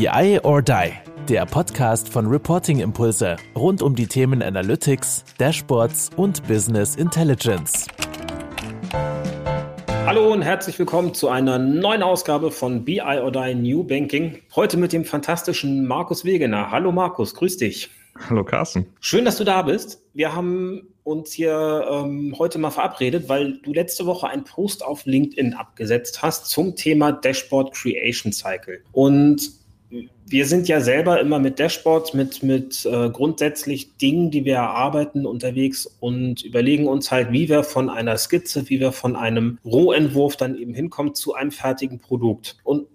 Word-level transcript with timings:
BI 0.00 0.40
or 0.44 0.62
Die, 0.62 0.92
der 1.28 1.44
Podcast 1.44 2.08
von 2.08 2.26
Reporting 2.26 2.80
Impulse 2.80 3.36
rund 3.54 3.82
um 3.82 3.94
die 3.94 4.06
Themen 4.06 4.42
Analytics, 4.42 5.26
Dashboards 5.36 6.08
und 6.16 6.42
Business 6.48 6.96
Intelligence. 6.96 7.86
Hallo 10.06 10.32
und 10.32 10.40
herzlich 10.40 10.78
willkommen 10.78 11.12
zu 11.12 11.28
einer 11.28 11.58
neuen 11.58 12.02
Ausgabe 12.02 12.50
von 12.50 12.82
BI 12.82 13.02
or 13.02 13.30
Die 13.30 13.54
New 13.54 13.84
Banking. 13.84 14.38
Heute 14.56 14.78
mit 14.78 14.94
dem 14.94 15.04
fantastischen 15.04 15.86
Markus 15.86 16.24
Wegener. 16.24 16.70
Hallo 16.70 16.92
Markus, 16.92 17.34
grüß 17.34 17.58
dich. 17.58 17.90
Hallo 18.30 18.42
Carsten. 18.42 18.86
Schön, 19.00 19.26
dass 19.26 19.36
du 19.36 19.44
da 19.44 19.60
bist. 19.60 20.02
Wir 20.14 20.34
haben 20.34 20.88
uns 21.04 21.32
hier 21.32 21.86
ähm, 21.90 22.34
heute 22.38 22.58
mal 22.58 22.70
verabredet, 22.70 23.28
weil 23.28 23.58
du 23.58 23.74
letzte 23.74 24.06
Woche 24.06 24.28
einen 24.28 24.44
Post 24.44 24.82
auf 24.82 25.04
LinkedIn 25.04 25.52
abgesetzt 25.52 26.22
hast 26.22 26.46
zum 26.46 26.74
Thema 26.74 27.12
Dashboard 27.12 27.74
Creation 27.74 28.32
Cycle. 28.32 28.82
Und 28.92 29.59
wir 30.30 30.46
sind 30.46 30.68
ja 30.68 30.80
selber 30.80 31.20
immer 31.20 31.40
mit 31.40 31.58
Dashboards, 31.58 32.14
mit, 32.14 32.42
mit 32.42 32.86
äh, 32.86 33.10
grundsätzlich 33.10 33.96
Dingen, 33.96 34.30
die 34.30 34.44
wir 34.44 34.54
erarbeiten, 34.54 35.26
unterwegs 35.26 35.86
und 35.98 36.42
überlegen 36.42 36.86
uns 36.86 37.10
halt, 37.10 37.32
wie 37.32 37.48
wir 37.48 37.64
von 37.64 37.90
einer 37.90 38.16
Skizze, 38.16 38.68
wie 38.70 38.78
wir 38.78 38.92
von 38.92 39.16
einem 39.16 39.58
Rohentwurf 39.64 40.36
dann 40.36 40.56
eben 40.56 40.72
hinkommen 40.72 41.14
zu 41.14 41.34
einem 41.34 41.50
fertigen 41.50 41.98
Produkt. 41.98 42.56
Und 42.62 42.86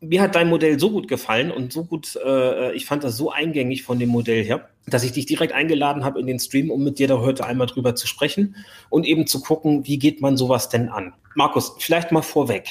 mir 0.00 0.20
hat 0.20 0.34
dein 0.34 0.48
Modell 0.48 0.80
so 0.80 0.90
gut 0.90 1.06
gefallen 1.06 1.52
und 1.52 1.72
so 1.72 1.84
gut, 1.84 2.16
äh, 2.16 2.72
ich 2.72 2.84
fand 2.86 3.04
das 3.04 3.16
so 3.16 3.30
eingängig 3.30 3.84
von 3.84 4.00
dem 4.00 4.08
Modell 4.08 4.42
her, 4.42 4.68
dass 4.86 5.04
ich 5.04 5.12
dich 5.12 5.26
direkt 5.26 5.52
eingeladen 5.52 6.04
habe 6.04 6.18
in 6.18 6.26
den 6.26 6.40
Stream, 6.40 6.72
um 6.72 6.82
mit 6.82 6.98
dir 6.98 7.06
da 7.06 7.20
heute 7.20 7.46
einmal 7.46 7.68
drüber 7.68 7.94
zu 7.94 8.08
sprechen 8.08 8.56
und 8.90 9.06
eben 9.06 9.28
zu 9.28 9.40
gucken, 9.40 9.86
wie 9.86 10.00
geht 10.00 10.20
man 10.20 10.36
sowas 10.36 10.68
denn 10.68 10.88
an. 10.88 11.14
Markus, 11.36 11.76
vielleicht 11.78 12.10
mal 12.10 12.22
vorweg 12.22 12.66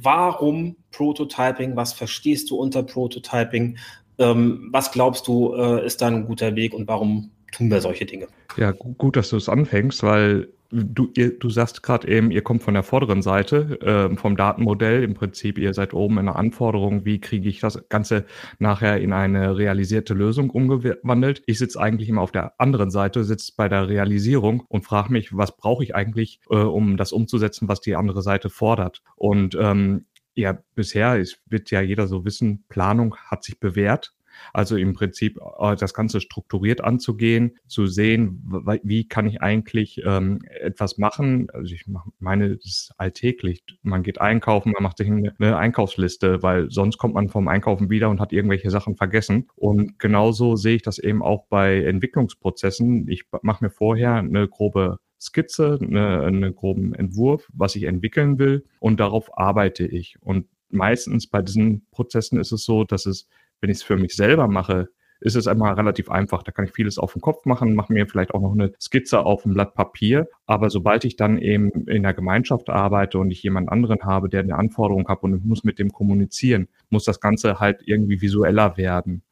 warum 0.00 0.76
Prototyping? 0.90 1.76
Was 1.76 1.92
verstehst 1.92 2.50
du 2.50 2.56
unter 2.56 2.82
Prototyping? 2.82 3.78
Ähm, 4.18 4.68
was 4.72 4.92
glaubst 4.92 5.26
du, 5.26 5.54
äh, 5.54 5.84
ist 5.84 6.00
da 6.00 6.06
ein 6.06 6.26
guter 6.26 6.54
Weg 6.56 6.72
und 6.74 6.88
warum 6.88 7.30
tun 7.52 7.70
wir 7.70 7.80
solche 7.80 8.06
Dinge? 8.06 8.28
Ja, 8.56 8.72
gut, 8.72 9.16
dass 9.16 9.30
du 9.30 9.36
es 9.36 9.48
anfängst, 9.48 10.02
weil 10.02 10.48
du, 10.84 11.10
ihr, 11.16 11.38
du 11.38 11.50
sagst 11.50 11.82
gerade 11.82 12.08
eben, 12.08 12.30
ihr 12.30 12.42
kommt 12.42 12.62
von 12.62 12.74
der 12.74 12.82
vorderen 12.82 13.22
Seite 13.22 13.80
äh, 13.80 14.16
vom 14.16 14.36
Datenmodell. 14.36 15.02
Im 15.02 15.14
Prinzip, 15.14 15.58
ihr 15.58 15.74
seid 15.74 15.94
oben 15.94 16.18
in 16.18 16.26
der 16.26 16.36
Anforderung, 16.36 17.04
wie 17.04 17.20
kriege 17.20 17.48
ich 17.48 17.60
das 17.60 17.88
Ganze 17.88 18.24
nachher 18.58 19.00
in 19.00 19.12
eine 19.12 19.56
realisierte 19.56 20.14
Lösung 20.14 20.50
umgewandelt. 20.50 21.42
Ich 21.46 21.58
sitze 21.58 21.80
eigentlich 21.80 22.08
immer 22.08 22.22
auf 22.22 22.32
der 22.32 22.60
anderen 22.60 22.90
Seite, 22.90 23.24
sitze 23.24 23.52
bei 23.56 23.68
der 23.68 23.88
Realisierung 23.88 24.64
und 24.68 24.84
frage 24.84 25.12
mich, 25.12 25.36
was 25.36 25.56
brauche 25.56 25.82
ich 25.82 25.94
eigentlich, 25.94 26.40
äh, 26.50 26.56
um 26.56 26.96
das 26.96 27.12
umzusetzen, 27.12 27.68
was 27.68 27.80
die 27.80 27.96
andere 27.96 28.22
Seite 28.22 28.50
fordert. 28.50 29.02
Und 29.16 29.56
ähm, 29.60 30.06
ja, 30.34 30.58
bisher 30.74 31.16
ist, 31.16 31.40
wird 31.46 31.70
ja 31.70 31.80
jeder 31.80 32.06
so 32.06 32.24
wissen, 32.24 32.64
Planung 32.68 33.16
hat 33.16 33.42
sich 33.42 33.58
bewährt. 33.58 34.15
Also 34.52 34.76
im 34.76 34.92
Prinzip 34.94 35.38
äh, 35.60 35.76
das 35.76 35.94
Ganze 35.94 36.20
strukturiert 36.20 36.82
anzugehen, 36.82 37.56
zu 37.66 37.86
sehen, 37.86 38.42
wie 38.82 39.08
kann 39.08 39.26
ich 39.26 39.42
eigentlich 39.42 40.00
ähm, 40.04 40.40
etwas 40.60 40.98
machen. 40.98 41.48
Also 41.52 41.74
ich 41.74 41.84
meine, 42.18 42.56
das 42.56 42.66
ist 42.66 42.94
alltäglich. 42.98 43.62
Man 43.82 44.02
geht 44.02 44.20
einkaufen, 44.20 44.72
man 44.72 44.82
macht 44.82 44.98
sich 44.98 45.10
eine 45.10 45.56
Einkaufsliste, 45.56 46.42
weil 46.42 46.70
sonst 46.70 46.98
kommt 46.98 47.14
man 47.14 47.28
vom 47.28 47.48
Einkaufen 47.48 47.90
wieder 47.90 48.10
und 48.10 48.20
hat 48.20 48.32
irgendwelche 48.32 48.70
Sachen 48.70 48.96
vergessen. 48.96 49.48
Und 49.54 49.98
genauso 49.98 50.56
sehe 50.56 50.76
ich 50.76 50.82
das 50.82 50.98
eben 50.98 51.22
auch 51.22 51.46
bei 51.48 51.82
Entwicklungsprozessen. 51.82 53.08
Ich 53.08 53.24
mache 53.42 53.64
mir 53.64 53.70
vorher 53.70 54.14
eine 54.14 54.48
grobe 54.48 54.98
Skizze, 55.20 55.78
eine, 55.80 56.22
einen 56.22 56.54
groben 56.54 56.94
Entwurf, 56.94 57.48
was 57.52 57.76
ich 57.76 57.84
entwickeln 57.84 58.38
will 58.38 58.64
und 58.80 59.00
darauf 59.00 59.36
arbeite 59.38 59.86
ich. 59.86 60.16
Und 60.20 60.46
meistens 60.68 61.26
bei 61.26 61.42
diesen 61.42 61.86
Prozessen 61.90 62.38
ist 62.38 62.52
es 62.52 62.64
so, 62.64 62.84
dass 62.84 63.06
es 63.06 63.28
wenn 63.60 63.70
ich 63.70 63.78
es 63.78 63.82
für 63.82 63.96
mich 63.96 64.14
selber 64.14 64.48
mache, 64.48 64.88
ist 65.20 65.34
es 65.34 65.46
einmal 65.46 65.74
relativ 65.74 66.10
einfach. 66.10 66.42
Da 66.42 66.52
kann 66.52 66.66
ich 66.66 66.72
vieles 66.72 66.98
auf 66.98 67.12
dem 67.12 67.22
Kopf 67.22 67.46
machen, 67.46 67.74
mache 67.74 67.92
mir 67.92 68.06
vielleicht 68.06 68.34
auch 68.34 68.40
noch 68.40 68.52
eine 68.52 68.72
Skizze 68.80 69.20
auf 69.20 69.42
dem 69.42 69.54
Blatt 69.54 69.74
Papier. 69.74 70.28
Aber 70.46 70.70
sobald 70.70 71.04
ich 71.04 71.16
dann 71.16 71.38
eben 71.38 71.70
in 71.86 72.02
der 72.02 72.14
Gemeinschaft 72.14 72.68
arbeite 72.68 73.18
und 73.18 73.30
ich 73.30 73.42
jemand 73.42 73.70
anderen 73.70 74.02
habe, 74.02 74.28
der 74.28 74.40
eine 74.40 74.56
Anforderung 74.56 75.08
hat 75.08 75.22
und 75.22 75.36
ich 75.36 75.44
muss 75.44 75.64
mit 75.64 75.78
dem 75.78 75.90
kommunizieren, 75.90 76.68
muss 76.90 77.04
das 77.04 77.20
Ganze 77.20 77.60
halt 77.60 77.82
irgendwie 77.84 78.20
visueller 78.20 78.76
werden. 78.76 79.22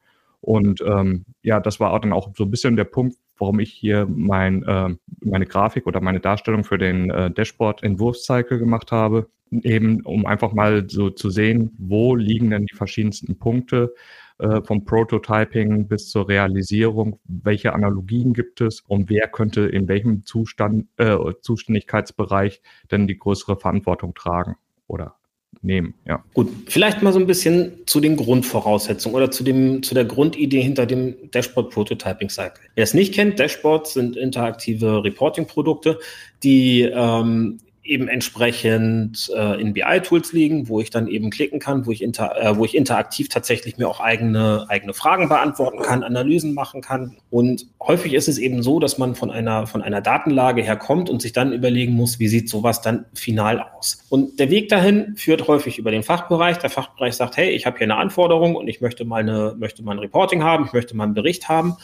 Und 0.44 0.82
ähm, 0.86 1.24
ja, 1.42 1.58
das 1.58 1.80
war 1.80 1.98
dann 2.00 2.12
auch 2.12 2.30
so 2.36 2.44
ein 2.44 2.50
bisschen 2.50 2.76
der 2.76 2.84
Punkt, 2.84 3.16
warum 3.38 3.60
ich 3.60 3.72
hier 3.72 4.06
mein, 4.06 4.62
äh, 4.64 4.94
meine 5.20 5.46
Grafik 5.46 5.86
oder 5.86 6.02
meine 6.02 6.20
Darstellung 6.20 6.64
für 6.64 6.76
den 6.76 7.10
äh, 7.10 7.30
Dashboard-Entwurfscycle 7.30 8.58
gemacht 8.58 8.92
habe. 8.92 9.28
Eben, 9.50 10.02
um 10.02 10.26
einfach 10.26 10.52
mal 10.52 10.88
so 10.90 11.10
zu 11.10 11.30
sehen, 11.30 11.72
wo 11.78 12.14
liegen 12.14 12.50
denn 12.50 12.66
die 12.66 12.76
verschiedensten 12.76 13.38
Punkte 13.38 13.94
äh, 14.38 14.60
vom 14.62 14.84
Prototyping 14.84 15.86
bis 15.86 16.10
zur 16.10 16.28
Realisierung, 16.28 17.20
welche 17.24 17.72
Analogien 17.72 18.34
gibt 18.34 18.60
es 18.60 18.80
und 18.80 19.08
wer 19.08 19.28
könnte 19.28 19.62
in 19.62 19.88
welchem 19.88 20.24
Zustand, 20.24 20.88
äh, 20.98 21.16
Zuständigkeitsbereich 21.40 22.60
denn 22.90 23.06
die 23.06 23.16
größere 23.16 23.56
Verantwortung 23.56 24.12
tragen 24.14 24.56
oder 24.88 25.16
nehmen. 25.64 25.94
Ja. 26.06 26.22
Gut, 26.34 26.48
vielleicht 26.66 27.02
mal 27.02 27.12
so 27.12 27.18
ein 27.18 27.26
bisschen 27.26 27.72
zu 27.86 28.00
den 28.00 28.16
Grundvoraussetzungen 28.16 29.16
oder 29.16 29.30
zu, 29.30 29.42
dem, 29.42 29.82
zu 29.82 29.94
der 29.94 30.04
Grundidee 30.04 30.60
hinter 30.60 30.86
dem 30.86 31.30
Dashboard 31.30 31.70
Prototyping 31.70 32.28
Cycle. 32.28 32.62
Wer 32.74 32.84
es 32.84 32.94
nicht 32.94 33.14
kennt, 33.14 33.38
Dashboards 33.38 33.94
sind 33.94 34.16
interaktive 34.16 35.02
Reporting-Produkte, 35.02 35.98
die 36.42 36.82
ähm, 36.82 37.58
eben 37.84 38.08
entsprechend 38.08 39.30
äh, 39.36 39.60
in 39.60 39.74
BI-Tools 39.74 40.32
liegen, 40.32 40.68
wo 40.68 40.80
ich 40.80 40.88
dann 40.88 41.06
eben 41.06 41.28
klicken 41.28 41.58
kann, 41.60 41.84
wo 41.84 41.90
ich, 41.90 42.02
inter, 42.02 42.34
äh, 42.40 42.56
wo 42.56 42.64
ich 42.64 42.74
interaktiv 42.74 43.28
tatsächlich 43.28 43.76
mir 43.76 43.88
auch 43.88 44.00
eigene, 44.00 44.64
eigene 44.68 44.94
Fragen 44.94 45.28
beantworten 45.28 45.82
kann, 45.82 46.02
Analysen 46.02 46.54
machen 46.54 46.80
kann. 46.80 47.16
Und 47.30 47.66
häufig 47.80 48.14
ist 48.14 48.26
es 48.26 48.38
eben 48.38 48.62
so, 48.62 48.80
dass 48.80 48.96
man 48.96 49.14
von 49.14 49.30
einer, 49.30 49.66
von 49.66 49.82
einer 49.82 50.00
Datenlage 50.00 50.62
herkommt 50.62 51.10
und 51.10 51.20
sich 51.20 51.32
dann 51.32 51.52
überlegen 51.52 51.92
muss, 51.92 52.18
wie 52.18 52.28
sieht 52.28 52.48
sowas 52.48 52.80
dann 52.80 53.04
final 53.14 53.60
aus. 53.60 54.02
Und 54.08 54.40
der 54.40 54.50
Weg 54.50 54.70
dahin 54.70 55.14
führt 55.16 55.46
häufig 55.46 55.78
über 55.78 55.90
den 55.90 56.02
Fachbereich. 56.02 56.58
Der 56.58 56.70
Fachbereich 56.70 57.14
sagt, 57.14 57.36
hey, 57.36 57.50
ich 57.50 57.66
habe 57.66 57.76
hier 57.76 57.84
eine 57.84 57.96
Anforderung 57.96 58.56
und 58.56 58.66
ich 58.66 58.80
möchte 58.80 59.04
mal, 59.04 59.20
eine, 59.20 59.54
möchte 59.58 59.82
mal 59.82 59.92
ein 59.92 59.98
Reporting 59.98 60.42
haben, 60.42 60.64
ich 60.64 60.72
möchte 60.72 60.96
mal 60.96 61.04
einen 61.04 61.14
Bericht 61.14 61.50
haben 61.50 61.76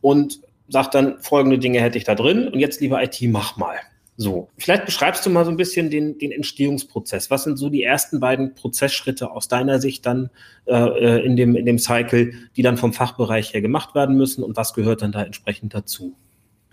und 0.00 0.40
sagt 0.68 0.94
dann, 0.94 1.20
folgende 1.20 1.58
Dinge 1.58 1.80
hätte 1.80 1.98
ich 1.98 2.04
da 2.04 2.14
drin 2.14 2.46
und 2.46 2.60
jetzt, 2.60 2.80
lieber 2.80 3.02
IT, 3.02 3.18
mach 3.22 3.56
mal. 3.56 3.76
So, 4.20 4.48
vielleicht 4.58 4.84
beschreibst 4.84 5.24
du 5.24 5.30
mal 5.30 5.44
so 5.44 5.52
ein 5.52 5.56
bisschen 5.56 5.90
den, 5.90 6.18
den 6.18 6.32
Entstehungsprozess. 6.32 7.30
Was 7.30 7.44
sind 7.44 7.56
so 7.56 7.68
die 7.68 7.84
ersten 7.84 8.18
beiden 8.18 8.52
Prozessschritte 8.56 9.30
aus 9.30 9.46
deiner 9.46 9.80
Sicht 9.80 10.04
dann 10.06 10.30
äh, 10.66 10.74
äh, 10.74 11.24
in, 11.24 11.36
dem, 11.36 11.54
in 11.54 11.64
dem 11.64 11.78
Cycle, 11.78 12.32
die 12.56 12.62
dann 12.62 12.76
vom 12.76 12.92
Fachbereich 12.92 13.54
her 13.54 13.62
gemacht 13.62 13.94
werden 13.94 14.16
müssen 14.16 14.42
und 14.42 14.56
was 14.56 14.74
gehört 14.74 15.02
dann 15.02 15.12
da 15.12 15.22
entsprechend 15.22 15.72
dazu? 15.72 16.16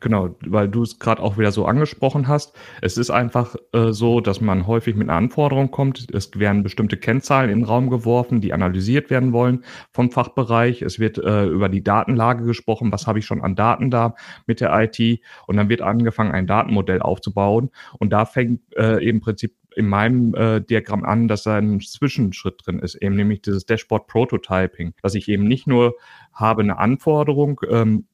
Genau, 0.01 0.35
weil 0.45 0.67
du 0.67 0.83
es 0.83 1.00
gerade 1.00 1.22
auch 1.22 1.38
wieder 1.38 1.51
so 1.51 1.66
angesprochen 1.66 2.28
hast. 2.28 2.53
Es 2.81 2.97
ist 2.97 3.09
einfach 3.09 3.56
äh, 3.72 3.91
so, 3.91 4.19
dass 4.19 4.41
man 4.41 4.67
häufig 4.67 4.95
mit 4.95 5.09
einer 5.09 5.17
Anforderung 5.17 5.72
kommt. 5.72 6.07
Es 6.13 6.38
werden 6.38 6.63
bestimmte 6.63 6.97
Kennzahlen 6.97 7.50
in 7.50 7.59
den 7.59 7.66
Raum 7.66 7.89
geworfen, 7.89 8.41
die 8.41 8.51
analysiert 8.51 9.09
werden 9.09 9.31
wollen 9.31 9.63
vom 9.91 10.11
Fachbereich. 10.11 10.81
Es 10.81 11.00
wird 11.00 11.17
äh, 11.17 11.45
über 11.45 11.69
die 11.69 11.83
Datenlage 11.83 12.44
gesprochen. 12.44 12.91
Was 12.91 13.07
habe 13.07 13.19
ich 13.19 13.25
schon 13.25 13.41
an 13.41 13.56
Daten 13.56 13.89
da 13.89 14.16
mit 14.45 14.59
der 14.59 14.78
IT? 14.79 15.22
Und 15.47 15.56
dann 15.56 15.69
wird 15.69 15.81
angefangen, 15.81 16.33
ein 16.33 16.45
Datenmodell 16.45 17.01
aufzubauen. 17.01 17.72
Und 17.97 18.12
da 18.12 18.25
fängt 18.25 18.62
äh, 18.75 18.97
im 18.97 19.22
Prinzip 19.22 19.56
in 19.75 19.88
meinem 19.88 20.33
äh, 20.35 20.62
Diagramm 20.62 21.03
an, 21.03 21.27
dass 21.27 21.44
da 21.44 21.57
ein 21.57 21.79
Zwischenschritt 21.79 22.62
drin 22.66 22.79
ist, 22.79 22.95
eben 22.95 23.16
nämlich 23.16 23.41
dieses 23.41 23.66
Dashboard 23.66 24.07
Prototyping, 24.07 24.94
dass 25.01 25.16
ich 25.16 25.27
eben 25.29 25.45
nicht 25.45 25.67
nur 25.67 25.95
habe 26.33 26.62
eine 26.62 26.77
Anforderung, 26.77 27.62
ähm, 27.69 28.06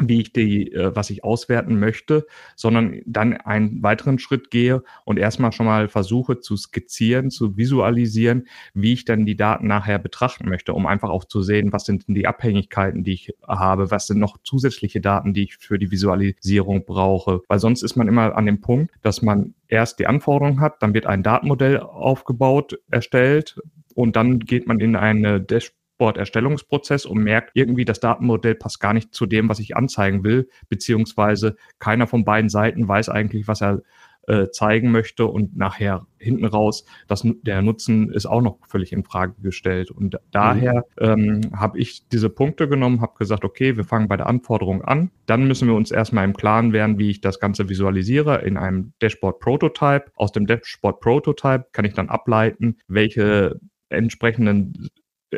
wie 0.00 0.20
ich 0.20 0.32
die, 0.32 0.72
äh, 0.72 0.94
was 0.94 1.10
ich 1.10 1.24
auswerten 1.24 1.78
möchte, 1.78 2.26
sondern 2.56 3.00
dann 3.06 3.34
einen 3.34 3.82
weiteren 3.82 4.18
Schritt 4.18 4.50
gehe 4.50 4.82
und 5.04 5.18
erstmal 5.18 5.52
schon 5.52 5.66
mal 5.66 5.88
versuche 5.88 6.40
zu 6.40 6.56
skizzieren, 6.56 7.30
zu 7.30 7.56
visualisieren, 7.56 8.46
wie 8.74 8.92
ich 8.92 9.04
dann 9.04 9.26
die 9.26 9.36
Daten 9.36 9.66
nachher 9.66 9.98
betrachten 9.98 10.48
möchte, 10.48 10.72
um 10.72 10.86
einfach 10.86 11.10
auch 11.10 11.24
zu 11.24 11.42
sehen, 11.42 11.72
was 11.72 11.84
sind 11.84 12.08
denn 12.08 12.14
die 12.14 12.26
Abhängigkeiten, 12.26 13.04
die 13.04 13.12
ich 13.12 13.34
habe, 13.46 13.90
was 13.90 14.06
sind 14.06 14.18
noch 14.18 14.38
zusätzliche 14.42 15.00
Daten, 15.00 15.34
die 15.34 15.44
ich 15.44 15.56
für 15.56 15.78
die 15.78 15.90
Visualisierung 15.90 16.84
brauche. 16.84 17.40
Weil 17.48 17.58
sonst 17.58 17.82
ist 17.82 17.96
man 17.96 18.08
immer 18.08 18.36
an 18.36 18.46
dem 18.46 18.60
Punkt, 18.60 18.94
dass 19.02 19.22
man 19.22 19.54
erst 19.68 19.98
die 19.98 20.06
Anforderungen 20.06 20.60
hat, 20.60 20.82
dann 20.82 20.94
wird 20.94 21.06
ein 21.06 21.22
Datenmodell 21.22 21.78
aufgebaut, 21.78 22.78
erstellt, 22.90 23.60
und 23.94 24.16
dann 24.16 24.38
geht 24.40 24.66
man 24.66 24.80
in 24.80 24.96
eine 24.96 25.40
Dashboard 25.40 25.79
Dashboard-Erstellungsprozess 26.00 27.06
und 27.06 27.22
merkt 27.22 27.50
irgendwie, 27.54 27.84
das 27.84 28.00
Datenmodell 28.00 28.54
passt 28.54 28.80
gar 28.80 28.94
nicht 28.94 29.14
zu 29.14 29.26
dem, 29.26 29.48
was 29.48 29.58
ich 29.58 29.76
anzeigen 29.76 30.24
will, 30.24 30.48
beziehungsweise 30.68 31.56
keiner 31.78 32.06
von 32.06 32.24
beiden 32.24 32.48
Seiten 32.48 32.88
weiß 32.88 33.10
eigentlich, 33.10 33.46
was 33.46 33.60
er 33.60 33.82
äh, 34.26 34.50
zeigen 34.50 34.90
möchte 34.90 35.26
und 35.26 35.56
nachher 35.56 36.06
hinten 36.18 36.44
raus, 36.44 36.84
das, 37.08 37.26
der 37.42 37.62
Nutzen 37.62 38.12
ist 38.12 38.26
auch 38.26 38.42
noch 38.42 38.58
völlig 38.68 38.92
in 38.92 39.02
Frage 39.02 39.34
gestellt. 39.42 39.90
Und 39.90 40.18
daher 40.30 40.84
mhm. 41.00 41.06
ähm, 41.06 41.40
habe 41.56 41.78
ich 41.78 42.06
diese 42.08 42.28
Punkte 42.28 42.68
genommen, 42.68 43.00
habe 43.00 43.14
gesagt, 43.18 43.44
okay, 43.44 43.76
wir 43.76 43.84
fangen 43.84 44.08
bei 44.08 44.16
der 44.16 44.26
Anforderung 44.26 44.82
an. 44.82 45.10
Dann 45.26 45.48
müssen 45.48 45.68
wir 45.68 45.74
uns 45.74 45.90
erstmal 45.90 46.24
im 46.24 46.34
Klaren 46.34 46.72
werden, 46.72 46.98
wie 46.98 47.10
ich 47.10 47.20
das 47.22 47.40
Ganze 47.40 47.68
visualisiere 47.68 48.42
in 48.42 48.56
einem 48.56 48.92
Dashboard 49.00 49.40
Prototype. 49.40 50.12
Aus 50.16 50.32
dem 50.32 50.46
Dashboard 50.46 51.00
Prototype 51.00 51.66
kann 51.72 51.86
ich 51.86 51.94
dann 51.94 52.10
ableiten, 52.10 52.76
welche 52.88 53.58
entsprechenden 53.88 54.90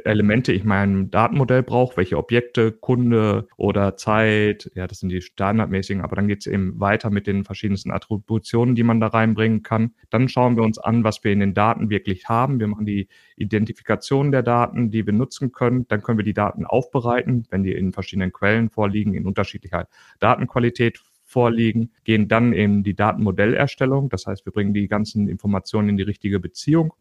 Elemente 0.04 0.52
ich 0.52 0.64
meinem 0.64 1.10
Datenmodell 1.10 1.62
brauche, 1.62 1.96
welche 1.96 2.16
Objekte, 2.16 2.72
Kunde 2.72 3.46
oder 3.56 3.96
Zeit, 3.96 4.70
ja, 4.74 4.86
das 4.86 5.00
sind 5.00 5.10
die 5.10 5.20
standardmäßigen, 5.20 6.02
aber 6.02 6.16
dann 6.16 6.28
geht 6.28 6.40
es 6.40 6.46
eben 6.46 6.80
weiter 6.80 7.10
mit 7.10 7.26
den 7.26 7.44
verschiedensten 7.44 7.90
Attributionen, 7.90 8.74
die 8.74 8.84
man 8.84 9.00
da 9.00 9.08
reinbringen 9.08 9.62
kann. 9.62 9.94
Dann 10.10 10.28
schauen 10.28 10.56
wir 10.56 10.62
uns 10.62 10.78
an, 10.78 11.04
was 11.04 11.22
wir 11.24 11.32
in 11.32 11.40
den 11.40 11.54
Daten 11.54 11.90
wirklich 11.90 12.28
haben. 12.28 12.58
Wir 12.58 12.68
machen 12.68 12.86
die 12.86 13.08
Identifikation 13.36 14.32
der 14.32 14.42
Daten, 14.42 14.90
die 14.90 15.04
wir 15.04 15.12
nutzen 15.12 15.52
können. 15.52 15.86
Dann 15.88 16.02
können 16.02 16.18
wir 16.18 16.24
die 16.24 16.34
Daten 16.34 16.64
aufbereiten, 16.64 17.46
wenn 17.50 17.62
die 17.62 17.72
in 17.72 17.92
verschiedenen 17.92 18.32
Quellen 18.32 18.70
vorliegen, 18.70 19.14
in 19.14 19.26
unterschiedlicher 19.26 19.88
Datenqualität 20.20 21.02
vorliegen, 21.24 21.92
gehen 22.04 22.28
dann 22.28 22.52
in 22.52 22.82
die 22.82 22.94
Datenmodellerstellung. 22.94 24.08
Das 24.08 24.26
heißt, 24.26 24.46
wir 24.46 24.52
bringen 24.52 24.74
die 24.74 24.88
ganzen 24.88 25.28
Informationen 25.28 25.90
in 25.90 25.96
die 25.96 26.02
richtige 26.02 26.40
Beziehung 26.40 26.94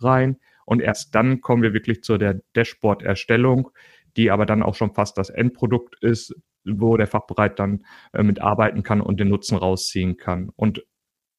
rein 0.00 0.36
und 0.66 0.80
erst 0.80 1.14
dann 1.14 1.40
kommen 1.40 1.62
wir 1.62 1.72
wirklich 1.72 2.02
zu 2.02 2.18
der 2.18 2.40
Dashboard-Erstellung, 2.56 3.70
die 4.16 4.30
aber 4.30 4.46
dann 4.46 4.62
auch 4.62 4.74
schon 4.74 4.92
fast 4.92 5.18
das 5.18 5.30
Endprodukt 5.30 5.96
ist, 6.02 6.34
wo 6.64 6.96
der 6.96 7.06
Fachbereich 7.06 7.54
dann 7.56 7.84
äh, 8.12 8.22
mitarbeiten 8.22 8.82
kann 8.82 9.00
und 9.00 9.20
den 9.20 9.28
Nutzen 9.28 9.58
rausziehen 9.58 10.16
kann. 10.16 10.50
Und 10.56 10.84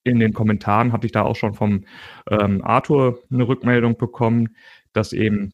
in 0.04 0.20
den 0.20 0.34
Kommentaren 0.34 0.92
hatte 0.92 1.08
ich 1.08 1.12
da 1.12 1.24
auch 1.24 1.36
schon 1.36 1.54
vom 1.54 1.86
ähm, 2.30 2.62
Arthur 2.64 3.20
eine 3.32 3.48
Rückmeldung 3.48 3.98
bekommen, 3.98 4.56
dass 4.94 5.14
eben 5.14 5.54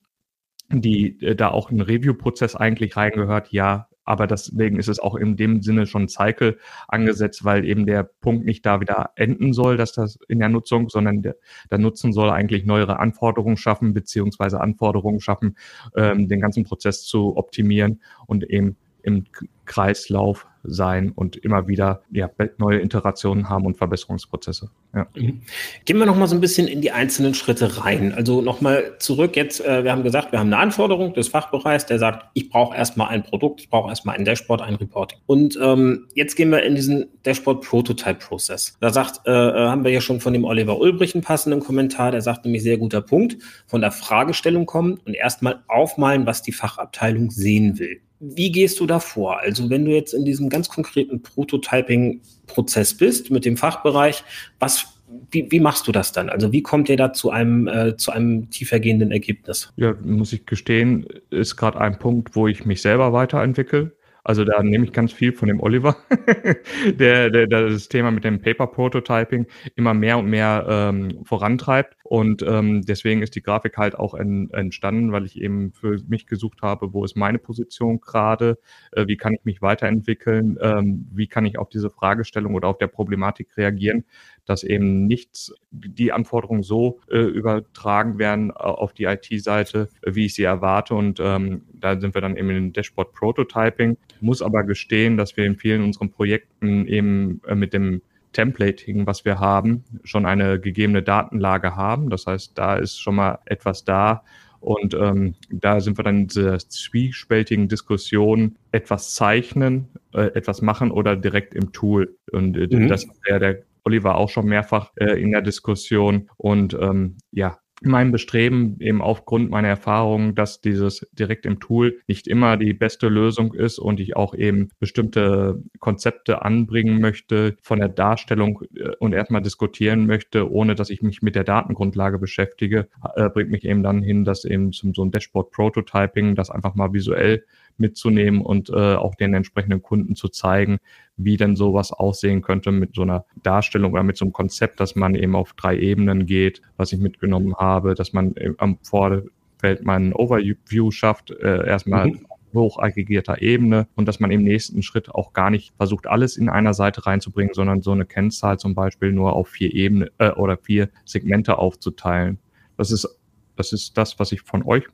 die 0.70 1.22
äh, 1.22 1.36
da 1.36 1.50
auch 1.50 1.72
ein 1.72 1.82
Review-Prozess 1.82 2.56
eigentlich 2.56 2.98
reingehört. 2.98 3.52
Ja, 3.52 3.88
aber 4.04 4.28
deswegen 4.28 4.78
ist 4.78 4.88
es 4.88 5.00
auch 5.00 5.16
in 5.16 5.36
dem 5.36 5.62
Sinne 5.62 5.86
schon 5.86 6.08
Cycle 6.08 6.58
angesetzt, 6.88 7.44
weil 7.44 7.66
eben 7.66 7.86
der 7.86 8.04
Punkt 8.04 8.46
nicht 8.46 8.66
da 8.66 8.82
wieder 8.82 9.12
enden 9.16 9.54
soll, 9.54 9.78
dass 9.78 9.94
das 9.94 10.20
in 10.28 10.40
der 10.40 10.50
Nutzung, 10.50 10.90
sondern 10.90 11.22
der, 11.22 11.36
der 11.70 11.78
Nutzen 11.78 12.14
soll 12.14 12.30
eigentlich 12.30 12.66
neuere 12.66 13.00
Anforderungen 13.00 13.58
schaffen, 13.58 13.94
beziehungsweise 13.94 14.60
Anforderungen 14.60 15.20
schaffen, 15.20 15.56
ähm, 15.96 16.28
den 16.28 16.42
ganzen 16.42 16.64
Prozess 16.64 17.04
zu 17.04 17.38
optimieren 17.38 18.02
und 18.28 18.44
eben 18.44 18.76
im 19.04 19.26
Kreislauf 19.66 20.48
sein 20.64 21.12
und 21.12 21.38
immer 21.38 21.68
wieder 21.68 22.02
ja, 22.12 22.30
neue 22.58 22.82
Iterationen 22.82 23.50
haben 23.50 23.66
und 23.66 23.78
Verbesserungsprozesse. 23.78 24.70
Ja. 24.94 25.08
Mhm. 25.16 25.42
Gehen 25.86 25.98
wir 25.98 26.06
nochmal 26.06 26.28
so 26.28 26.36
ein 26.36 26.42
bisschen 26.42 26.68
in 26.68 26.82
die 26.82 26.92
einzelnen 26.92 27.34
Schritte 27.34 27.84
rein. 27.84 28.14
Also 28.14 28.42
nochmal 28.42 28.96
zurück 29.00 29.36
jetzt, 29.36 29.64
äh, 29.66 29.84
wir 29.84 29.92
haben 29.92 30.04
gesagt, 30.04 30.32
wir 30.32 30.40
haben 30.40 30.48
eine 30.48 30.58
Anforderung 30.58 31.14
des 31.14 31.30
Fachbereichs, 31.30 31.86
der 31.86 32.00
sagt, 32.00 32.28
ich 32.34 32.50
brauche 32.50 32.76
erstmal 32.76 33.10
ein 33.10 33.24
Produkt, 33.24 33.62
ich 33.62 33.70
brauche 33.70 33.90
erstmal 33.90 34.18
ein 34.18 34.26
Dashboard, 34.26 34.62
ein 34.62 34.76
Reporting. 34.76 35.20
Und 35.26 35.58
ähm, 35.62 36.08
jetzt 36.14 36.36
gehen 36.36 36.50
wir 36.52 36.64
in 36.64 36.76
diesen 36.76 37.08
Dashboard 37.24 37.64
Prototype 37.64 38.20
Prozess. 38.20 38.78
Da 38.80 38.92
sagt, 38.92 39.28
äh, 39.28 39.32
äh, 39.32 39.68
haben 39.70 39.84
wir 39.84 39.92
ja 39.92 40.02
schon 40.02 40.20
von 40.20 40.34
dem 40.34 40.44
Oliver 40.44 40.78
Ulbrich 40.80 41.16
einen 41.16 41.24
passenden 41.24 41.60
Kommentar, 41.60 42.12
der 42.12 42.22
sagt 42.22 42.46
nämlich 42.46 42.64
sehr 42.64 42.78
guter 42.78 43.02
Punkt, 43.02 43.38
von 43.68 43.82
der 43.82 43.92
Fragestellung 43.92 44.66
kommen 44.66 45.00
und 45.06 45.14
erstmal 45.14 45.64
aufmalen, 45.68 46.26
was 46.26 46.42
die 46.42 46.52
Fachabteilung 46.52 47.32
sehen 47.32 47.80
will. 47.80 48.02
Wie 48.24 48.52
gehst 48.52 48.80
du 48.80 48.86
da 48.86 49.00
vor? 49.00 49.40
Also 49.40 49.70
wenn 49.72 49.84
du 49.84 49.92
jetzt 49.92 50.14
in 50.14 50.26
diesem 50.26 50.48
ganz 50.48 50.70
konkreten 50.70 51.24
Prototyping-Prozess 51.24 52.96
bist 52.96 53.32
mit 53.32 53.46
dem 53.46 53.58
Fachbereich, 53.58 54.24
was 54.60 54.88
wie, 55.30 55.52
wie, 55.52 55.60
machst 55.60 55.88
du 55.88 55.92
das 55.92 56.12
dann? 56.12 56.30
Also 56.30 56.52
wie 56.52 56.62
kommt 56.62 56.88
ihr 56.88 56.98
da 56.98 57.12
zu 57.12 57.32
einem, 57.32 57.68
äh, 57.68 57.98
zu 57.98 58.12
einem 58.12 58.50
tiefergehenden 58.50 59.12
Ergebnis? 59.12 59.74
Ja, 59.76 59.94
muss 60.04 60.32
ich 60.34 60.46
gestehen, 60.46 61.06
ist 61.32 61.58
gerade 61.58 61.82
ein 61.82 62.00
Punkt, 62.00 62.36
wo 62.36 62.48
ich 62.48 62.64
mich 62.66 62.82
selber 62.82 63.12
weiterentwickle. 63.12 63.92
Also 64.24 64.46
da 64.46 64.62
nehme 64.62 64.86
ich 64.86 64.94
ganz 64.94 65.12
viel 65.12 65.34
von 65.34 65.48
dem 65.48 65.60
Oliver, 65.60 65.98
der, 66.86 67.30
der, 67.30 67.48
der 67.48 67.70
das 67.70 67.90
Thema 67.90 68.12
mit 68.12 68.24
dem 68.24 68.40
Paper 68.40 68.68
Prototyping 68.68 69.48
immer 69.76 69.94
mehr 69.94 70.20
und 70.20 70.28
mehr 70.28 70.66
ähm, 70.70 71.26
vorantreibt. 71.26 71.98
Und 72.12 72.44
ähm, 72.46 72.82
deswegen 72.82 73.22
ist 73.22 73.36
die 73.36 73.42
Grafik 73.42 73.78
halt 73.78 73.96
auch 73.96 74.14
en, 74.14 74.50
entstanden, 74.52 75.14
weil 75.14 75.24
ich 75.24 75.42
eben 75.42 75.72
für 75.72 75.98
mich 76.10 76.28
gesucht 76.28 76.62
habe, 76.62 76.92
wo 76.92 77.06
ist 77.06 77.16
meine 77.16 77.38
Position 77.38 78.02
gerade, 78.02 78.60
äh, 78.92 79.08
wie 79.08 79.16
kann 79.16 79.34
ich 79.34 79.46
mich 79.46 79.62
weiterentwickeln, 79.62 80.58
ähm, 80.60 81.08
wie 81.14 81.28
kann 81.28 81.46
ich 81.46 81.58
auf 81.58 81.70
diese 81.70 81.90
Fragestellung 81.90 82.54
oder 82.54 82.68
auf 82.68 82.78
der 82.78 82.88
Problematik 82.88 83.56
reagieren, 83.56 84.04
dass 84.44 84.64
eben 84.64 85.08
nicht 85.08 85.54
die 85.72 86.12
Anforderungen 86.12 86.64
so 86.64 87.00
äh, 87.10 87.18
übertragen 87.18 88.20
werden 88.20 88.52
auf 88.52 88.92
die 88.92 89.06
IT-Seite, 89.06 89.88
wie 90.06 90.26
ich 90.26 90.36
sie 90.36 90.44
erwarte. 90.44 90.96
Und 90.96 91.22
ähm, 91.22 91.62
da 91.72 91.98
sind 91.98 92.14
wir 92.14 92.20
dann 92.20 92.36
eben 92.36 92.50
in 92.50 92.74
Dashboard 92.74 93.14
Prototyping. 93.14 93.96
Muss 94.20 94.42
aber 94.42 94.66
gestehen, 94.66 95.16
dass 95.16 95.38
wir 95.38 95.46
in 95.46 95.56
vielen 95.56 95.82
unseren 95.82 96.12
Projekten 96.12 96.88
eben 96.88 97.40
äh, 97.48 97.56
mit 97.56 97.72
dem 97.72 98.02
Templating, 98.34 99.06
was 99.08 99.26
wir 99.26 99.40
haben, 99.40 99.84
schon 100.04 100.26
eine 100.26 100.60
gegebene 100.60 101.04
Datenlage 101.04 101.76
haben. 101.76 102.10
Das 102.10 102.28
heißt, 102.28 102.58
da 102.58 102.76
ist 102.76 103.00
schon 103.00 103.16
mal 103.16 103.40
etwas 103.46 103.84
da. 103.86 104.24
Und 104.60 104.94
ähm, 104.94 105.34
da 105.50 105.80
sind 105.80 105.98
wir 105.98 106.04
dann 106.04 106.22
in 106.22 106.28
dieser 106.28 106.60
zwiespältigen 106.60 107.68
Diskussion, 107.68 108.58
etwas 108.72 109.16
zeichnen, 109.16 109.88
äh, 110.14 110.28
etwas 110.36 110.62
machen 110.62 110.92
oder 110.92 111.16
direkt 111.16 111.56
im 111.56 111.72
Tool. 111.72 112.16
Und 112.32 112.56
äh, 112.56 112.68
mhm. 112.70 112.88
das 112.88 113.08
wäre 113.26 113.40
der 113.40 113.64
Oliver 113.84 114.16
auch 114.16 114.30
schon 114.30 114.46
mehrfach 114.46 114.92
äh, 114.98 115.20
in 115.20 115.32
der 115.32 115.42
Diskussion. 115.42 116.30
Und 116.38 116.78
ähm, 116.80 117.18
ja, 117.32 117.58
mein 117.82 118.12
Bestreben 118.12 118.78
eben 118.80 119.02
aufgrund 119.02 119.50
meiner 119.50 119.68
Erfahrung, 119.68 120.36
dass 120.36 120.62
dieses 120.62 121.08
direkt 121.14 121.46
im 121.46 121.60
Tool 121.60 122.00
nicht 122.08 122.28
immer 122.28 122.58
die 122.58 122.74
beste 122.74 123.08
Lösung 123.08 123.54
ist 123.54 123.80
und 123.80 124.00
ich 124.00 124.16
auch 124.16 124.36
eben 124.36 124.70
bestimmte 124.80 125.62
Konzepte 125.80 126.44
anbringen 126.44 127.02
möchte 127.02 127.58
von 127.62 127.80
der 127.80 127.90
Darstellung 127.90 128.62
äh, 128.76 128.90
und 129.00 129.14
erstmal 129.14 129.42
diskutieren 129.42 130.06
möchte, 130.06 130.52
ohne 130.52 130.76
dass 130.76 130.90
ich 130.90 131.02
mich 131.02 131.22
mit 131.22 131.36
der 131.36 131.44
Datengrundlage 131.44 132.20
beschäftige, 132.20 132.88
äh, 133.16 133.30
bringt 133.30 133.50
mich 133.50 133.66
eben 133.66 133.84
dann 133.84 134.04
hin, 134.04 134.24
dass 134.26 134.46
eben 134.46 134.72
zum 134.72 134.94
so 134.94 135.04
ein 135.04 135.12
Dashboard 135.12 135.52
Prototyping 135.52 136.36
das 136.36 136.50
einfach 136.50 136.76
mal 136.76 136.94
visuell 136.94 137.44
mitzunehmen 137.78 138.42
und 138.42 138.70
äh, 138.70 138.96
auch 138.96 139.16
den 139.16 139.34
entsprechenden 139.34 139.82
Kunden 139.82 140.16
zu 140.16 140.30
zeigen, 140.30 140.80
wie 141.18 141.38
denn 141.38 141.56
sowas 141.56 141.92
aussehen 141.92 142.42
könnte 142.42 142.72
mit 142.72 142.96
so 142.96 143.04
einer 143.04 143.26
Darstellung 143.44 143.94
oder 143.94 144.04
mit 144.04 144.18
so 144.18 144.26
einem 144.26 144.34
Konzept, 144.34 144.80
dass 144.80 144.96
man 144.96 145.16
eben 145.16 145.36
auf 145.36 145.54
drei 145.54 145.78
Ebenen 145.78 146.26
geht, 146.26 146.62
was 146.78 146.92
ich 146.94 147.00
mitgenommen 147.00 147.56
habe, 147.56 147.96
dass 147.96 148.14
man 148.14 148.34
am 148.58 148.78
Vorfeld 148.84 149.84
mal 149.84 150.00
ein 150.00 150.14
Overview 150.14 150.92
schafft, 150.92 151.32
äh, 151.32 151.68
erstmal 151.68 152.08
mhm 152.08 152.26
hoch 152.54 152.80
aggregierter 152.80 153.42
Ebene 153.42 153.88
und 153.96 154.08
dass 154.08 154.20
man 154.20 154.32
im 154.32 154.44
nächsten 154.44 154.84
Schritt 154.84 155.10
auch 155.10 155.34
gar 155.34 155.50
nicht 155.50 155.74
versucht, 155.78 156.08
alles 156.08 156.38
in 156.38 156.50
einer 156.50 156.74
Seite 156.74 157.06
reinzubringen, 157.06 157.54
sondern 157.54 157.82
so 157.82 157.92
eine 157.92 158.06
Kennzahl 158.06 158.60
zum 158.60 158.76
Beispiel 158.76 159.12
nur 159.12 159.34
auf 159.34 159.50
vier 159.50 159.74
Ebenen 159.74 160.10
äh, 160.18 160.32
oder 160.32 160.58
vier 160.58 160.90
Segmente 161.06 161.58
aufzuteilen. 161.58 162.40
Das 162.78 162.92
ist, 162.92 163.08
das 163.56 163.74
ist 163.74 163.98
das, 163.98 164.20
was 164.20 164.32
ich 164.32 164.42
von 164.42 164.64
euch 164.64 164.86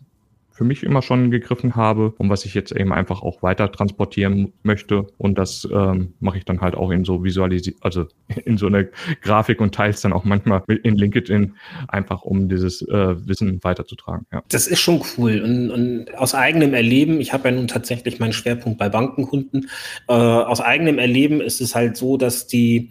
für 0.58 0.64
mich 0.64 0.82
immer 0.82 1.04
schon 1.04 1.30
gegriffen 1.30 1.76
habe 1.76 2.16
und 2.18 2.32
was 2.32 2.44
ich 2.44 2.56
jetzt 2.56 2.72
eben 2.72 2.92
einfach 2.92 3.22
auch 3.22 3.44
weiter 3.44 3.72
transportieren 3.72 4.54
möchte. 4.64 5.06
Und 5.20 5.38
das 5.38 5.68
ähm, 5.72 6.14
mache 6.20 6.40
ich 6.40 6.46
dann 6.46 6.62
halt 6.62 6.74
auch 6.74 6.90
in 6.90 7.06
so 7.06 7.24
visualisiert, 7.24 7.78
also 7.82 8.06
in 8.46 8.58
so 8.58 8.66
eine 8.66 8.90
Grafik 9.22 9.62
und 9.62 9.76
teils 9.76 10.02
dann 10.02 10.14
auch 10.14 10.24
manchmal 10.24 10.64
in 10.68 10.96
LinkedIn, 10.96 11.54
einfach 11.88 12.24
um 12.24 12.50
dieses 12.50 12.82
äh, 12.82 13.28
Wissen 13.28 13.64
weiterzutragen. 13.64 14.26
Ja. 14.34 14.42
Das 14.50 14.66
ist 14.66 14.80
schon 14.80 15.04
cool. 15.18 15.42
Und, 15.42 15.70
und 15.70 16.18
aus 16.18 16.34
eigenem 16.34 16.74
Erleben, 16.74 17.22
ich 17.22 17.34
habe 17.34 17.50
ja 17.50 17.56
nun 17.56 17.68
tatsächlich 17.68 18.20
meinen 18.20 18.34
Schwerpunkt 18.34 18.80
bei 18.80 18.90
Bankenkunden, 18.90 19.70
äh, 20.08 20.14
aus 20.14 20.60
eigenem 20.60 20.98
Erleben 20.98 21.40
ist 21.40 21.62
es 21.62 21.76
halt 21.76 21.98
so, 21.98 22.18
dass 22.18 22.48
die, 22.48 22.90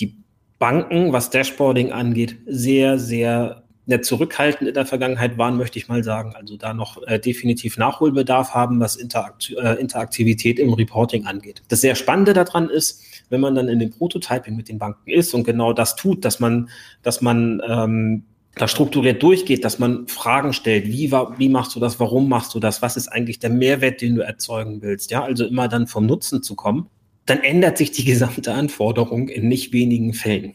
die 0.00 0.16
Banken, 0.58 1.12
was 1.12 1.30
Dashboarding 1.30 1.92
angeht, 1.92 2.38
sehr, 2.46 2.98
sehr 2.98 3.63
ja, 3.86 4.00
zurückhaltend 4.00 4.68
in 4.68 4.74
der 4.74 4.86
Vergangenheit 4.86 5.36
waren, 5.36 5.56
möchte 5.56 5.78
ich 5.78 5.88
mal 5.88 6.02
sagen. 6.02 6.34
Also 6.34 6.56
da 6.56 6.72
noch 6.72 7.02
äh, 7.06 7.18
definitiv 7.18 7.76
Nachholbedarf 7.76 8.54
haben, 8.54 8.80
was 8.80 8.96
Interakt 8.96 9.54
äh, 9.58 9.74
Interaktivität 9.74 10.58
im 10.58 10.72
Reporting 10.72 11.26
angeht. 11.26 11.62
Das 11.68 11.82
sehr 11.82 11.94
Spannende 11.94 12.32
daran 12.32 12.70
ist, 12.70 13.02
wenn 13.28 13.40
man 13.40 13.54
dann 13.54 13.68
in 13.68 13.78
dem 13.78 13.90
Prototyping 13.90 14.56
mit 14.56 14.68
den 14.68 14.78
Banken 14.78 15.10
ist 15.10 15.34
und 15.34 15.44
genau 15.44 15.72
das 15.72 15.96
tut, 15.96 16.24
dass 16.24 16.40
man, 16.40 16.70
dass 17.02 17.20
man 17.20 17.60
ähm, 17.66 18.24
da 18.54 18.68
strukturiert 18.68 19.22
durchgeht, 19.22 19.64
dass 19.64 19.78
man 19.78 20.06
Fragen 20.06 20.52
stellt, 20.52 20.86
wie, 20.86 21.10
wie 21.10 21.48
machst 21.48 21.74
du 21.74 21.80
das, 21.80 21.98
warum 21.98 22.28
machst 22.28 22.54
du 22.54 22.60
das, 22.60 22.82
was 22.82 22.96
ist 22.96 23.08
eigentlich 23.08 23.38
der 23.38 23.50
Mehrwert, 23.50 24.00
den 24.00 24.14
du 24.14 24.22
erzeugen 24.22 24.80
willst, 24.80 25.10
ja, 25.10 25.24
also 25.24 25.44
immer 25.44 25.68
dann 25.68 25.86
vom 25.86 26.06
Nutzen 26.06 26.42
zu 26.42 26.54
kommen, 26.54 26.88
dann 27.26 27.40
ändert 27.40 27.78
sich 27.78 27.90
die 27.90 28.04
gesamte 28.06 28.54
Anforderung 28.54 29.28
in 29.28 29.48
nicht 29.48 29.72
wenigen 29.72 30.14
Fällen. 30.14 30.54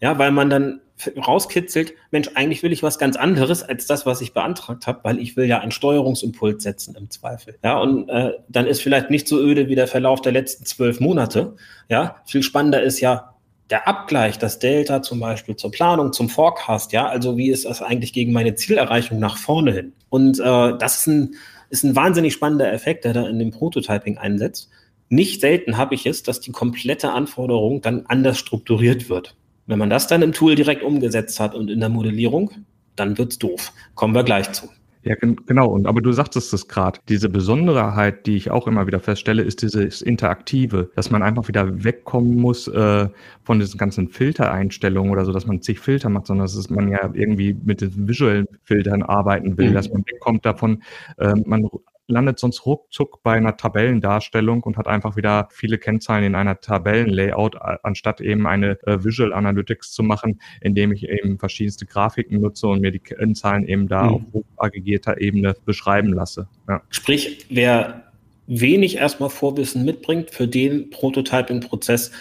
Ja, 0.00 0.18
weil 0.18 0.32
man 0.32 0.50
dann 0.50 0.80
rauskitzelt, 1.16 1.94
Mensch, 2.10 2.30
eigentlich 2.34 2.62
will 2.62 2.72
ich 2.72 2.82
was 2.82 2.98
ganz 2.98 3.16
anderes 3.16 3.62
als 3.62 3.86
das, 3.86 4.06
was 4.06 4.20
ich 4.20 4.32
beantragt 4.32 4.86
habe, 4.86 5.00
weil 5.02 5.18
ich 5.18 5.36
will 5.36 5.46
ja 5.46 5.60
einen 5.60 5.70
Steuerungsimpuls 5.70 6.62
setzen 6.62 6.94
im 6.96 7.10
Zweifel. 7.10 7.58
Ja, 7.62 7.78
und 7.78 8.08
äh, 8.08 8.32
dann 8.48 8.66
ist 8.66 8.82
vielleicht 8.82 9.10
nicht 9.10 9.28
so 9.28 9.40
öde 9.40 9.68
wie 9.68 9.74
der 9.74 9.86
Verlauf 9.86 10.20
der 10.20 10.32
letzten 10.32 10.64
zwölf 10.64 11.00
Monate. 11.00 11.56
Ja, 11.88 12.16
viel 12.26 12.42
spannender 12.42 12.82
ist 12.82 13.00
ja 13.00 13.34
der 13.70 13.88
Abgleich, 13.88 14.38
das 14.38 14.58
Delta 14.58 15.02
zum 15.02 15.18
Beispiel 15.20 15.56
zur 15.56 15.70
Planung, 15.70 16.12
zum 16.12 16.28
Forecast. 16.28 16.92
Ja, 16.92 17.06
also 17.06 17.36
wie 17.36 17.50
ist 17.50 17.64
das 17.64 17.80
eigentlich 17.80 18.12
gegen 18.12 18.32
meine 18.32 18.54
Zielerreichung 18.54 19.18
nach 19.18 19.38
vorne 19.38 19.72
hin? 19.72 19.92
Und 20.10 20.38
äh, 20.38 20.76
das 20.78 21.00
ist 21.00 21.06
ein, 21.06 21.34
ist 21.70 21.82
ein 21.82 21.96
wahnsinnig 21.96 22.34
spannender 22.34 22.70
Effekt, 22.70 23.04
der 23.04 23.14
da 23.14 23.26
in 23.26 23.38
dem 23.38 23.50
Prototyping 23.50 24.18
einsetzt. 24.18 24.68
Nicht 25.08 25.40
selten 25.40 25.78
habe 25.78 25.94
ich 25.94 26.06
es, 26.06 26.22
dass 26.22 26.40
die 26.40 26.52
komplette 26.52 27.12
Anforderung 27.12 27.80
dann 27.80 28.04
anders 28.06 28.38
strukturiert 28.38 29.08
wird. 29.08 29.34
Wenn 29.66 29.78
man 29.78 29.90
das 29.90 30.06
dann 30.06 30.22
im 30.22 30.32
Tool 30.32 30.54
direkt 30.54 30.82
umgesetzt 30.82 31.40
hat 31.40 31.54
und 31.54 31.70
in 31.70 31.80
der 31.80 31.88
Modellierung, 31.88 32.50
dann 32.96 33.16
wird's 33.18 33.38
doof. 33.38 33.72
Kommen 33.94 34.14
wir 34.14 34.24
gleich 34.24 34.52
zu. 34.52 34.68
Ja, 35.04 35.16
genau. 35.16 35.66
Und 35.66 35.88
aber 35.88 36.00
du 36.00 36.12
sagtest 36.12 36.52
es 36.52 36.68
gerade. 36.68 37.00
Diese 37.08 37.28
Besonderheit, 37.28 38.24
die 38.26 38.36
ich 38.36 38.52
auch 38.52 38.68
immer 38.68 38.86
wieder 38.86 39.00
feststelle, 39.00 39.42
ist 39.42 39.62
dieses 39.62 40.00
Interaktive, 40.00 40.90
dass 40.94 41.10
man 41.10 41.24
einfach 41.24 41.48
wieder 41.48 41.82
wegkommen 41.82 42.36
muss 42.36 42.68
äh, 42.68 43.08
von 43.42 43.58
diesen 43.58 43.78
ganzen 43.78 44.08
Filtereinstellungen 44.08 45.10
oder 45.10 45.24
so, 45.24 45.32
dass 45.32 45.46
man 45.46 45.60
zig 45.60 45.80
Filter 45.80 46.08
macht, 46.08 46.28
sondern 46.28 46.46
dass 46.46 46.70
man 46.70 46.88
ja 46.88 47.10
irgendwie 47.14 47.52
mit 47.64 47.80
den 47.80 48.06
visuellen 48.06 48.46
Filtern 48.62 49.02
arbeiten 49.02 49.58
will, 49.58 49.70
mhm. 49.70 49.74
dass 49.74 49.90
man 49.92 50.04
wegkommt 50.06 50.46
davon, 50.46 50.84
äh, 51.18 51.34
man 51.46 51.68
landet 52.12 52.38
sonst 52.38 52.64
ruckzuck 52.66 53.22
bei 53.22 53.32
einer 53.32 53.56
Tabellendarstellung 53.56 54.62
und 54.62 54.76
hat 54.76 54.86
einfach 54.86 55.16
wieder 55.16 55.48
viele 55.50 55.78
Kennzahlen 55.78 56.24
in 56.24 56.34
einer 56.34 56.60
Tabellenlayout, 56.60 57.56
anstatt 57.82 58.20
eben 58.20 58.46
eine 58.46 58.78
äh, 58.86 59.02
Visual 59.02 59.32
Analytics 59.32 59.92
zu 59.92 60.02
machen, 60.02 60.40
indem 60.60 60.92
ich 60.92 61.08
eben 61.08 61.38
verschiedenste 61.38 61.86
Grafiken 61.86 62.40
nutze 62.40 62.68
und 62.68 62.80
mir 62.80 62.92
die 62.92 63.00
Kennzahlen 63.00 63.66
eben 63.66 63.88
da 63.88 64.04
mhm. 64.04 64.10
auf 64.10 64.22
hochaggregierter 64.32 65.20
Ebene 65.20 65.56
beschreiben 65.64 66.12
lasse. 66.12 66.48
Ja. 66.68 66.82
Sprich, 66.90 67.46
wer 67.48 68.12
wenig 68.46 68.96
erstmal 68.96 69.30
Vorwissen 69.30 69.84
mitbringt, 69.84 70.30
für 70.30 70.48
den 70.48 70.90
Prototyping-Prozess 70.90 72.12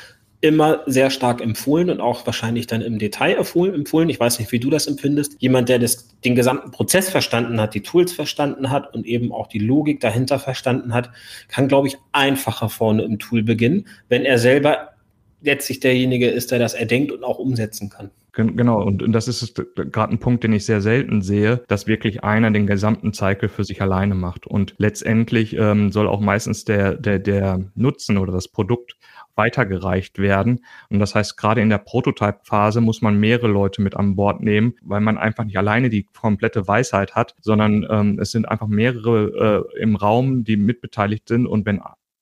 immer 0.42 0.82
sehr 0.88 1.12
stark 1.12 1.40
empfohlen 1.40 1.92
und 1.92 2.02
auch 2.02 2.26
wahrscheinlich 2.26 2.66
dann 2.66 2.82
im 2.82 2.98
Detail 2.98 3.36
empfohlen. 3.36 4.10
Ich 4.10 4.20
weiß 4.20 4.40
nicht, 4.40 4.52
wie 4.52 4.60
du 4.60 4.72
das 4.72 4.88
empfindest. 4.88 5.36
Jemand, 5.40 5.70
der 5.70 5.78
das, 5.78 6.08
den 6.26 6.36
gesamten 6.36 6.72
Prozess 6.72 7.10
verstanden 7.10 7.62
hat, 7.62 7.76
die 7.76 7.82
Tools 7.84 8.12
verstanden 8.12 8.72
hat 8.72 8.94
und 8.94 9.06
eben 9.06 9.32
auch 9.32 9.48
die 9.48 9.60
Logik 9.60 10.00
dahinter 10.00 10.40
verstanden 10.40 10.94
hat, 10.96 11.12
kann, 11.48 11.68
glaube 11.68 11.88
ich, 11.88 11.98
einfacher 12.12 12.70
vorne 12.70 13.04
im 13.04 13.20
Tool 13.20 13.44
beginnen, 13.44 13.88
wenn 14.10 14.26
er 14.26 14.40
selber 14.40 14.90
letztlich 15.42 15.80
derjenige 15.80 16.30
ist, 16.30 16.52
der 16.52 16.60
das 16.60 16.74
erdenkt 16.74 17.12
und 17.12 17.24
auch 17.24 17.38
umsetzen 17.38 17.90
kann. 17.90 18.10
Genau, 18.34 18.82
und, 18.82 19.12
das 19.12 19.28
ist 19.28 19.62
gerade 19.76 20.14
ein 20.14 20.20
Punkt, 20.20 20.46
den 20.46 20.54
ich 20.54 20.66
sehr 20.66 20.80
selten 20.80 21.22
sehe, 21.22 21.64
dass 21.68 21.86
wirklich 21.86 22.24
einer 22.24 22.50
den 22.50 22.66
gesamten 22.66 23.12
Cycle 23.12 23.50
für 23.50 23.66
sich 23.66 23.82
alleine 23.82 24.16
macht. 24.16 24.48
Und 24.48 24.74
letztendlich 24.78 25.54
ähm, 25.58 25.92
soll 25.92 26.08
auch 26.08 26.22
meistens 26.22 26.64
der, 26.64 26.96
der, 26.96 27.20
der 27.20 27.60
Nutzen 27.76 28.18
oder 28.18 28.32
das 28.32 28.48
Produkt 28.48 28.96
weitergereicht 29.36 30.20
werden. 30.20 30.66
Und 30.90 31.00
das 31.00 31.16
heißt, 31.16 31.38
gerade 31.38 31.62
in 31.62 31.70
der 31.70 31.78
Prototype-Phase 31.78 32.82
muss 32.82 33.02
man 33.02 33.20
mehrere 33.20 33.48
Leute 33.48 33.82
mit 33.82 33.96
an 33.96 34.16
Bord 34.16 34.42
nehmen, 34.42 34.74
weil 34.82 35.02
man 35.02 35.18
einfach 35.18 35.44
nicht 35.44 35.58
alleine 35.58 35.90
die 35.90 36.04
komplette 36.04 36.68
Weisheit 36.68 37.16
hat, 37.16 37.36
sondern 37.42 37.86
ähm, 37.90 38.20
es 38.20 38.32
sind 38.32 38.48
einfach 38.48 38.68
mehrere 38.68 39.66
äh, 39.76 39.82
im 39.82 39.96
Raum, 39.96 40.44
die 40.44 40.58
mitbeteiligt 40.58 41.28
sind. 41.28 41.48
Und 41.48 41.66
wenn 41.66 41.82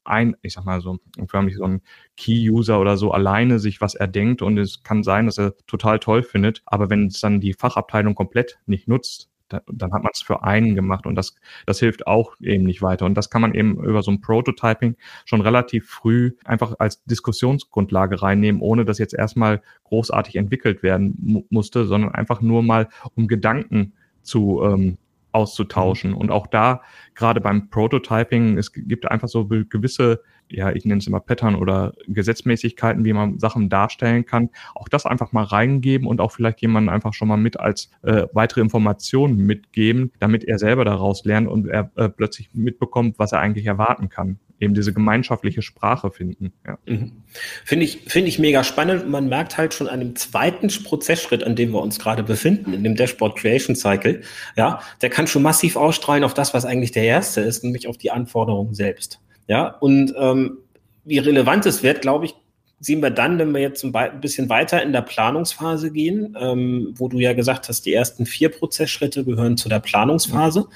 ein, 0.10 0.36
ich 0.42 0.54
sag 0.54 0.66
mal 0.66 0.82
so, 0.82 0.98
förmlich 1.28 1.56
so 1.56 1.63
ein 1.63 1.82
Key-User 2.18 2.80
oder 2.80 2.98
so 2.98 3.12
alleine 3.12 3.60
sich 3.60 3.80
was 3.80 3.96
erdenkt 3.96 4.42
und 4.42 4.58
es 4.58 4.84
kann 4.84 5.04
sein, 5.04 5.28
dass 5.28 5.38
er 5.38 5.56
total 5.68 6.00
toll 6.00 6.24
findet, 6.24 6.62
aber 6.66 6.89
wenn 6.89 7.08
es 7.08 7.20
dann 7.20 7.39
die 7.39 7.54
Fachabteilung 7.54 8.16
komplett 8.16 8.60
nicht 8.66 8.88
nutzt, 8.88 9.30
dann 9.50 9.94
hat 9.94 10.03
man 10.03 10.12
es 10.13 10.22
für 10.22 10.44
einen 10.44 10.75
gemacht 10.75 11.06
und 11.06 11.15
das, 11.15 11.36
das 11.65 11.79
hilft 11.79 12.08
auch 12.08 12.36
eben 12.41 12.63
nicht 12.63 12.82
weiter. 12.82 13.06
Und 13.06 13.15
das 13.15 13.29
kann 13.29 13.41
man 13.41 13.53
eben 13.53 13.84
über 13.84 14.01
so 14.01 14.12
ein 14.12 14.22
Prototyping 14.22 14.96
schon 15.25 15.41
relativ 15.41 15.89
früh 15.89 16.32
einfach 16.46 16.75
als 16.79 17.03
Diskussionsgrundlage 17.06 18.22
reinnehmen, 18.22 18.62
ohne 18.62 18.86
dass 18.86 19.00
jetzt 19.00 19.13
erstmal 19.13 19.62
großartig 19.86 20.36
entwickelt 20.36 20.84
werden 20.84 21.15
mu 21.20 21.44
musste, 21.50 21.86
sondern 21.86 22.13
einfach 22.13 22.41
nur 22.41 22.63
mal 22.63 22.89
um 23.15 23.27
Gedanken 23.27 23.94
zu 24.22 24.62
ähm, 24.63 24.98
auszutauschen. 25.31 26.13
Und 26.13 26.31
auch 26.31 26.48
da, 26.48 26.81
gerade 27.15 27.41
beim 27.41 27.69
Prototyping, 27.69 28.57
es 28.57 28.71
gibt 28.74 29.09
einfach 29.09 29.27
so 29.27 29.48
gewisse 29.48 30.21
ja, 30.51 30.71
ich 30.71 30.86
nenne 30.86 31.00
es 31.00 31.07
immer 31.07 31.19
Pattern 31.19 31.55
oder 31.55 31.93
Gesetzmäßigkeiten, 32.07 33.05
wie 33.05 33.13
man 33.13 33.39
Sachen 33.39 33.69
darstellen 33.69 34.25
kann. 34.25 34.50
Auch 34.75 34.89
das 34.89 35.05
einfach 35.05 35.31
mal 35.31 35.43
reingeben 35.43 36.07
und 36.07 36.21
auch 36.21 36.31
vielleicht 36.31 36.62
jemanden 36.62 36.89
einfach 36.89 37.13
schon 37.13 37.27
mal 37.27 37.38
mit 37.38 37.59
als 37.59 37.91
äh, 38.01 38.25
weitere 38.33 38.62
Informationen 38.62 39.38
mitgeben, 39.38 40.12
damit 40.19 40.43
er 40.43 40.59
selber 40.59 40.86
daraus 40.86 41.24
lernt 41.25 41.48
und 41.48 41.67
er 41.67 41.91
äh, 41.95 42.09
plötzlich 42.09 42.50
mitbekommt, 42.53 43.19
was 43.19 43.31
er 43.31 43.39
eigentlich 43.39 43.65
erwarten 43.65 44.09
kann. 44.09 44.39
Eben 44.60 44.74
diese 44.74 44.94
gemeinschaftliche 44.94 45.62
Sprache 45.62 46.12
finden. 46.12 46.51
Ja. 46.66 46.78
Mhm. 46.86 47.24
Finde 47.63 47.86
ich, 47.86 48.01
finde 48.08 48.30
ich 48.30 48.39
mega 48.39 48.63
spannend. 48.63 49.10
Man 49.10 49.30
merkt 49.30 49.58
halt 49.58 49.74
schon 49.74 49.88
an 49.88 50.00
dem 50.00 50.16
zweiten 50.16 50.68
Prozessschritt, 50.84 51.44
an 51.44 51.56
dem 51.56 51.72
wir 51.72 51.82
uns 51.82 52.00
gerade 52.00 52.24
befinden, 52.24 52.74
in 52.74 52.84
dem 52.84 52.96
Dashboard 52.96 53.38
Creation 53.38 53.75
Cycle, 53.75 54.22
ja, 54.58 54.82
der 55.01 55.10
kann 55.10 55.28
schon 55.28 55.44
massiv 55.44 55.75
ausstrahlen 55.75 56.24
auf 56.24 56.34
das, 56.34 56.54
was 56.54 56.66
eigentlich 56.66 56.92
der 56.92 57.04
erste 57.04 57.42
ist, 57.42 57.63
nämlich 57.63 57.88
auf 57.88 57.98
die 57.98 58.12
Anforderungen 58.12 58.74
selbst. 58.74 59.20
Ja, 59.48 59.68
und 59.80 60.13
ähm, 60.18 60.60
wie 61.06 61.18
relevant 61.18 61.66
es 61.66 61.82
wird, 61.82 62.01
glaube 62.01 62.25
ich, 62.25 62.36
sehen 62.79 63.01
wir 63.01 63.09
dann, 63.09 63.38
wenn 63.39 63.53
wir 63.53 63.62
jetzt 63.62 63.83
ein 63.83 64.21
bisschen 64.21 64.50
weiter 64.50 64.81
in 64.81 64.93
der 64.93 65.01
Planungsphase 65.01 65.91
gehen, 65.91 66.38
ähm, 66.39 66.93
wo 66.95 67.07
du 67.07 67.19
ja 67.19 67.33
gesagt 67.33 67.67
hast, 67.67 67.86
die 67.86 67.93
ersten 67.93 68.25
vier 68.25 68.50
Prozessschritte 68.50 69.25
gehören 69.25 69.57
zu 69.57 69.69
der 69.69 69.79
Planungsphase, 69.79 70.67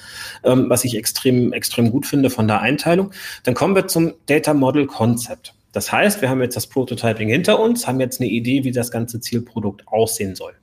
ähm, 0.44 0.70
was 0.70 0.84
ich 0.84 0.98
extrem, 0.98 1.54
extrem 1.54 1.92
gut 1.92 2.06
finde 2.06 2.30
von 2.30 2.48
der 2.48 2.62
Einteilung. 2.62 3.12
Dann 3.44 3.54
kommen 3.54 3.76
wir 3.76 3.88
zum 3.88 4.14
Data 4.26 4.54
Model 4.54 4.86
Concept. 4.86 5.54
Das 5.72 5.92
heißt, 5.92 6.22
wir 6.22 6.30
haben 6.30 6.42
jetzt 6.42 6.56
das 6.56 6.68
Prototyping 6.68 7.30
hinter 7.30 7.60
uns, 7.60 7.88
haben 7.88 8.00
jetzt 8.00 8.22
eine 8.22 8.30
Idee, 8.30 8.64
wie 8.64 8.72
das 8.72 8.92
ganze 8.92 9.20
Zielprodukt 9.20 9.88
aussehen 9.88 10.36
soll. 10.36 10.54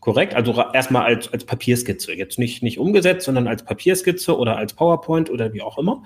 Korrekt? 0.00 0.34
Also 0.34 0.62
erstmal 0.72 1.04
als, 1.04 1.32
als 1.32 1.44
Papierskizze. 1.44 2.12
Jetzt 2.12 2.38
nicht, 2.38 2.62
nicht 2.62 2.78
umgesetzt, 2.78 3.24
sondern 3.24 3.48
als 3.48 3.64
Papierskizze 3.64 4.36
oder 4.36 4.56
als 4.56 4.74
PowerPoint 4.74 5.30
oder 5.30 5.52
wie 5.54 5.62
auch 5.62 5.78
immer. 5.78 6.02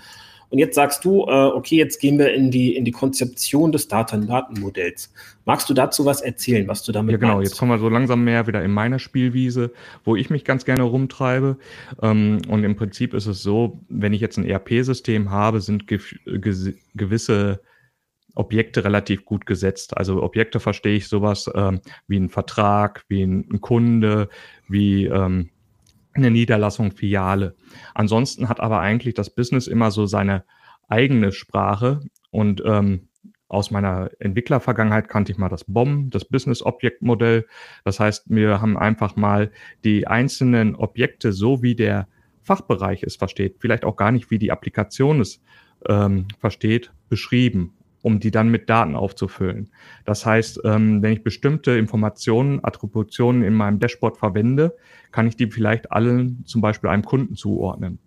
Und 0.50 0.58
jetzt 0.58 0.74
sagst 0.74 1.04
du, 1.04 1.24
äh, 1.26 1.30
okay, 1.30 1.76
jetzt 1.76 2.00
gehen 2.00 2.18
wir 2.18 2.32
in 2.32 2.50
die, 2.50 2.74
in 2.74 2.84
die 2.84 2.90
Konzeption 2.90 3.70
des 3.70 3.88
Daten-Datenmodells. 3.88 5.12
Magst 5.44 5.68
du 5.68 5.74
dazu 5.74 6.04
was 6.04 6.20
erzählen, 6.20 6.66
was 6.68 6.82
du 6.82 6.92
damit 6.92 7.12
Ja, 7.12 7.18
genau. 7.18 7.36
Meinst? 7.36 7.52
Jetzt 7.52 7.58
kommen 7.58 7.70
wir 7.70 7.78
so 7.78 7.88
langsam 7.88 8.24
mehr 8.24 8.46
wieder 8.46 8.62
in 8.62 8.72
meiner 8.72 8.98
Spielwiese, 8.98 9.72
wo 10.04 10.16
ich 10.16 10.30
mich 10.30 10.44
ganz 10.44 10.64
gerne 10.64 10.84
rumtreibe. 10.84 11.58
Ähm, 12.02 12.40
und 12.48 12.64
im 12.64 12.76
Prinzip 12.76 13.14
ist 13.14 13.26
es 13.26 13.42
so, 13.42 13.80
wenn 13.88 14.12
ich 14.12 14.20
jetzt 14.20 14.38
ein 14.38 14.46
ERP-System 14.46 15.30
habe, 15.30 15.60
sind 15.60 15.86
gewisse 15.86 17.60
Objekte 18.34 18.84
relativ 18.84 19.24
gut 19.24 19.46
gesetzt. 19.46 19.96
Also 19.96 20.22
Objekte 20.22 20.60
verstehe 20.60 20.96
ich 20.96 21.08
sowas 21.08 21.50
ähm, 21.54 21.80
wie 22.06 22.18
ein 22.18 22.30
Vertrag, 22.30 23.04
wie 23.08 23.22
ein, 23.22 23.48
ein 23.52 23.60
Kunde, 23.60 24.28
wie 24.68 25.06
ähm, 25.06 25.50
eine 26.18 26.30
Niederlassung, 26.30 26.92
Filiale. 26.92 27.56
Ansonsten 27.94 28.48
hat 28.48 28.60
aber 28.60 28.80
eigentlich 28.80 29.14
das 29.14 29.34
Business 29.34 29.66
immer 29.66 29.90
so 29.90 30.06
seine 30.06 30.44
eigene 30.88 31.32
Sprache 31.32 32.00
und 32.30 32.62
ähm, 32.64 33.08
aus 33.48 33.70
meiner 33.70 34.10
Entwicklervergangenheit 34.18 35.08
kannte 35.08 35.32
ich 35.32 35.38
mal 35.38 35.48
das 35.48 35.64
BOM, 35.64 36.10
das 36.10 36.26
Business 36.26 36.62
Object 36.62 37.00
Modell. 37.02 37.46
Das 37.84 37.98
heißt, 37.98 38.24
wir 38.28 38.60
haben 38.60 38.76
einfach 38.76 39.16
mal 39.16 39.50
die 39.84 40.06
einzelnen 40.06 40.74
Objekte 40.74 41.32
so 41.32 41.62
wie 41.62 41.74
der 41.74 42.08
Fachbereich 42.42 43.02
es 43.02 43.16
versteht, 43.16 43.56
vielleicht 43.58 43.84
auch 43.84 43.96
gar 43.96 44.12
nicht 44.12 44.30
wie 44.30 44.38
die 44.38 44.52
Applikation 44.52 45.20
es 45.20 45.42
ähm, 45.88 46.28
versteht, 46.38 46.92
beschrieben 47.08 47.77
um 48.08 48.20
die 48.20 48.30
dann 48.30 48.48
mit 48.48 48.70
Daten 48.70 48.96
aufzufüllen. 48.96 49.70
Das 50.06 50.24
heißt, 50.24 50.62
ähm, 50.64 51.02
wenn 51.02 51.12
ich 51.12 51.22
bestimmte 51.22 51.72
Informationen, 51.72 52.64
Attributionen 52.64 53.42
in 53.42 53.52
meinem 53.52 53.80
Dashboard 53.80 54.16
verwende, 54.16 54.74
kann 55.12 55.26
ich 55.26 55.36
die 55.36 55.50
vielleicht 55.50 55.92
allen 55.92 56.42
zum 56.46 56.62
Beispiel 56.62 56.88
einem 56.88 57.04
Kunden 57.04 57.36
zuordnen. 57.36 57.98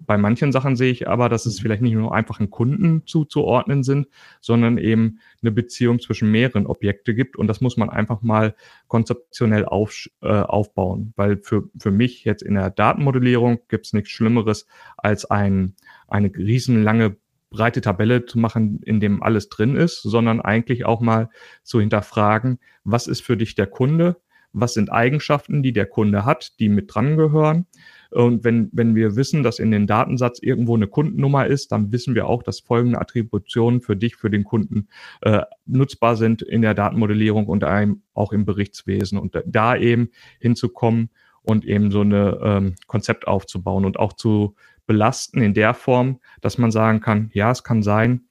Bei 0.00 0.18
manchen 0.18 0.52
Sachen 0.52 0.76
sehe 0.76 0.92
ich 0.92 1.08
aber, 1.08 1.30
dass 1.30 1.46
es 1.46 1.58
vielleicht 1.58 1.80
nicht 1.80 1.94
nur 1.94 2.14
einfach 2.14 2.38
einen 2.38 2.50
Kunden 2.50 3.06
zuzuordnen 3.06 3.82
sind, 3.82 4.08
sondern 4.42 4.76
eben 4.76 5.20
eine 5.40 5.52
Beziehung 5.52 6.00
zwischen 6.00 6.30
mehreren 6.30 6.66
Objekte 6.66 7.14
gibt. 7.14 7.36
Und 7.36 7.46
das 7.46 7.62
muss 7.62 7.78
man 7.78 7.88
einfach 7.88 8.20
mal 8.20 8.54
konzeptionell 8.88 9.64
auf, 9.64 10.06
äh, 10.20 10.28
aufbauen. 10.28 11.14
Weil 11.16 11.38
für, 11.38 11.70
für 11.78 11.90
mich 11.90 12.24
jetzt 12.24 12.42
in 12.42 12.56
der 12.56 12.68
Datenmodellierung 12.68 13.60
gibt 13.68 13.86
es 13.86 13.94
nichts 13.94 14.10
Schlimmeres 14.10 14.66
als 14.98 15.24
ein, 15.24 15.74
eine 16.08 16.28
riesenlange 16.28 17.16
breite 17.56 17.80
Tabelle 17.80 18.26
zu 18.26 18.38
machen, 18.38 18.80
in 18.84 19.00
dem 19.00 19.22
alles 19.22 19.48
drin 19.48 19.76
ist, 19.76 20.02
sondern 20.02 20.40
eigentlich 20.40 20.84
auch 20.84 21.00
mal 21.00 21.30
zu 21.62 21.80
hinterfragen, 21.80 22.58
was 22.84 23.06
ist 23.06 23.22
für 23.22 23.36
dich 23.36 23.54
der 23.54 23.66
Kunde? 23.66 24.16
Was 24.52 24.74
sind 24.74 24.90
Eigenschaften, 24.90 25.62
die 25.62 25.72
der 25.72 25.86
Kunde 25.86 26.24
hat, 26.24 26.58
die 26.60 26.68
mit 26.68 26.94
dran 26.94 27.16
gehören? 27.16 27.66
Und 28.10 28.44
wenn, 28.44 28.70
wenn 28.72 28.94
wir 28.94 29.16
wissen, 29.16 29.42
dass 29.42 29.58
in 29.58 29.70
den 29.70 29.86
Datensatz 29.86 30.38
irgendwo 30.40 30.74
eine 30.74 30.86
Kundennummer 30.86 31.46
ist, 31.46 31.72
dann 31.72 31.92
wissen 31.92 32.14
wir 32.14 32.26
auch, 32.26 32.42
dass 32.42 32.60
folgende 32.60 33.00
Attributionen 33.00 33.80
für 33.80 33.96
dich, 33.96 34.16
für 34.16 34.30
den 34.30 34.44
Kunden 34.44 34.88
äh, 35.22 35.42
nutzbar 35.66 36.16
sind 36.16 36.42
in 36.42 36.62
der 36.62 36.74
Datenmodellierung 36.74 37.46
und 37.46 37.64
einem 37.64 38.02
auch 38.14 38.32
im 38.32 38.44
Berichtswesen. 38.44 39.18
Und 39.18 39.36
da 39.44 39.76
eben 39.76 40.08
hinzukommen 40.40 41.10
und 41.46 41.64
eben 41.64 41.90
so 41.90 42.00
eine 42.00 42.38
ähm, 42.42 42.74
Konzept 42.86 43.26
aufzubauen 43.26 43.84
und 43.84 43.98
auch 43.98 44.12
zu 44.12 44.56
belasten 44.86 45.40
in 45.40 45.54
der 45.54 45.74
Form, 45.74 46.20
dass 46.40 46.58
man 46.58 46.70
sagen 46.70 47.00
kann, 47.00 47.30
ja, 47.32 47.50
es 47.50 47.64
kann 47.64 47.82
sein, 47.82 48.26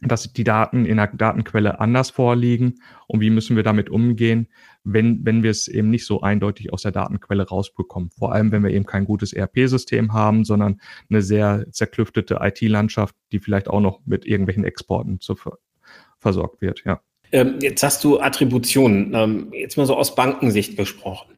dass 0.00 0.32
die 0.32 0.44
Daten 0.44 0.84
in 0.84 0.98
der 0.98 1.08
Datenquelle 1.08 1.80
anders 1.80 2.10
vorliegen 2.10 2.74
und 3.06 3.20
wie 3.20 3.30
müssen 3.30 3.56
wir 3.56 3.62
damit 3.62 3.90
umgehen, 3.90 4.48
wenn, 4.84 5.24
wenn 5.24 5.42
wir 5.42 5.50
es 5.50 5.68
eben 5.68 5.90
nicht 5.90 6.06
so 6.06 6.20
eindeutig 6.20 6.72
aus 6.72 6.82
der 6.82 6.92
Datenquelle 6.92 7.48
rausbekommen. 7.48 8.10
Vor 8.10 8.32
allem, 8.32 8.52
wenn 8.52 8.62
wir 8.62 8.70
eben 8.70 8.86
kein 8.86 9.06
gutes 9.06 9.32
ERP-System 9.32 10.12
haben, 10.12 10.44
sondern 10.44 10.80
eine 11.08 11.22
sehr 11.22 11.66
zerklüftete 11.72 12.38
IT-Landschaft, 12.40 13.16
die 13.32 13.40
vielleicht 13.40 13.68
auch 13.68 13.80
noch 13.80 14.00
mit 14.04 14.26
irgendwelchen 14.26 14.64
Exporten 14.64 15.20
zu 15.20 15.36
versorgt 16.18 16.60
wird, 16.60 16.84
ja. 16.84 17.00
Ähm, 17.32 17.58
jetzt 17.60 17.82
hast 17.82 18.04
du 18.04 18.20
Attributionen, 18.20 19.12
ähm, 19.14 19.48
jetzt 19.52 19.76
mal 19.76 19.86
so 19.86 19.96
aus 19.96 20.14
Bankensicht 20.14 20.76
gesprochen. 20.76 21.34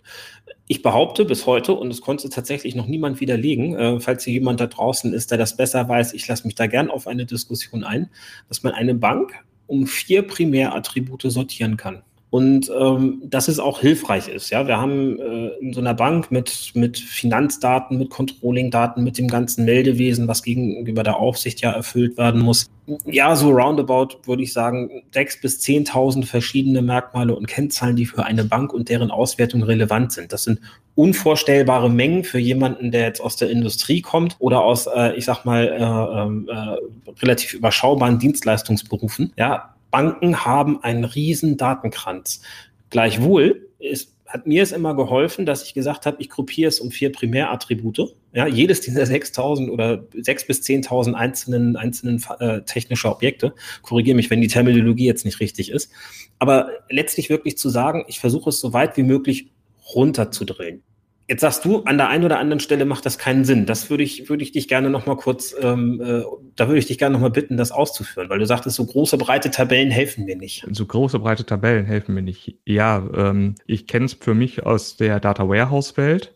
Ich 0.67 0.83
behaupte 0.83 1.25
bis 1.25 1.47
heute, 1.47 1.73
und 1.73 1.91
es 1.91 2.01
konnte 2.01 2.29
tatsächlich 2.29 2.75
noch 2.75 2.87
niemand 2.87 3.21
widerlegen, 3.21 3.75
äh, 3.75 4.01
falls 4.01 4.25
hier 4.25 4.35
jemand 4.35 4.61
da 4.61 4.67
draußen 4.67 5.13
ist, 5.13 5.31
der 5.31 5.39
das 5.39 5.57
besser 5.57 5.89
weiß, 5.89 6.13
ich 6.13 6.27
lasse 6.29 6.47
mich 6.47 6.55
da 6.55 6.67
gern 6.67 6.91
auf 6.91 7.07
eine 7.07 7.27
Diskussion 7.27 7.85
ein, 7.85 8.11
dass 8.49 8.63
man 8.63 8.75
eine 8.75 8.95
Bank 8.95 9.33
um 9.67 9.87
vier 9.87 10.23
Primärattribute 10.23 11.23
sortieren 11.23 11.77
kann 11.77 12.03
und 12.31 12.71
ähm, 12.79 13.23
dass 13.25 13.49
es 13.49 13.59
auch 13.59 13.81
hilfreich 13.81 14.29
ist. 14.29 14.51
Ja, 14.51 14.67
wir 14.67 14.79
haben 14.79 15.19
äh, 15.19 15.49
in 15.61 15.73
so 15.73 15.81
einer 15.81 15.95
Bank 15.95 16.31
mit 16.31 16.73
mit 16.75 16.99
Finanzdaten, 16.99 17.99
mit 17.99 18.11
Controlling-Daten, 18.11 19.03
mit 19.03 19.17
dem 19.17 19.29
ganzen 19.29 19.65
Meldewesen, 19.65 20.29
was 20.29 20.43
gegenüber 20.43 21.03
der 21.03 21.17
Aufsicht 21.17 21.61
ja 21.63 21.73
erfüllt 21.73 22.19
werden 22.19 22.43
muss. 22.43 22.71
Ja, 23.07 23.37
so 23.37 23.51
roundabout 23.51 24.21
würde 24.25 24.43
ich 24.43 24.53
sagen 24.53 25.03
sechs 25.13 25.41
bis 25.41 25.61
zehntausend 25.61 26.27
verschiedene 26.27 26.83
Merkmale 26.83 27.35
und 27.35 27.47
Kennzahlen, 27.47 27.97
die 27.97 28.07
für 28.07 28.25
eine 28.25 28.45
Bank 28.45 28.73
und 28.73 28.89
deren 28.89 29.11
Auswertung 29.11 29.63
relevant 29.63 30.13
sind. 30.13 30.33
Das 30.33 30.45
sind 30.45 30.61
unvorstellbare 30.95 31.91
Mengen 31.91 32.25
für 32.25 32.39
jemanden, 32.39 32.91
der 32.91 33.03
jetzt 33.03 33.21
aus 33.21 33.37
der 33.37 33.51
Industrie 33.51 34.03
kommt 34.03 34.37
oder 34.39 34.65
aus, 34.65 34.87
äh, 34.87 35.15
ich 35.17 35.25
sag 35.25 35.45
mal, 35.45 35.67
äh, 35.67 36.23
ähm, 36.23 36.49
äh, 36.51 37.23
relativ 37.23 37.55
überschaubaren 37.55 38.19
Dienstleistungsberufen. 38.19 39.33
Ja, 39.37 39.75
Banken 39.91 40.45
haben 40.45 40.83
einen 40.83 41.05
riesen 41.05 41.57
Datenkranz. 41.57 42.43
Gleichwohl 42.91 43.69
ist, 43.79 44.15
hat 44.27 44.47
mir 44.47 44.63
es 44.63 44.73
immer 44.73 44.95
geholfen, 44.95 45.47
dass 45.47 45.63
ich 45.63 45.73
gesagt 45.73 46.05
habe, 46.05 46.19
ich 46.21 46.29
gruppiere 46.29 46.69
es 46.69 46.81
um 46.81 46.91
vier 46.91 47.11
Primärattribute. 47.11 48.15
Ja, 48.35 48.47
jedes 48.47 48.83
dieser 48.83 49.05
6.000 49.05 49.71
oder 49.71 50.05
6.000 50.15 50.47
bis 50.47 50.61
10.000 50.63 51.15
einzelnen, 51.15 51.77
einzelnen 51.77 52.23
äh, 52.39 52.63
technischer 52.63 53.11
Objekte. 53.11 53.55
Korrigiere 53.83 54.17
mich, 54.17 54.31
wenn 54.31 54.43
die 54.43 54.49
Terminologie 54.49 55.07
jetzt 55.07 55.25
nicht 55.25 55.41
richtig 55.41 55.71
ist. 55.71 55.91
Aber 56.39 56.69
letztlich 56.91 57.31
wirklich 57.31 57.57
zu 57.57 57.71
sagen, 57.71 58.05
ich 58.07 58.21
versuche 58.21 58.51
es 58.51 58.61
so 58.61 58.75
weit 58.75 58.97
wie 58.99 59.03
möglich 59.03 59.51
runterzudrehen. 59.95 60.83
Jetzt 61.31 61.43
sagst 61.43 61.63
du, 61.67 61.83
an 61.83 61.99
der 61.99 62.09
einen 62.09 62.25
oder 62.25 62.39
anderen 62.39 62.59
Stelle 62.59 62.87
macht 62.87 63.05
das 63.05 63.19
keinen 63.19 63.45
Sinn. 63.45 63.67
Das 63.67 63.91
würde 63.91 64.03
ich, 64.03 64.31
würde 64.31 64.43
ich 64.43 64.53
dich 64.53 64.67
gerne 64.67 64.89
noch 64.89 65.05
mal 65.05 65.17
kurz, 65.17 65.55
ähm, 65.61 66.01
äh, 66.01 66.23
da 66.57 66.69
würde 66.69 66.79
ich 66.79 66.87
dich 66.87 66.97
gerne 66.97 67.13
noch 67.13 67.21
mal 67.21 67.31
bitten, 67.31 67.59
das 67.59 67.71
auszuführen, 67.71 68.31
weil 68.31 68.39
du 68.39 68.47
sagtest, 68.47 68.77
so 68.77 68.87
große, 68.87 69.19
breite 69.19 69.51
Tabellen 69.51 69.91
helfen 69.91 70.25
mir 70.25 70.37
nicht. 70.37 70.67
So 70.71 70.87
große, 70.87 71.19
breite 71.19 71.45
Tabellen 71.45 71.85
helfen 71.85 72.15
mir 72.15 72.23
nicht. 72.23 72.57
Ja, 72.65 73.07
ähm, 73.15 73.57
ich 73.67 73.87
kenne 73.87 74.07
es 74.07 74.15
für 74.15 74.33
mich 74.33 74.65
aus 74.65 74.97
der 74.97 75.21
Data 75.21 75.47
Warehouse-Welt 75.47 76.35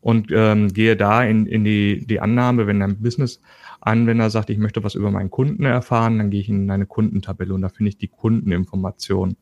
und 0.00 0.30
ähm, 0.32 0.72
gehe 0.72 0.96
da 0.96 1.22
in, 1.22 1.44
in 1.44 1.62
die, 1.64 2.06
die 2.06 2.20
Annahme, 2.20 2.66
wenn 2.66 2.80
ein 2.80 3.02
Business-Anwender 3.02 4.30
sagt, 4.30 4.48
ich 4.48 4.56
möchte 4.56 4.82
was 4.82 4.94
über 4.94 5.10
meinen 5.10 5.30
Kunden 5.30 5.66
erfahren, 5.66 6.16
dann 6.16 6.30
gehe 6.30 6.40
ich 6.40 6.48
in 6.48 6.70
eine 6.70 6.86
Kundentabelle 6.86 7.52
und 7.52 7.60
da 7.60 7.68
finde 7.68 7.90
ich 7.90 7.98
die 7.98 8.08
Kundeninformationen. 8.08 9.36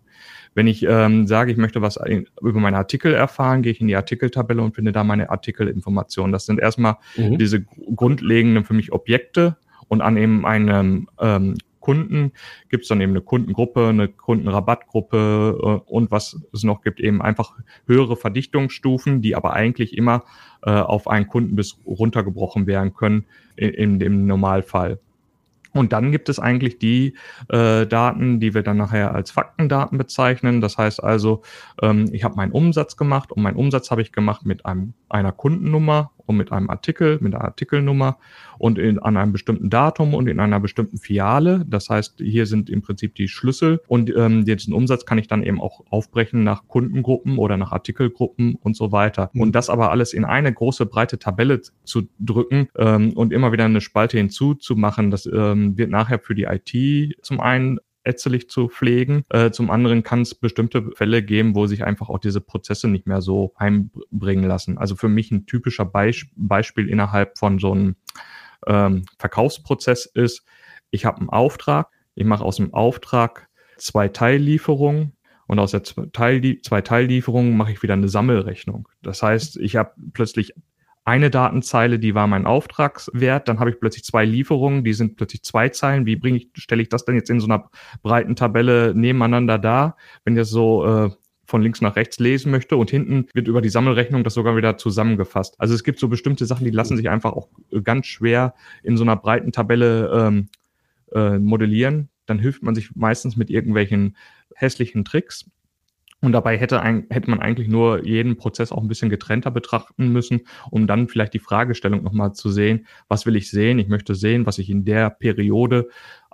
Wenn 0.55 0.67
ich 0.67 0.83
ähm, 0.83 1.27
sage, 1.27 1.53
ich 1.53 1.59
möchte 1.59 1.81
was 1.81 1.99
über 2.41 2.61
meine 2.61 2.77
Artikel 2.77 3.15
erfahren, 3.15 3.63
gehe 3.63 3.73
ich 3.73 3.81
in 3.81 3.87
die 3.87 3.97
Artikeltabelle 3.97 4.63
und 4.63 4.75
finde 4.75 4.93
da 4.93 5.05
meine 5.05 5.31
Artikelinformationen. 5.31 6.33
Das 6.33 6.47
sind 6.47 6.59
erstmal 6.59 6.97
mhm. 7.17 7.39
diese 7.39 7.63
grundlegenden 7.95 8.65
für 8.65 8.75
mich 8.75 8.93
Objekte 8.93 9.57
und 9.89 10.01
an 10.01 10.17
eben 10.17 10.45
einem 10.47 11.09
ähm, 11.21 11.57
Kunden 11.81 12.33
gibt 12.69 12.85
es 12.85 12.89
dann 12.89 13.01
eben 13.01 13.13
eine 13.13 13.23
Kundengruppe, 13.23 13.89
eine 13.89 14.09
Kundenrabattgruppe 14.09 15.59
äh, 15.87 15.91
und 15.91 16.11
was 16.11 16.39
es 16.53 16.63
noch 16.63 16.83
gibt, 16.83 17.01
eben 17.01 17.21
einfach 17.21 17.59
höhere 17.87 18.17
Verdichtungsstufen, 18.17 19.23
die 19.23 19.35
aber 19.35 19.55
eigentlich 19.55 19.97
immer 19.97 20.25
äh, 20.63 20.71
auf 20.71 21.09
einen 21.09 21.27
Kunden 21.27 21.57
bis 21.57 21.79
runtergebrochen 21.85 22.67
werden 22.67 22.95
können 22.95 23.25
in, 23.57 23.71
in 23.71 23.99
dem 23.99 24.27
Normalfall. 24.27 25.01
Und 25.73 25.93
dann 25.93 26.11
gibt 26.13 26.29
es 26.29 26.39
eigentlich 26.39 26.79
die 26.79 27.17
äh, 27.49 27.87
Daten, 27.87 28.41
die 28.41 28.55
wir 28.55 28.63
dann 28.63 28.77
nachher 28.77 29.15
als 29.15 29.31
Faktendaten 29.31 29.99
bezeichnen. 29.99 30.61
Das 30.61 30.79
heißt 30.79 31.03
also, 31.03 31.43
ähm, 31.83 32.09
ich 32.13 32.25
habe 32.25 32.37
meinen 32.37 32.53
Umsatz 32.53 32.97
gemacht 32.97 33.33
und 33.33 33.43
meinen 33.43 33.57
Umsatz 33.57 33.91
habe 33.91 34.03
ich 34.03 34.13
gemacht 34.13 34.45
mit 34.45 34.67
einem, 34.67 34.95
einer 35.09 35.33
Kundennummer 35.33 36.11
und 36.31 36.37
mit 36.37 36.53
einem 36.53 36.71
Artikel, 36.71 37.19
mit 37.21 37.35
einer 37.35 37.45
Artikelnummer 37.45 38.19
und 38.59 38.79
in, 38.79 38.99
an 38.99 39.17
einem 39.17 39.33
bestimmten 39.33 39.69
Datum 39.69 40.15
und 40.15 40.29
in 40.29 40.41
einer 40.41 40.61
bestimmten 40.61 40.97
Fiale. 40.97 41.65
Das 41.69 41.91
heißt, 41.91 42.21
hier 42.21 42.47
sind 42.47 42.71
im 42.71 42.83
Prinzip 42.83 43.15
die 43.17 43.29
Schlüssel 43.29 43.81
und 43.89 44.15
ähm, 44.17 44.45
diesen 44.45 44.73
Umsatz 44.73 45.05
kann 45.05 45.19
ich 45.19 45.27
dann 45.27 45.43
eben 45.43 45.61
auch 45.61 45.81
aufbrechen 45.91 46.45
nach 46.45 46.69
Kundengruppen 46.69 47.37
oder 47.37 47.57
nach 47.57 47.73
Artikelgruppen 47.73 48.55
und 48.55 48.77
so 48.77 48.93
weiter. 48.93 49.31
Mhm. 49.33 49.41
Und 49.43 49.55
das 49.55 49.69
aber 49.69 49.91
alles 49.91 50.13
in 50.13 50.25
eine 50.25 50.53
große 50.53 50.87
breite 50.87 51.19
Tabelle 51.19 51.61
zu 51.85 52.09
drücken 52.21 52.69
ähm, 52.79 53.13
und 53.15 53.33
immer 53.33 53.53
wieder 53.53 53.65
eine 53.65 53.81
Spalte 53.81 54.17
hinzuzumachen, 54.17 55.11
das 55.11 55.27
ähm, 55.27 55.77
wird 55.77 55.91
nachher 55.91 56.21
für 56.21 56.35
die 56.35 56.45
IT 56.45 57.17
zum 57.23 57.41
einen 57.41 57.81
ätzelig 58.05 58.49
zu 58.49 58.69
pflegen. 58.69 59.25
Äh, 59.29 59.51
zum 59.51 59.71
anderen 59.71 60.03
kann 60.03 60.23
es 60.23 60.35
bestimmte 60.35 60.91
Fälle 60.95 61.23
geben, 61.23 61.55
wo 61.55 61.67
sich 61.67 61.85
einfach 61.85 62.09
auch 62.09 62.19
diese 62.19 62.41
Prozesse 62.41 62.89
nicht 62.89 63.07
mehr 63.07 63.21
so 63.21 63.53
einbringen 63.57 64.45
lassen. 64.45 64.79
Also 64.79 64.97
für 64.97 65.09
mich 65.09 65.31
ein 65.31 65.47
typischer 65.47 65.85
Beisp 65.85 66.29
Beispiel 66.37 66.89
innerhalb 66.89 67.39
von 67.39 67.59
so 67.59 67.73
einem 67.73 67.97
ähm, 68.67 69.05
Verkaufsprozess 69.19 70.07
ist, 70.07 70.45
ich 70.91 71.05
habe 71.05 71.19
einen 71.19 71.31
Auftrag, 71.31 71.89
ich 72.15 72.25
mache 72.25 72.45
aus 72.45 72.57
dem 72.57 72.75
Auftrag 72.75 73.49
zwei 73.77 74.09
Teillieferungen 74.09 75.17
und 75.47 75.59
aus 75.59 75.73
der 75.73 75.83
zwei, 75.83 76.81
Teillieferungen 76.81 77.57
mache 77.57 77.73
ich 77.73 77.83
wieder 77.83 77.95
eine 77.95 78.09
Sammelrechnung. 78.09 78.89
Das 79.03 79.23
heißt, 79.23 79.57
ich 79.57 79.77
habe 79.77 79.93
plötzlich 80.13 80.55
eine 81.05 81.31
Datenzeile, 81.31 81.99
die 81.99 82.15
war 82.15 82.27
mein 82.27 82.47
Auftragswert, 82.47 83.49
dann 83.49 83.59
habe 83.59 83.71
ich 83.71 83.81
plötzlich 83.81 84.05
zwei 84.05 84.25
Lieferungen, 84.25 84.85
die 84.85 84.93
sind 84.93 85.17
plötzlich 85.17 85.43
zwei 85.43 85.69
Zeilen. 85.71 86.07
Wie 86.07 86.17
bringe 86.17 86.39
ich, 86.39 86.51
stelle 86.55 86.83
ich 86.83 86.89
das 86.89 87.05
denn 87.05 87.15
jetzt 87.15 87.31
in 87.31 87.41
so 87.41 87.47
einer 87.47 87.71
breiten 88.03 88.37
Tabelle 88.37 88.95
nebeneinander 88.95 89.59
dar, 89.59 89.97
wenn 90.25 90.35
das 90.35 90.51
so 90.51 90.85
äh, 90.85 91.11
von 91.51 91.63
links 91.63 91.81
nach 91.81 91.97
rechts 91.97 92.19
lesen 92.19 92.53
möchte 92.53 92.77
und 92.77 92.91
hinten 92.91 93.27
wird 93.35 93.49
über 93.49 93.61
die 93.61 93.71
Sammelrechnung 93.71 94.25
das 94.25 94.35
sogar 94.35 94.57
wieder 94.57 94.77
zusammengefasst. 94.79 95.57
Also 95.59 95.75
es 95.75 95.85
gibt 95.85 95.99
so 95.99 96.09
bestimmte 96.09 96.47
Sachen, 96.47 96.65
die 96.65 96.71
lassen 96.71 96.97
sich 96.97 97.11
einfach 97.11 97.33
auch 97.33 97.49
ganz 97.83 98.07
schwer 98.07 98.55
in 98.83 98.97
so 98.97 99.03
einer 99.03 99.17
breiten 99.17 99.51
Tabelle 99.51 100.11
ähm, 100.15 100.49
äh, 101.13 101.39
modellieren. 101.39 102.09
Dann 102.27 102.39
hilft 102.39 102.63
man 102.63 102.77
sich 102.77 102.95
meistens 102.95 103.37
mit 103.37 103.51
irgendwelchen 103.51 104.17
hässlichen 104.55 105.05
Tricks. 105.05 105.51
Und 106.23 106.33
dabei 106.33 106.59
hätte, 106.59 106.83
ein, 106.83 107.07
hätte 107.09 107.31
man 107.31 107.41
eigentlich 107.41 107.69
nur 107.69 108.05
jeden 108.05 108.37
Prozess 108.37 108.73
auch 108.73 108.83
ein 108.83 108.89
bisschen 108.89 109.09
getrennter 109.09 109.51
betrachten 109.51 110.13
müssen, 110.13 110.43
um 110.71 110.87
dann 110.87 111.09
vielleicht 111.09 111.33
die 111.33 111.39
Fragestellung 111.39 112.03
nochmal 112.03 112.35
zu 112.35 112.51
sehen, 112.51 112.87
was 113.09 113.25
will 113.25 113.37
ich 113.37 113.51
sehen? 113.51 113.79
Ich 113.79 113.89
möchte 113.89 114.15
sehen, 114.15 114.45
was 114.45 114.59
ich 114.59 114.69
in 114.69 114.85
der 114.85 115.09
Periode 115.09 115.89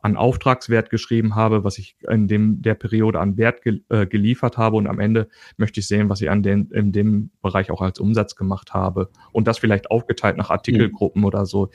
an 0.06 0.16
Auftragswert 0.16 0.90
geschrieben 0.90 1.34
habe, 1.34 1.64
was 1.64 1.78
ich 1.78 1.96
in 2.08 2.28
dem, 2.28 2.62
der 2.62 2.74
Periode 2.74 3.20
an 3.20 3.36
Wert 3.36 3.62
ge, 3.62 3.80
äh, 3.88 4.06
geliefert 4.06 4.56
habe 4.56 4.76
und 4.76 4.86
am 4.86 5.00
Ende 5.00 5.28
möchte 5.56 5.80
ich 5.80 5.88
sehen, 5.88 6.08
was 6.08 6.20
ich 6.20 6.30
an 6.30 6.42
den, 6.42 6.70
in 6.70 6.92
dem 6.92 7.30
Bereich 7.42 7.70
auch 7.70 7.80
als 7.80 7.98
Umsatz 7.98 8.36
gemacht 8.36 8.74
habe 8.74 9.10
und 9.32 9.48
das 9.48 9.58
vielleicht 9.58 9.90
aufgeteilt 9.90 10.36
nach 10.36 10.50
Artikelgruppen 10.50 11.22
mhm. 11.22 11.26
oder 11.26 11.46
so. 11.46 11.70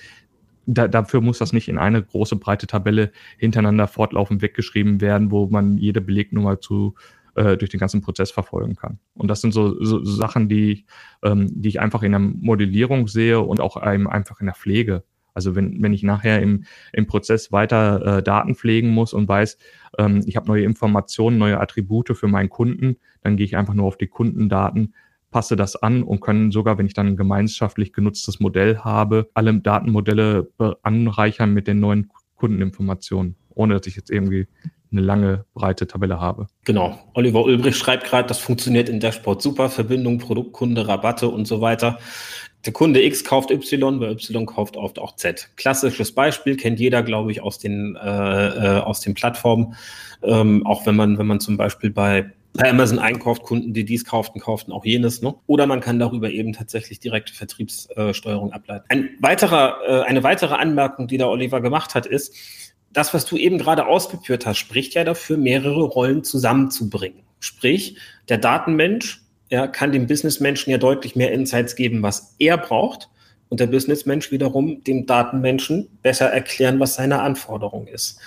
Da, 0.65 0.87
dafür 0.87 1.21
muss 1.21 1.39
das 1.39 1.53
nicht 1.53 1.67
in 1.67 1.77
eine 1.77 2.03
große 2.03 2.35
breite 2.35 2.67
Tabelle 2.67 3.11
hintereinander 3.37 3.87
fortlaufend 3.87 4.41
weggeschrieben 4.41 5.01
werden, 5.01 5.31
wo 5.31 5.47
man 5.47 5.77
jede 5.77 6.01
Belegnummer 6.01 6.61
zu 6.61 6.95
äh, 7.35 7.57
durch 7.57 7.71
den 7.71 7.79
ganzen 7.79 8.01
Prozess 8.01 8.31
verfolgen 8.31 8.75
kann. 8.75 8.99
Und 9.15 9.29
das 9.29 9.41
sind 9.41 9.53
so, 9.53 9.83
so 9.83 10.03
Sachen, 10.03 10.49
die, 10.49 10.85
ähm, 11.23 11.47
die 11.61 11.69
ich 11.69 11.79
einfach 11.79 12.03
in 12.03 12.11
der 12.11 12.19
Modellierung 12.19 13.07
sehe 13.07 13.39
und 13.39 13.59
auch 13.59 13.77
einem 13.77 14.07
einfach 14.07 14.39
in 14.39 14.47
der 14.47 14.55
Pflege. 14.55 15.03
Also 15.33 15.55
wenn, 15.55 15.81
wenn 15.81 15.93
ich 15.93 16.03
nachher 16.03 16.41
im, 16.41 16.65
im 16.93 17.07
Prozess 17.07 17.51
weiter 17.51 18.17
äh, 18.17 18.23
Daten 18.23 18.55
pflegen 18.55 18.89
muss 18.89 19.13
und 19.13 19.27
weiß, 19.27 19.57
ähm, 19.97 20.21
ich 20.25 20.35
habe 20.35 20.47
neue 20.47 20.63
Informationen, 20.63 21.37
neue 21.37 21.59
Attribute 21.59 22.15
für 22.17 22.27
meinen 22.27 22.49
Kunden, 22.49 22.97
dann 23.21 23.37
gehe 23.37 23.45
ich 23.45 23.55
einfach 23.55 23.73
nur 23.73 23.85
auf 23.85 23.97
die 23.97 24.07
Kundendaten, 24.07 24.93
passe 25.29 25.55
das 25.55 25.77
an 25.77 26.03
und 26.03 26.19
können 26.19 26.51
sogar, 26.51 26.77
wenn 26.77 26.85
ich 26.85 26.93
dann 26.93 27.07
ein 27.07 27.15
gemeinschaftlich 27.15 27.93
genutztes 27.93 28.39
Modell 28.39 28.79
habe, 28.79 29.29
alle 29.33 29.57
Datenmodelle 29.57 30.49
anreichern 30.83 31.53
mit 31.53 31.67
den 31.67 31.79
neuen 31.79 32.11
Kundeninformationen, 32.35 33.35
ohne 33.49 33.75
dass 33.77 33.87
ich 33.87 33.95
jetzt 33.95 34.11
irgendwie 34.11 34.47
eine 34.91 35.01
lange, 35.01 35.45
breite 35.53 35.87
Tabelle 35.87 36.19
habe. 36.19 36.47
Genau. 36.65 36.99
Oliver 37.13 37.43
Ulbrich 37.43 37.77
schreibt 37.77 38.05
gerade, 38.05 38.27
das 38.27 38.39
funktioniert 38.39 38.89
in 38.89 38.99
Dashboard 38.99 39.41
super. 39.41 39.69
Verbindung, 39.69 40.17
Produktkunde, 40.17 40.87
Rabatte 40.87 41.29
und 41.29 41.47
so 41.47 41.61
weiter. 41.61 41.99
Der 42.65 42.73
Kunde 42.73 43.01
X 43.03 43.23
kauft 43.23 43.49
Y, 43.49 43.99
weil 43.99 44.11
Y 44.11 44.45
kauft 44.45 44.77
oft 44.77 44.99
auch 44.99 45.15
Z. 45.15 45.49
Klassisches 45.55 46.13
Beispiel 46.13 46.57
kennt 46.57 46.79
jeder, 46.79 47.01
glaube 47.01 47.31
ich, 47.31 47.41
aus 47.41 47.57
den 47.57 47.95
äh, 47.95 48.77
äh, 48.77 48.79
aus 48.81 48.99
den 48.99 49.15
Plattformen. 49.15 49.75
Ähm, 50.21 50.65
auch 50.67 50.85
wenn 50.85 50.95
man 50.95 51.17
wenn 51.17 51.25
man 51.25 51.39
zum 51.39 51.57
Beispiel 51.57 51.89
bei 51.89 52.31
bei 52.53 52.69
Amazon 52.69 52.99
einkauft, 52.99 53.43
Kunden, 53.43 53.73
die 53.73 53.85
dies 53.85 54.03
kauften, 54.05 54.39
kauften 54.39 54.71
auch 54.71 54.85
jenes. 54.85 55.21
Ne? 55.21 55.33
Oder 55.47 55.67
man 55.67 55.79
kann 55.79 55.99
darüber 55.99 56.29
eben 56.29 56.53
tatsächlich 56.53 56.99
direkte 56.99 57.33
Vertriebssteuerung 57.33 58.51
ableiten. 58.51 58.85
Ein 58.89 59.09
weiterer, 59.19 59.77
äh, 59.87 60.01
eine 60.01 60.23
weitere 60.23 60.55
Anmerkung, 60.55 61.07
die 61.07 61.17
der 61.17 61.29
Oliver 61.29 61.61
gemacht 61.61 61.95
hat, 61.95 62.05
ist, 62.05 62.35
das, 62.93 63.13
was 63.13 63.25
du 63.25 63.37
eben 63.37 63.57
gerade 63.57 63.85
ausgeführt 63.85 64.45
hast, 64.45 64.57
spricht 64.57 64.93
ja 64.93 65.03
dafür, 65.03 65.37
mehrere 65.37 65.83
Rollen 65.83 66.23
zusammenzubringen. 66.23 67.23
Sprich, 67.39 67.97
der 68.29 68.37
Datenmensch 68.37 69.21
er 69.51 69.67
kann 69.67 69.91
dem 69.91 70.07
Businessmenschen 70.07 70.71
ja 70.71 70.77
deutlich 70.77 71.17
mehr 71.17 71.33
Insights 71.33 71.75
geben, 71.75 72.01
was 72.01 72.35
er 72.39 72.57
braucht. 72.57 73.09
Und 73.49 73.59
der 73.59 73.67
Businessmensch 73.67 74.31
wiederum 74.31 74.81
dem 74.85 75.05
Datenmenschen 75.05 75.89
besser 76.01 76.27
erklären, 76.27 76.79
was 76.79 76.95
seine 76.95 77.21
Anforderung 77.21 77.85
ist. 77.87 78.17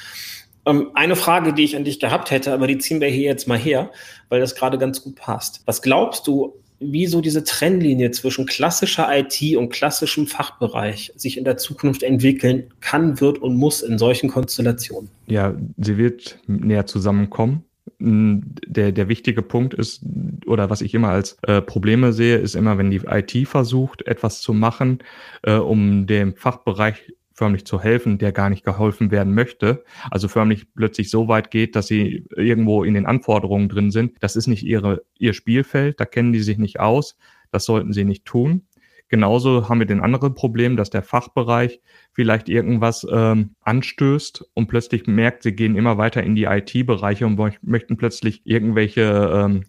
Ähm, 0.67 0.91
eine 0.93 1.17
Frage, 1.17 1.55
die 1.55 1.65
ich 1.65 1.77
an 1.77 1.85
dich 1.85 1.99
gehabt 1.99 2.31
hätte, 2.31 2.53
aber 2.53 2.67
die 2.67 2.77
ziehen 2.77 3.01
wir 3.01 3.09
hier 3.09 3.25
jetzt 3.25 3.49
mal 3.49 3.57
her, 3.57 3.91
weil 4.29 4.41
das 4.41 4.55
gerade 4.55 4.77
ganz 4.77 5.03
gut 5.03 5.17
passt. 5.17 5.63
Was 5.65 5.81
glaubst 5.81 6.27
du, 6.27 6.53
wie 6.81 7.07
so 7.07 7.21
diese 7.21 7.45
Trennlinie 7.45 8.11
zwischen 8.11 8.47
klassischer 8.47 9.09
IT 9.11 9.57
und 9.57 9.71
klassischem 9.71 10.27
Fachbereich 10.27 11.13
sich 11.17 11.39
in 11.39 11.45
der 11.45 11.57
Zukunft 11.57 12.03
entwickeln 12.03 12.65
kann, 12.81 13.21
wird 13.21 13.39
und 13.39 13.57
muss 13.57 13.83
in 13.83 13.99
solchen 13.99 14.29
Konstellationen. 14.29 15.09
Ja, 15.27 15.55
sie 15.79 15.97
wird 15.97 16.39
näher 16.47 16.87
zusammenkommen. 16.87 17.65
Der, 17.99 18.93
der 18.93 19.09
wichtige 19.09 19.43
Punkt 19.43 19.73
ist, 19.73 20.03
oder 20.47 20.69
was 20.69 20.81
ich 20.81 20.95
immer 20.95 21.11
als 21.11 21.39
äh, 21.43 21.63
Probleme 21.63 22.13
sehe, 22.13 22.37
ist 22.37 22.55
immer, 22.55 22.77
wenn 22.77 22.91
die 22.91 23.03
IT 23.07 23.49
versucht, 23.49 24.07
etwas 24.07 24.41
zu 24.41 24.53
machen, 24.53 24.99
äh, 25.43 25.55
um 25.55 26.07
dem 26.07 26.35
Fachbereich 26.35 27.13
förmlich 27.35 27.67
zu 27.67 27.81
helfen, 27.81 28.17
der 28.17 28.33
gar 28.33 28.49
nicht 28.49 28.65
geholfen 28.65 29.11
werden 29.11 29.35
möchte. 29.35 29.85
Also 30.11 30.29
förmlich 30.29 30.73
plötzlich 30.75 31.11
so 31.11 31.29
weit 31.29 31.51
geht, 31.51 31.77
dass 31.77 31.89
sie 31.89 32.27
irgendwo 32.37 32.85
in 32.85 32.95
den 32.95 33.07
Anforderungen 33.07 33.69
drin 33.69 33.91
sind. 33.91 34.13
Das 34.21 34.37
ist 34.37 34.47
nicht 34.47 34.63
ihre, 34.63 35.03
ihr 35.19 35.35
Spielfeld, 35.35 36.01
da 36.01 36.07
kennen 36.07 36.33
die 36.33 36.41
sich 36.41 36.59
nicht 36.59 36.81
aus. 36.81 37.19
Das 37.51 37.65
sollten 37.65 37.93
sie 37.93 38.05
nicht 38.05 38.25
tun. 38.25 38.63
Genauso 39.09 39.69
haben 39.69 39.81
wir 39.81 39.87
den 39.87 40.01
anderen 40.01 40.35
Problem, 40.35 40.77
dass 40.77 40.91
der 40.91 41.03
Fachbereich 41.03 41.81
vielleicht 42.13 42.49
irgendwas 42.49 43.07
ähm, 43.11 43.55
anstößt 43.61 44.45
und 44.55 44.67
plötzlich 44.69 45.07
merkt, 45.07 45.43
sie 45.43 45.53
gehen 45.53 45.77
immer 45.77 45.99
weiter 45.99 46.23
in 46.23 46.35
die 46.35 46.45
IT-Bereiche 46.45 47.27
und 47.27 47.39
möchten 47.63 47.97
plötzlich 47.97 48.43
irgendwelche 48.45 49.31
ähm, 49.35 49.65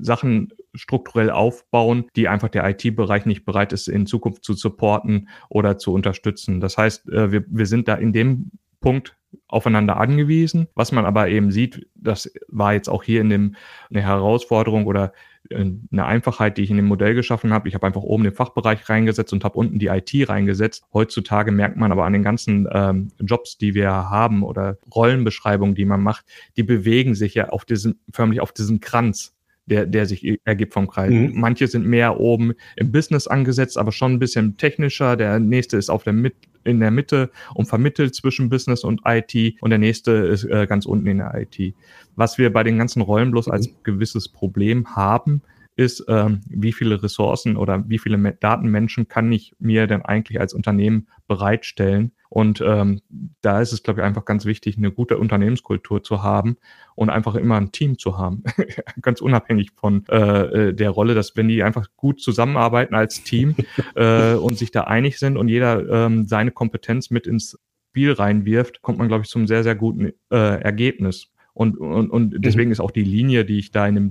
Sachen 0.00 0.52
strukturell 0.74 1.30
aufbauen, 1.30 2.06
die 2.16 2.28
einfach 2.28 2.48
der 2.48 2.68
IT-Bereich 2.68 3.26
nicht 3.26 3.44
bereit 3.44 3.72
ist, 3.72 3.88
in 3.88 4.06
Zukunft 4.06 4.44
zu 4.44 4.54
supporten 4.54 5.28
oder 5.48 5.78
zu 5.78 5.92
unterstützen. 5.92 6.60
Das 6.60 6.78
heißt, 6.78 7.08
äh, 7.10 7.32
wir, 7.32 7.44
wir 7.48 7.66
sind 7.66 7.88
da 7.88 7.94
in 7.94 8.12
dem 8.12 8.50
Punkt 8.80 9.16
aufeinander 9.48 9.96
angewiesen. 9.96 10.68
Was 10.74 10.92
man 10.92 11.06
aber 11.06 11.28
eben 11.28 11.50
sieht, 11.50 11.86
das 11.94 12.32
war 12.48 12.74
jetzt 12.74 12.88
auch 12.88 13.02
hier 13.02 13.20
in 13.20 13.30
dem 13.30 13.54
eine 13.90 14.02
Herausforderung 14.02 14.86
oder 14.86 15.12
äh, 15.50 15.64
eine 15.90 16.04
Einfachheit, 16.04 16.58
die 16.58 16.62
ich 16.62 16.70
in 16.70 16.76
dem 16.76 16.86
Modell 16.86 17.14
geschaffen 17.14 17.52
habe. 17.52 17.68
Ich 17.68 17.74
habe 17.74 17.86
einfach 17.86 18.02
oben 18.02 18.24
den 18.24 18.34
Fachbereich 18.34 18.88
reingesetzt 18.88 19.32
und 19.32 19.44
habe 19.44 19.58
unten 19.58 19.78
die 19.78 19.86
IT 19.86 20.12
reingesetzt. 20.28 20.84
Heutzutage 20.92 21.52
merkt 21.52 21.76
man 21.76 21.92
aber 21.92 22.04
an 22.04 22.12
den 22.12 22.22
ganzen 22.22 22.68
ähm, 22.72 23.08
Jobs, 23.20 23.58
die 23.58 23.74
wir 23.74 23.90
haben 23.90 24.42
oder 24.42 24.78
Rollenbeschreibungen, 24.94 25.74
die 25.74 25.84
man 25.84 26.02
macht, 26.02 26.26
die 26.56 26.62
bewegen 26.62 27.14
sich 27.14 27.34
ja 27.34 27.48
auf 27.48 27.64
diesem, 27.64 27.98
förmlich 28.12 28.40
auf 28.40 28.52
diesem 28.52 28.80
Kranz 28.80 29.33
der, 29.66 29.86
der 29.86 30.06
sich 30.06 30.38
ergibt 30.44 30.74
vom 30.74 30.88
Kreis. 30.88 31.10
Mhm. 31.10 31.32
Manche 31.34 31.66
sind 31.66 31.86
mehr 31.86 32.20
oben 32.20 32.52
im 32.76 32.92
Business 32.92 33.26
angesetzt, 33.26 33.78
aber 33.78 33.92
schon 33.92 34.12
ein 34.12 34.18
bisschen 34.18 34.56
technischer. 34.56 35.16
Der 35.16 35.38
nächste 35.38 35.76
ist 35.76 35.90
auf 35.90 36.04
der 36.04 36.12
Mit 36.12 36.34
in 36.64 36.80
der 36.80 36.90
Mitte 36.90 37.30
und 37.54 37.66
vermittelt 37.66 38.14
zwischen 38.14 38.48
Business 38.48 38.84
und 38.84 39.02
IT 39.04 39.34
und 39.60 39.70
der 39.70 39.78
nächste 39.78 40.12
ist 40.12 40.44
äh, 40.44 40.66
ganz 40.66 40.86
unten 40.86 41.06
in 41.06 41.18
der 41.18 41.34
IT. 41.34 41.74
Was 42.16 42.38
wir 42.38 42.52
bei 42.52 42.62
den 42.62 42.78
ganzen 42.78 43.02
Rollen 43.02 43.30
bloß 43.30 43.48
als 43.48 43.68
mhm. 43.68 43.74
gewisses 43.82 44.28
Problem 44.28 44.96
haben, 44.96 45.42
ist, 45.76 46.04
ähm, 46.08 46.40
wie 46.48 46.72
viele 46.72 47.02
Ressourcen 47.02 47.56
oder 47.56 47.88
wie 47.88 47.98
viele 47.98 48.18
Datenmenschen 48.32 49.08
kann 49.08 49.30
ich 49.32 49.54
mir 49.58 49.86
denn 49.86 50.02
eigentlich 50.02 50.40
als 50.40 50.54
Unternehmen 50.54 51.08
bereitstellen? 51.26 52.12
Und 52.28 52.60
ähm, 52.66 53.00
da 53.42 53.60
ist 53.60 53.72
es, 53.72 53.82
glaube 53.82 54.00
ich, 54.00 54.04
einfach 54.04 54.24
ganz 54.24 54.44
wichtig, 54.44 54.76
eine 54.76 54.90
gute 54.90 55.18
Unternehmenskultur 55.18 56.02
zu 56.02 56.22
haben 56.22 56.56
und 56.96 57.10
einfach 57.10 57.36
immer 57.36 57.56
ein 57.56 57.70
Team 57.70 57.98
zu 57.98 58.18
haben. 58.18 58.42
ganz 59.02 59.20
unabhängig 59.20 59.70
von 59.76 60.04
äh, 60.08 60.68
äh, 60.68 60.72
der 60.74 60.90
Rolle, 60.90 61.14
dass 61.14 61.36
wenn 61.36 61.48
die 61.48 61.62
einfach 61.62 61.88
gut 61.96 62.20
zusammenarbeiten 62.20 62.94
als 62.94 63.22
Team 63.22 63.54
äh, 63.94 64.34
und 64.34 64.58
sich 64.58 64.72
da 64.72 64.82
einig 64.82 65.18
sind 65.18 65.36
und 65.36 65.48
jeder 65.48 65.88
ähm, 65.88 66.26
seine 66.26 66.50
Kompetenz 66.50 67.10
mit 67.10 67.26
ins 67.26 67.58
Spiel 67.90 68.12
reinwirft, 68.12 68.82
kommt 68.82 68.98
man, 68.98 69.06
glaube 69.06 69.22
ich, 69.22 69.30
zum 69.30 69.46
sehr, 69.46 69.62
sehr 69.62 69.76
guten 69.76 70.12
äh, 70.30 70.60
Ergebnis. 70.60 71.30
Und, 71.52 71.78
und, 71.78 72.10
und 72.10 72.32
mhm. 72.32 72.42
deswegen 72.42 72.72
ist 72.72 72.80
auch 72.80 72.90
die 72.90 73.04
Linie, 73.04 73.44
die 73.44 73.60
ich 73.60 73.70
da 73.70 73.86
in 73.86 73.94
dem 73.94 74.10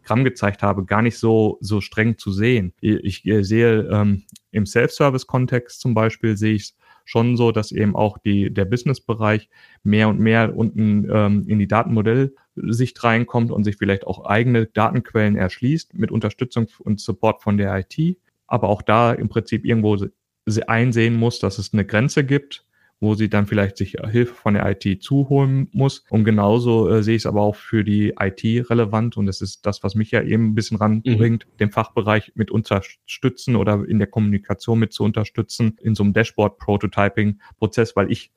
Diagramm 0.00 0.24
gezeigt 0.24 0.62
habe, 0.62 0.84
gar 0.84 1.02
nicht 1.02 1.18
so, 1.18 1.58
so 1.60 1.80
streng 1.80 2.18
zu 2.18 2.32
sehen. 2.32 2.72
Ich, 2.80 3.24
ich 3.24 3.46
sehe 3.46 3.88
ähm, 3.90 4.24
im 4.50 4.66
Self-Service-Kontext 4.66 5.80
zum 5.80 5.94
Beispiel, 5.94 6.36
sehe 6.36 6.54
ich 6.54 6.62
es 6.62 6.76
schon 7.04 7.36
so, 7.36 7.52
dass 7.52 7.72
eben 7.72 7.96
auch 7.96 8.18
die, 8.18 8.52
der 8.52 8.64
Business-Bereich 8.64 9.48
mehr 9.82 10.08
und 10.08 10.20
mehr 10.20 10.56
unten 10.56 11.08
ähm, 11.10 11.44
in 11.46 11.58
die 11.58 11.68
Datenmodellsicht 11.68 13.02
reinkommt 13.02 13.50
und 13.50 13.64
sich 13.64 13.76
vielleicht 13.76 14.06
auch 14.06 14.24
eigene 14.24 14.66
Datenquellen 14.66 15.36
erschließt 15.36 15.94
mit 15.94 16.10
Unterstützung 16.10 16.68
und 16.78 17.00
Support 17.00 17.42
von 17.42 17.56
der 17.56 17.76
IT. 17.78 18.18
Aber 18.46 18.68
auch 18.68 18.82
da 18.82 19.12
im 19.12 19.28
Prinzip 19.28 19.64
irgendwo 19.64 19.96
einsehen 20.66 21.14
muss, 21.14 21.38
dass 21.38 21.58
es 21.58 21.72
eine 21.72 21.84
Grenze 21.84 22.24
gibt, 22.24 22.64
wo 23.00 23.14
sie 23.14 23.30
dann 23.30 23.46
vielleicht 23.46 23.78
sich 23.78 23.96
Hilfe 24.10 24.34
von 24.34 24.54
der 24.54 24.70
IT 24.70 25.02
zuholen 25.02 25.68
muss. 25.72 26.04
Und 26.10 26.24
genauso 26.24 26.88
äh, 26.88 27.02
sehe 27.02 27.16
ich 27.16 27.22
es 27.22 27.26
aber 27.26 27.40
auch 27.40 27.56
für 27.56 27.82
die 27.82 28.14
IT 28.20 28.70
relevant. 28.70 29.16
Und 29.16 29.26
das 29.26 29.40
ist 29.40 29.64
das, 29.64 29.82
was 29.82 29.94
mich 29.94 30.10
ja 30.10 30.22
eben 30.22 30.48
ein 30.48 30.54
bisschen 30.54 30.76
ranbringt, 30.76 31.46
mhm. 31.46 31.56
den 31.58 31.70
Fachbereich 31.70 32.32
mit 32.34 32.50
unterstützen 32.50 33.56
oder 33.56 33.84
in 33.88 33.98
der 33.98 34.06
Kommunikation 34.06 34.78
mit 34.78 34.92
zu 34.92 35.02
unterstützen, 35.04 35.78
in 35.80 35.94
so 35.94 36.02
einem 36.02 36.12
Dashboard-Prototyping-Prozess, 36.12 37.96
weil 37.96 38.12
ich 38.12 38.30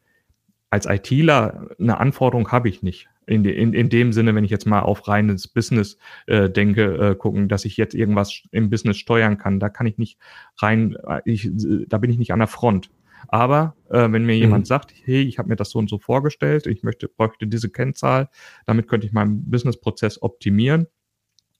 als 0.69 0.87
ITler 0.87 1.69
eine 1.77 1.99
Anforderung 1.99 2.51
habe 2.51 2.69
ich 2.69 2.81
nicht. 2.81 3.07
In, 3.25 3.43
de, 3.43 3.53
in, 3.53 3.73
in 3.73 3.89
dem 3.89 4.11
Sinne, 4.11 4.33
wenn 4.33 4.43
ich 4.43 4.51
jetzt 4.51 4.65
mal 4.65 4.81
auf 4.81 5.07
reines 5.07 5.47
Business 5.47 5.97
äh, 6.25 6.49
denke, 6.49 6.95
äh, 6.97 7.15
gucken, 7.15 7.47
dass 7.47 7.63
ich 7.63 7.77
jetzt 7.77 7.93
irgendwas 7.93 8.41
im 8.51 8.69
Business 8.69 8.97
steuern 8.97 9.37
kann, 9.37 9.59
da 9.59 9.69
kann 9.69 9.85
ich 9.85 9.97
nicht 9.97 10.17
rein, 10.57 10.97
äh, 11.07 11.21
ich, 11.25 11.49
da 11.87 11.99
bin 11.99 12.09
ich 12.09 12.17
nicht 12.17 12.33
an 12.33 12.39
der 12.39 12.47
Front. 12.47 12.89
Aber 13.27 13.75
äh, 13.89 14.11
wenn 14.11 14.25
mir 14.25 14.35
jemand 14.35 14.65
mhm. 14.65 14.67
sagt, 14.67 14.93
hey, 15.03 15.21
ich 15.21 15.37
habe 15.39 15.49
mir 15.49 15.55
das 15.55 15.69
so 15.69 15.79
und 15.79 15.89
so 15.89 15.97
vorgestellt, 15.97 16.67
ich 16.67 16.83
möchte, 16.83 17.07
bräuchte 17.07 17.47
diese 17.47 17.69
Kennzahl, 17.69 18.29
damit 18.65 18.87
könnte 18.87 19.07
ich 19.07 19.13
meinen 19.13 19.49
Businessprozess 19.49 20.21
optimieren. 20.21 20.87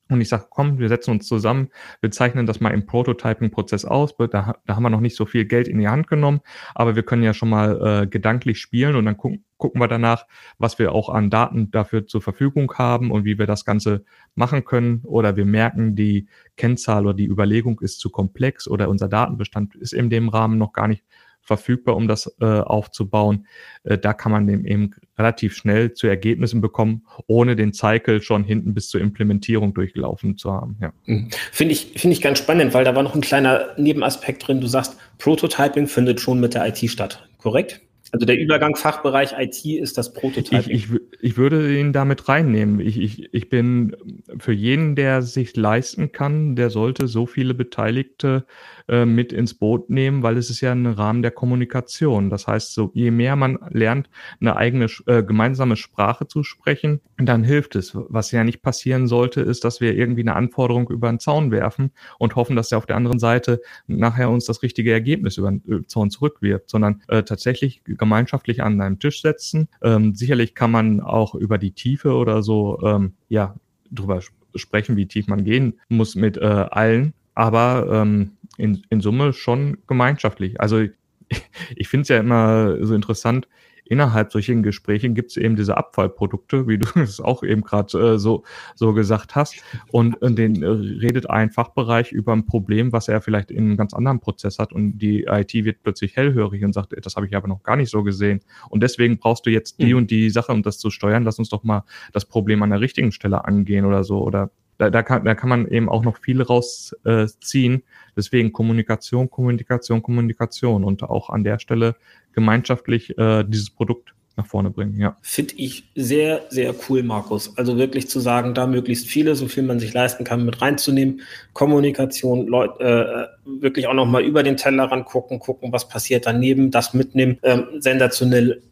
Und 0.10 0.20
ich 0.20 0.30
sage, 0.30 0.48
komm, 0.50 0.80
wir 0.80 0.90
setzen 0.90 1.12
uns 1.12 1.28
zusammen, 1.28 1.70
wir 2.02 2.12
zeichnen 2.12 2.46
das 2.46 2.60
mal 2.60 2.72
im 2.72 2.86
Prototyping-Prozess 2.86 3.86
aus. 3.86 4.16
Da, 4.18 4.56
da, 4.66 4.76
haben 4.76 4.84
wir 4.84 4.90
noch 4.90 5.00
nicht 5.00 5.16
so 5.16 5.26
viel 5.26 5.46
Geld 5.46 5.68
in 5.68 5.80
die 5.80 5.88
Hand 5.88 6.08
genommen, 6.08 6.42
aber 6.76 6.96
wir 6.96 7.04
können 7.04 7.24
ja 7.24 7.34
schon 7.34 7.50
mal 7.50 8.04
äh, 8.04 8.08
gedanklich 8.08 8.60
spielen 8.60 8.96
und 8.98 9.06
dann 9.06 9.16
gucken, 9.16 9.46
gucken 9.58 9.80
wir 9.80 9.88
danach, 9.88 10.28
was 10.58 10.78
wir 10.78 10.92
auch 10.92 11.08
an 11.08 11.30
Daten 11.30 11.72
dafür 11.72 12.06
zur 12.06 12.22
Verfügung 12.22 12.74
haben 12.78 13.12
und 13.12 13.24
wie 13.24 13.40
wir 13.40 13.48
das 13.48 13.64
Ganze 13.64 14.04
machen 14.36 14.66
können. 14.66 15.02
Oder 15.06 15.38
wir 15.38 15.46
merken, 15.46 15.96
die 15.96 16.28
Kennzahl 16.58 17.06
oder 17.06 17.14
die 17.14 17.28
Überlegung 17.28 17.80
ist 17.80 18.00
zu 18.00 18.10
komplex 18.10 18.68
oder 18.68 18.90
unser 18.90 19.08
Datenbestand 19.08 19.76
ist 19.76 19.94
in 19.94 20.10
dem 20.10 20.28
Rahmen 20.28 20.58
noch 20.58 20.74
gar 20.74 20.90
nicht 20.90 21.06
verfügbar, 21.44 21.96
um 21.96 22.08
das 22.08 22.34
äh, 22.40 22.46
aufzubauen. 22.46 23.46
Äh, 23.84 23.98
da 23.98 24.14
kann 24.14 24.32
man 24.32 24.48
eben 24.48 24.96
relativ 25.18 25.56
schnell 25.56 25.94
zu 25.94 26.08
Ergebnissen 26.08 26.62
bekommen, 26.62 27.06
ohne 27.28 27.56
den 27.56 27.74
Cycle 27.74 28.22
schon 28.22 28.44
hinten 28.44 28.74
bis 28.74 28.90
zur 28.90 29.02
Implementierung 29.02 29.74
durchlaufen 29.74 30.38
zu 30.38 30.52
haben. 30.52 30.78
Ja. 30.82 30.94
Mhm. 31.06 31.30
Finde 31.52 31.74
ich, 31.74 31.94
finde 31.98 32.14
ich 32.14 32.22
ganz 32.22 32.40
spannend, 32.40 32.74
weil 32.74 32.86
da 32.86 32.96
war 32.96 33.04
noch 33.04 33.16
ein 33.16 33.22
kleiner 33.22 33.74
Nebenaspekt 33.78 34.48
drin. 34.48 34.62
Du 34.62 34.68
sagst, 34.68 34.98
Prototyping 35.20 35.88
findet 35.88 36.22
schon 36.22 36.40
mit 36.40 36.54
der 36.54 36.66
IT 36.68 36.90
statt, 36.90 37.28
korrekt? 37.38 37.82
Also 38.14 38.28
der 38.28 38.38
Übergang 38.38 38.76
Fachbereich 38.76 39.34
IT 39.40 39.66
ist 39.66 39.98
das 39.98 40.14
Prototyping. 40.14 40.76
Ich, 40.76 40.92
ich, 40.92 41.00
ich 41.20 41.36
würde 41.36 41.76
ihn 41.80 41.94
damit 41.94 42.30
reinnehmen. 42.30 42.80
Ich, 42.80 43.00
ich, 43.00 43.34
ich 43.34 43.50
bin 43.50 43.96
für 44.38 44.52
jeden, 44.52 44.96
der 44.96 45.24
sich 45.24 45.56
leisten 45.56 46.12
kann, 46.12 46.56
der 46.56 46.70
sollte 46.70 47.08
so 47.08 47.26
viele 47.26 47.56
Beteiligte 47.56 48.46
äh, 48.88 49.06
mit 49.06 49.32
ins 49.32 49.54
Boot 49.54 49.90
nehmen, 49.90 50.24
weil 50.24 50.38
es 50.38 50.50
ist 50.50 50.62
ja 50.62 50.72
ein 50.72 50.86
Rahmen 50.86 51.22
der 51.22 51.32
Kommunikation. 51.32 52.30
Das 52.30 52.48
heißt, 52.48 52.74
so 52.74 52.92
je 52.94 53.12
mehr 53.12 53.36
man 53.36 53.58
lernt, 53.70 54.10
eine 54.42 54.56
eigene 54.56 54.88
äh, 55.06 55.24
gemeinsame 55.24 55.76
Sprache 55.76 56.28
zu 56.28 56.44
sprechen, 56.44 57.00
dann 57.18 57.44
hilft 57.44 57.76
es. 57.76 57.94
Was 57.94 58.32
ja 58.32 58.44
nicht 58.44 58.62
passieren 58.62 59.08
sollte, 59.08 59.42
ist, 59.42 59.64
dass 59.64 59.80
wir 59.80 59.96
irgendwie 59.96 60.22
eine 60.22 60.36
Anforderung 60.36 60.90
über 60.90 61.10
den 61.10 61.20
Zaun 61.20 61.52
werfen 61.52 61.92
und 62.20 62.36
hoffen, 62.36 62.56
dass 62.56 62.72
er 62.72 62.78
auf 62.78 62.86
der 62.86 62.98
anderen 62.98 63.20
Seite 63.20 63.62
nachher 63.88 64.30
uns 64.30 64.46
das 64.46 64.64
richtige 64.64 64.92
Ergebnis 64.92 65.38
über 65.38 65.52
den 65.52 65.64
äh, 65.68 65.86
Zaun 65.88 66.10
zurückwirft, 66.10 66.70
sondern 66.70 67.02
äh, 67.08 67.24
tatsächlich 67.24 67.84
gemeinschaftlich 67.86 68.64
an 68.64 68.82
einem 68.82 69.00
Tisch 69.00 69.22
setzen. 69.22 69.70
Ähm, 69.82 70.16
sicherlich 70.16 70.56
kann 70.56 70.72
man 70.72 71.00
auch 71.00 71.36
über 71.36 71.58
die 71.58 71.72
Tiefe 71.72 72.14
oder 72.14 72.44
so 72.44 72.80
ähm, 72.84 73.14
ja 73.30 73.56
drüber 73.92 74.20
sprechen, 74.56 74.98
wie 74.98 75.08
tief 75.08 75.28
man 75.28 75.44
gehen 75.44 75.80
muss 75.90 76.16
mit 76.16 76.38
äh, 76.38 76.42
allen 76.42 77.14
aber 77.36 77.88
ähm, 77.92 78.38
in, 78.58 78.84
in 78.90 79.02
Summe 79.02 79.34
schon 79.34 79.78
gemeinschaftlich. 79.88 80.60
Also 80.60 80.80
ich, 81.30 81.42
ich 81.76 81.88
finde 81.88 82.04
es 82.04 82.10
ja 82.10 82.20
immer 82.20 82.84
so 82.86 82.96
interessant, 82.96 83.48
innerhalb 83.86 84.32
solchen 84.32 84.64
Gesprächen 84.64 85.14
gibt 85.14 85.32
es 85.32 85.38
eben 85.38 85.56
diese 85.56 85.78
Abfallprodukte, 85.78 86.68
wie 86.68 86.78
du 86.78 86.88
es 87.00 87.20
auch 87.20 87.44
eben 87.44 87.62
gerade 87.62 87.98
äh, 88.14 88.18
so, 88.18 88.44
so 88.76 88.94
gesagt 88.94 89.36
hast. 89.36 89.56
Und, 89.92 90.22
und 90.22 90.38
den 90.38 90.64
äh, 90.64 90.68
redet 90.68 91.30
ein 91.30 91.52
Fachbereich 91.52 92.12
über 92.12 92.34
ein 92.34 92.46
Problem, 92.46 92.92
was 92.92 93.08
er 93.08 93.22
vielleicht 93.22 93.52
in 93.52 93.66
einem 93.66 93.78
ganz 93.78 93.94
anderen 93.94 94.20
Prozess 94.20 94.60
hat. 94.60 94.74
Und 94.74 94.98
die 94.98 95.24
IT 95.24 95.54
wird 95.54 95.84
plötzlich 95.84 96.16
hellhörig 96.16 96.64
und 96.64 96.74
sagt, 96.74 96.94
das 97.06 97.16
habe 97.16 97.28
ich 97.28 97.36
aber 97.36 97.48
noch 97.48 97.64
gar 97.64 97.76
nicht 97.76 97.90
so 97.90 98.04
gesehen. 98.04 98.42
Und 98.70 98.84
deswegen 98.84 99.18
brauchst 99.18 99.46
du 99.46 99.50
jetzt 99.50 99.80
die 99.80 99.94
mhm. 99.94 100.00
und 100.00 100.12
die 100.12 100.30
Sache, 100.30 100.52
um 100.52 100.64
das 100.64 100.80
zu 100.80 100.90
steuern. 100.90 101.24
Lass 101.24 101.40
uns 101.40 101.50
doch 101.50 101.64
mal 101.64 101.84
das 102.14 102.26
Problem 102.26 102.64
an 102.64 102.70
der 102.70 102.82
richtigen 102.82 103.12
Stelle 103.12 103.46
angehen 103.46 103.86
oder 103.86 104.04
so. 104.04 104.24
Oder 104.24 104.52
da, 104.84 104.90
da, 104.90 105.04
kann, 105.04 105.24
da 105.24 105.36
kann 105.36 105.50
man 105.50 105.68
eben 105.68 105.90
auch 105.90 106.04
noch 106.04 106.18
viel 106.18 106.42
rausziehen. 106.42 107.74
Äh, 107.76 107.82
Deswegen 108.16 108.54
Kommunikation, 108.54 109.30
Kommunikation, 109.30 110.04
Kommunikation 110.04 110.84
und 110.84 111.04
auch 111.04 111.30
an 111.30 111.44
der 111.44 111.60
Stelle 111.60 111.96
gemeinschaftlich 112.34 113.18
äh, 113.18 113.44
dieses 113.44 113.70
Produkt 113.70 114.14
nach 114.36 114.48
vorne 114.48 114.72
bringen, 114.72 115.00
ja. 115.00 115.16
Finde 115.22 115.54
ich 115.58 115.92
sehr, 115.96 116.42
sehr 116.50 116.74
cool, 116.90 117.04
Markus. 117.04 117.56
Also 117.56 117.78
wirklich 117.78 118.10
zu 118.10 118.20
sagen, 118.20 118.56
da 118.56 118.66
möglichst 118.66 119.08
viele, 119.08 119.36
so 119.36 119.48
viel 119.48 119.62
man 119.62 119.80
sich 119.80 119.94
leisten 119.94 120.24
kann, 120.24 120.44
mit 120.44 120.60
reinzunehmen. 120.60 121.22
Kommunikation, 121.54 122.48
Leut, 122.48 122.80
äh, 122.82 123.28
wirklich 123.46 123.88
auch 123.88 123.94
nochmal 123.94 124.24
über 124.24 124.42
den 124.42 124.58
Tellerrand 124.58 125.06
gucken, 125.06 125.38
gucken, 125.38 125.72
was 125.72 125.88
passiert 125.88 126.26
daneben, 126.26 126.72
das 126.72 126.96
mitnehmen. 126.96 127.38
Ähm, 127.44 127.66
sensationell 127.78 128.64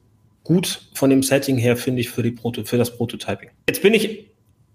gut 0.43 0.82
von 0.95 1.12
dem 1.12 1.21
Setting 1.21 1.58
her, 1.58 1.78
finde 1.78 2.02
ich, 2.02 2.10
für, 2.10 2.24
die 2.24 2.32
Proto 2.32 2.63
für 2.63 2.78
das 2.78 2.97
Prototyping. 2.97 3.50
Jetzt 3.69 3.84
bin 3.84 3.93
ich 3.93 4.31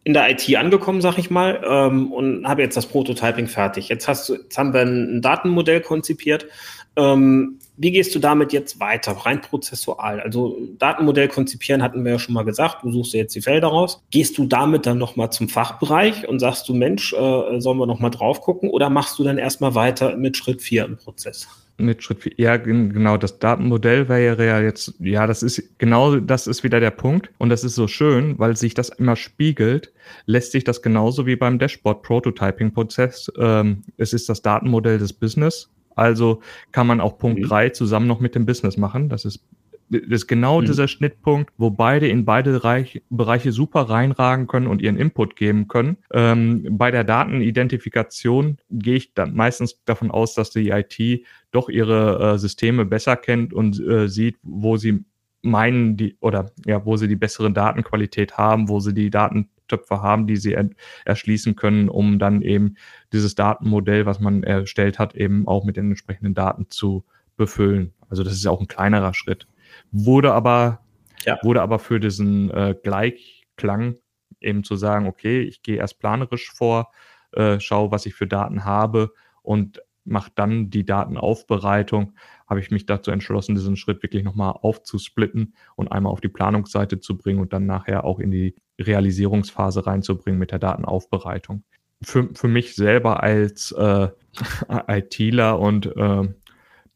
in 0.06 0.12
der 0.12 0.30
IT 0.30 0.54
angekommen, 0.54 1.00
sag 1.00 1.18
ich 1.18 1.30
mal, 1.30 1.60
ähm, 1.68 2.12
und 2.12 2.46
habe 2.46 2.62
jetzt 2.62 2.76
das 2.76 2.86
Prototyping 2.86 3.48
fertig. 3.48 3.88
Jetzt 3.88 4.06
hast 4.06 4.28
du, 4.28 4.34
jetzt 4.34 4.56
haben 4.56 4.72
wir 4.72 4.82
ein, 4.82 5.20
Datenmodell 5.20 5.80
konzipiert. 5.80 6.46
Ähm, 6.94 7.58
wie 7.76 7.90
gehst 7.90 8.14
du 8.14 8.20
damit 8.20 8.52
jetzt 8.52 8.78
weiter, 8.78 9.10
rein 9.10 9.40
prozessual? 9.40 10.20
Also 10.20 10.58
Datenmodell 10.78 11.26
konzipieren 11.26 11.82
hatten 11.82 12.04
wir 12.04 12.12
ja 12.12 12.18
schon 12.20 12.34
mal 12.34 12.44
gesagt, 12.44 12.84
du 12.84 12.92
suchst 12.92 13.14
dir 13.14 13.18
jetzt 13.18 13.34
die 13.34 13.40
Felder 13.40 13.66
raus. 13.66 14.00
Gehst 14.12 14.38
du 14.38 14.46
damit 14.46 14.86
dann 14.86 14.98
nochmal 14.98 15.32
zum 15.32 15.48
Fachbereich 15.48 16.28
und 16.28 16.38
sagst 16.38 16.68
du, 16.68 16.74
Mensch, 16.74 17.12
äh, 17.12 17.60
sollen 17.60 17.78
wir 17.78 17.86
nochmal 17.86 18.12
drauf 18.12 18.42
gucken 18.42 18.70
oder 18.70 18.88
machst 18.88 19.18
du 19.18 19.24
dann 19.24 19.38
erstmal 19.38 19.74
weiter 19.74 20.16
mit 20.16 20.36
Schritt 20.36 20.62
4 20.62 20.84
im 20.84 20.96
Prozess? 20.98 21.48
Mit 21.78 22.02
Schritt 22.02 22.22
4, 22.22 22.32
ja, 22.36 22.56
genau, 22.56 23.18
das 23.18 23.38
Datenmodell 23.38 24.08
wäre 24.08 24.46
ja 24.46 24.60
jetzt, 24.60 24.94
ja, 24.98 25.26
das 25.26 25.42
ist, 25.42 25.78
genau 25.78 26.16
das 26.16 26.46
ist 26.46 26.64
wieder 26.64 26.80
der 26.80 26.90
Punkt 26.90 27.30
und 27.38 27.50
das 27.50 27.64
ist 27.64 27.74
so 27.74 27.86
schön, 27.86 28.38
weil 28.38 28.56
sich 28.56 28.72
das 28.72 28.88
immer 28.88 29.14
spiegelt, 29.14 29.92
lässt 30.24 30.52
sich 30.52 30.64
das 30.64 30.80
genauso 30.80 31.26
wie 31.26 31.36
beim 31.36 31.58
Dashboard-Prototyping-Prozess, 31.58 33.30
ähm, 33.38 33.82
es 33.98 34.14
ist 34.14 34.28
das 34.30 34.40
Datenmodell 34.40 34.98
des 34.98 35.12
Business, 35.12 35.68
also 35.96 36.40
kann 36.72 36.86
man 36.86 37.00
auch 37.00 37.18
Punkt 37.18 37.48
3 37.48 37.68
mhm. 37.68 37.74
zusammen 37.74 38.06
noch 38.06 38.20
mit 38.20 38.34
dem 38.34 38.46
Business 38.46 38.76
machen. 38.76 39.08
Das 39.08 39.24
ist, 39.24 39.40
das 39.88 40.02
ist 40.08 40.26
genau 40.26 40.60
mhm. 40.60 40.66
dieser 40.66 40.88
Schnittpunkt, 40.88 41.52
wo 41.56 41.70
beide 41.70 42.08
in 42.08 42.24
beide 42.24 42.64
Reich, 42.64 43.02
Bereiche 43.10 43.52
super 43.52 43.82
reinragen 43.82 44.46
können 44.46 44.66
und 44.66 44.82
ihren 44.82 44.96
Input 44.96 45.36
geben 45.36 45.68
können. 45.68 45.96
Ähm, 46.12 46.66
bei 46.70 46.90
der 46.90 47.04
Datenidentifikation 47.04 48.58
gehe 48.70 48.96
ich 48.96 49.14
dann 49.14 49.34
meistens 49.34 49.82
davon 49.84 50.10
aus, 50.10 50.34
dass 50.34 50.50
die 50.50 50.70
IT 50.70 51.24
doch 51.50 51.68
ihre 51.68 52.34
äh, 52.34 52.38
Systeme 52.38 52.84
besser 52.84 53.16
kennt 53.16 53.52
und 53.52 53.80
äh, 53.80 54.08
sieht, 54.08 54.36
wo 54.42 54.76
sie 54.76 55.04
meinen, 55.42 55.96
die, 55.96 56.16
oder 56.20 56.50
ja, 56.64 56.84
wo 56.84 56.96
sie 56.96 57.08
die 57.08 57.16
bessere 57.16 57.52
Datenqualität 57.52 58.36
haben, 58.36 58.68
wo 58.68 58.80
sie 58.80 58.92
die 58.92 59.10
Daten 59.10 59.48
Töpfe 59.68 60.02
haben, 60.02 60.26
die 60.26 60.36
sie 60.36 60.56
erschließen 61.04 61.56
können, 61.56 61.88
um 61.88 62.18
dann 62.18 62.42
eben 62.42 62.76
dieses 63.12 63.34
Datenmodell, 63.34 64.06
was 64.06 64.20
man 64.20 64.42
erstellt 64.42 64.98
hat, 64.98 65.14
eben 65.14 65.48
auch 65.48 65.64
mit 65.64 65.76
den 65.76 65.88
entsprechenden 65.88 66.34
Daten 66.34 66.66
zu 66.70 67.04
befüllen. 67.36 67.92
Also 68.08 68.22
das 68.22 68.34
ist 68.34 68.46
auch 68.46 68.60
ein 68.60 68.68
kleinerer 68.68 69.14
Schritt. 69.14 69.46
Wurde 69.90 70.32
aber, 70.32 70.80
ja. 71.24 71.38
wurde 71.42 71.62
aber 71.62 71.78
für 71.78 72.00
diesen 72.00 72.50
äh, 72.50 72.74
Gleichklang 72.82 73.96
eben 74.40 74.64
zu 74.64 74.76
sagen, 74.76 75.06
okay, 75.06 75.40
ich 75.40 75.62
gehe 75.62 75.76
erst 75.76 75.98
planerisch 75.98 76.52
vor, 76.52 76.90
äh, 77.32 77.60
schaue, 77.60 77.90
was 77.90 78.06
ich 78.06 78.14
für 78.14 78.26
Daten 78.26 78.64
habe 78.64 79.12
und 79.42 79.82
mache 80.04 80.30
dann 80.34 80.70
die 80.70 80.86
Datenaufbereitung, 80.86 82.12
habe 82.46 82.60
ich 82.60 82.70
mich 82.70 82.86
dazu 82.86 83.10
entschlossen, 83.10 83.56
diesen 83.56 83.76
Schritt 83.76 84.02
wirklich 84.02 84.22
nochmal 84.22 84.52
aufzusplitten 84.62 85.54
und 85.74 85.90
einmal 85.90 86.12
auf 86.12 86.20
die 86.20 86.28
Planungsseite 86.28 87.00
zu 87.00 87.16
bringen 87.18 87.40
und 87.40 87.52
dann 87.52 87.66
nachher 87.66 88.04
auch 88.04 88.20
in 88.20 88.30
die 88.30 88.54
Realisierungsphase 88.80 89.86
reinzubringen 89.86 90.38
mit 90.38 90.52
der 90.52 90.60
Datenaufbereitung. 90.60 91.64
Für, 92.02 92.28
für 92.34 92.48
mich 92.48 92.76
selber 92.76 93.22
als 93.22 93.72
äh, 93.72 94.08
ITler 94.88 95.58
und 95.58 95.86
äh, 95.96 96.28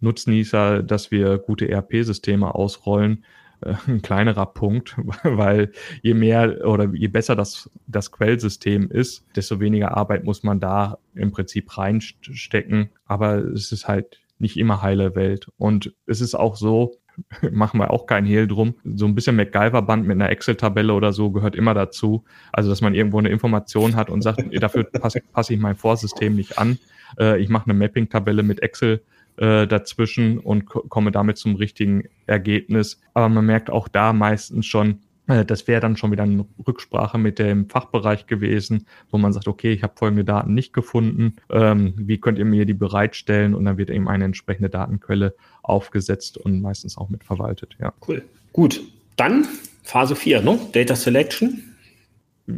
Nutznießer, 0.00 0.82
dass 0.82 1.10
wir 1.10 1.38
gute 1.38 1.68
ERP-Systeme 1.68 2.54
ausrollen, 2.54 3.24
äh, 3.60 3.74
ein 3.86 4.02
kleinerer 4.02 4.46
Punkt, 4.46 4.96
weil 5.22 5.72
je 6.02 6.14
mehr 6.14 6.66
oder 6.66 6.92
je 6.92 7.08
besser 7.08 7.36
das, 7.36 7.70
das 7.86 8.10
Quellsystem 8.10 8.90
ist, 8.90 9.24
desto 9.36 9.60
weniger 9.60 9.96
Arbeit 9.96 10.24
muss 10.24 10.42
man 10.42 10.60
da 10.60 10.98
im 11.14 11.30
Prinzip 11.30 11.76
reinstecken. 11.76 12.90
Aber 13.06 13.38
es 13.38 13.72
ist 13.72 13.88
halt 13.88 14.20
nicht 14.38 14.56
immer 14.56 14.82
heile 14.82 15.14
Welt. 15.14 15.48
Und 15.58 15.94
es 16.06 16.20
ist 16.20 16.34
auch 16.34 16.56
so, 16.56 16.96
machen 17.50 17.78
wir 17.78 17.90
auch 17.90 18.06
keinen 18.06 18.26
Hehl 18.26 18.46
drum. 18.46 18.74
So 18.84 19.06
ein 19.06 19.14
bisschen 19.14 19.36
MacGyver-Band 19.36 20.06
mit 20.06 20.14
einer 20.14 20.30
Excel-Tabelle 20.30 20.94
oder 20.94 21.12
so 21.12 21.30
gehört 21.30 21.54
immer 21.54 21.74
dazu. 21.74 22.24
Also, 22.52 22.70
dass 22.70 22.80
man 22.80 22.94
irgendwo 22.94 23.18
eine 23.18 23.28
Information 23.28 23.96
hat 23.96 24.10
und 24.10 24.22
sagt, 24.22 24.42
dafür 24.62 24.84
passe 24.84 25.20
pass 25.32 25.50
ich 25.50 25.58
mein 25.58 25.76
Vorsystem 25.76 26.34
nicht 26.34 26.58
an. 26.58 26.78
Äh, 27.18 27.40
ich 27.40 27.48
mache 27.48 27.68
eine 27.70 27.78
Mapping-Tabelle 27.78 28.42
mit 28.42 28.62
Excel 28.62 29.02
äh, 29.40 29.66
dazwischen 29.66 30.38
und 30.38 30.66
komme 30.66 31.10
damit 31.10 31.38
zum 31.38 31.56
richtigen 31.56 32.04
Ergebnis. 32.26 33.00
Aber 33.14 33.28
man 33.28 33.46
merkt 33.46 33.70
auch 33.70 33.88
da 33.88 34.12
meistens 34.12 34.66
schon, 34.66 35.00
äh, 35.28 35.46
das 35.46 35.66
wäre 35.66 35.80
dann 35.80 35.96
schon 35.96 36.12
wieder 36.12 36.24
eine 36.24 36.44
Rücksprache 36.66 37.16
mit 37.16 37.38
dem 37.38 37.68
Fachbereich 37.68 38.26
gewesen, 38.26 38.86
wo 39.10 39.16
man 39.16 39.32
sagt, 39.32 39.48
okay, 39.48 39.72
ich 39.72 39.82
habe 39.82 39.94
folgende 39.96 40.24
Daten 40.24 40.52
nicht 40.52 40.72
gefunden, 40.72 41.36
ähm, 41.48 41.94
wie 41.96 42.18
könnt 42.18 42.38
ihr 42.38 42.44
mir 42.44 42.66
die 42.66 42.74
bereitstellen? 42.74 43.54
Und 43.54 43.64
dann 43.64 43.78
wird 43.78 43.88
eben 43.88 44.08
eine 44.08 44.24
entsprechende 44.24 44.68
Datenquelle 44.68 45.34
aufgesetzt 45.62 46.36
und 46.36 46.60
meistens 46.60 46.98
auch 46.98 47.08
mitverwaltet. 47.08 47.76
Ja. 47.80 47.94
Cool. 48.06 48.22
Gut. 48.52 48.82
Dann 49.16 49.46
Phase 49.82 50.16
4, 50.16 50.42
ne? 50.42 50.58
Data 50.72 50.96
Selection. 50.96 51.69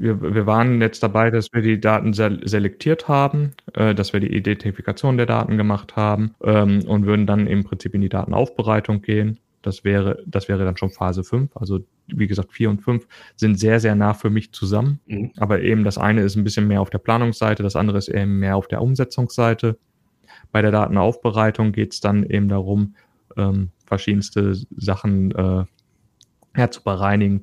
Wir, 0.00 0.34
wir 0.34 0.46
waren 0.46 0.80
jetzt 0.80 1.02
dabei, 1.02 1.30
dass 1.30 1.52
wir 1.52 1.62
die 1.62 1.80
Daten 1.80 2.12
selektiert 2.12 3.08
haben, 3.08 3.52
äh, 3.74 3.94
dass 3.94 4.12
wir 4.12 4.20
die 4.20 4.34
Identifikation 4.34 5.16
der 5.16 5.26
Daten 5.26 5.56
gemacht 5.56 5.96
haben 5.96 6.34
ähm, 6.42 6.84
und 6.86 7.06
würden 7.06 7.26
dann 7.26 7.46
im 7.46 7.64
Prinzip 7.64 7.94
in 7.94 8.00
die 8.00 8.08
Datenaufbereitung 8.08 9.02
gehen. 9.02 9.38
Das 9.62 9.84
wäre, 9.84 10.22
das 10.26 10.48
wäre 10.48 10.64
dann 10.64 10.76
schon 10.76 10.90
Phase 10.90 11.22
5. 11.22 11.56
Also 11.56 11.80
wie 12.08 12.26
gesagt, 12.26 12.52
4 12.52 12.70
und 12.70 12.82
5 12.82 13.06
sind 13.36 13.58
sehr, 13.58 13.80
sehr 13.80 13.94
nah 13.94 14.12
für 14.12 14.30
mich 14.30 14.52
zusammen. 14.52 15.00
Mhm. 15.06 15.32
Aber 15.36 15.60
eben 15.62 15.84
das 15.84 15.98
eine 15.98 16.22
ist 16.22 16.36
ein 16.36 16.44
bisschen 16.44 16.66
mehr 16.66 16.80
auf 16.80 16.90
der 16.90 16.98
Planungsseite, 16.98 17.62
das 17.62 17.76
andere 17.76 17.98
ist 17.98 18.08
eben 18.08 18.38
mehr 18.38 18.56
auf 18.56 18.68
der 18.68 18.82
Umsetzungsseite. 18.82 19.78
Bei 20.50 20.62
der 20.62 20.72
Datenaufbereitung 20.72 21.72
geht 21.72 21.92
es 21.92 22.00
dann 22.00 22.24
eben 22.24 22.48
darum, 22.48 22.96
ähm, 23.36 23.70
verschiedenste 23.86 24.54
Sachen 24.76 25.30
äh, 25.32 25.64
ja, 26.56 26.70
zu 26.70 26.82
bereinigen, 26.82 27.40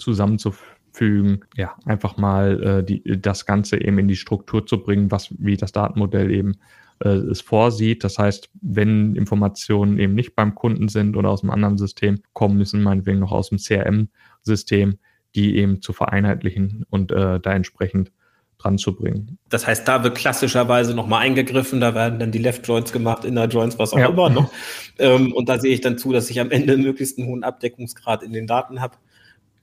zusammenzufügen, 1.00 1.46
ja, 1.56 1.76
einfach 1.86 2.18
mal 2.18 2.64
äh, 2.64 2.84
die, 2.84 3.22
das 3.22 3.46
Ganze 3.46 3.82
eben 3.82 4.00
in 4.00 4.08
die 4.08 4.16
Struktur 4.16 4.66
zu 4.66 4.82
bringen, 4.82 5.12
was 5.12 5.30
wie 5.38 5.58
das 5.58 5.72
Datenmodell 5.72 6.32
eben 6.32 6.56
äh, 7.00 7.10
es 7.10 7.42
vorsieht. 7.42 8.04
Das 8.04 8.18
heißt, 8.18 8.50
wenn 8.62 9.16
Informationen 9.16 10.00
eben 10.00 10.16
nicht 10.16 10.36
beim 10.36 10.56
Kunden 10.56 10.88
sind 10.88 11.16
oder 11.16 11.30
aus 11.30 11.44
einem 11.44 11.52
anderen 11.52 11.78
System 11.78 12.22
kommen, 12.34 12.58
müssen 12.58 12.84
meinetwegen 12.84 13.20
noch 13.20 13.32
aus 13.32 13.50
dem 13.50 13.58
CRM-System, 13.58 14.98
die 15.36 15.58
eben 15.58 15.82
zu 15.82 15.94
vereinheitlichen 15.94 16.86
und 16.90 17.12
äh, 17.12 17.40
da 17.40 17.54
entsprechend 17.54 18.12
dran 18.58 18.78
zu 18.78 18.94
bringen. 18.94 19.38
Das 19.48 19.66
heißt, 19.66 19.88
da 19.88 20.04
wird 20.04 20.18
klassischerweise 20.18 20.94
nochmal 20.94 21.22
eingegriffen, 21.22 21.80
da 21.80 21.96
werden 21.96 22.20
dann 22.20 22.34
die 22.34 22.40
Left 22.40 22.68
Joints 22.68 22.92
gemacht, 22.92 23.24
Inner 23.24 23.46
Joints, 23.46 23.80
was 23.80 23.94
auch 23.94 24.00
ja. 24.00 24.10
immer 24.10 24.30
noch. 24.30 24.52
Ähm, 24.98 25.32
und 25.32 25.48
da 25.48 25.60
sehe 25.60 25.74
ich 25.74 25.80
dann 25.80 25.98
zu, 25.98 26.12
dass 26.12 26.30
ich 26.30 26.42
am 26.42 26.52
Ende 26.52 26.76
möglichst 26.76 27.18
einen 27.18 27.30
hohen 27.30 27.46
Abdeckungsgrad 27.46 28.22
in 28.22 28.34
den 28.34 28.48
Daten 28.48 28.82
habe 28.82 28.98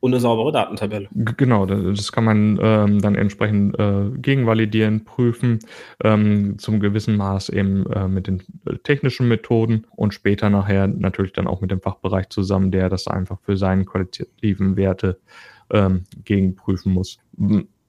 und 0.01 0.13
eine 0.13 0.21
saubere 0.21 0.53
Datentabelle. 0.53 1.09
Genau, 1.15 1.67
das 1.67 2.13
kann 2.13 2.25
man 2.25 2.59
ähm, 2.61 3.01
dann 3.01 3.15
entsprechend 3.15 3.79
äh, 3.79 4.11
gegenvalidieren, 4.17 5.05
prüfen, 5.05 5.59
ähm, 6.03 6.59
zum 6.59 6.81
gewissen 6.81 7.17
Maß 7.17 7.49
eben 7.49 7.91
äh, 7.93 8.09
mit 8.09 8.27
den 8.27 8.43
technischen 8.85 9.29
Methoden 9.29 9.87
und 9.97 10.15
später 10.15 10.51
nachher 10.51 10.87
natürlich 10.87 11.33
dann 11.33 11.47
auch 11.47 11.61
mit 11.61 11.71
dem 11.71 11.81
Fachbereich 11.81 12.29
zusammen, 12.29 12.71
der 12.71 12.89
das 12.89 13.07
einfach 13.07 13.39
für 13.41 13.57
seine 13.57 13.85
qualitativen 13.85 14.77
Werte 14.77 15.19
ähm, 15.71 16.05
gegenprüfen 16.25 16.93
muss. 16.93 17.19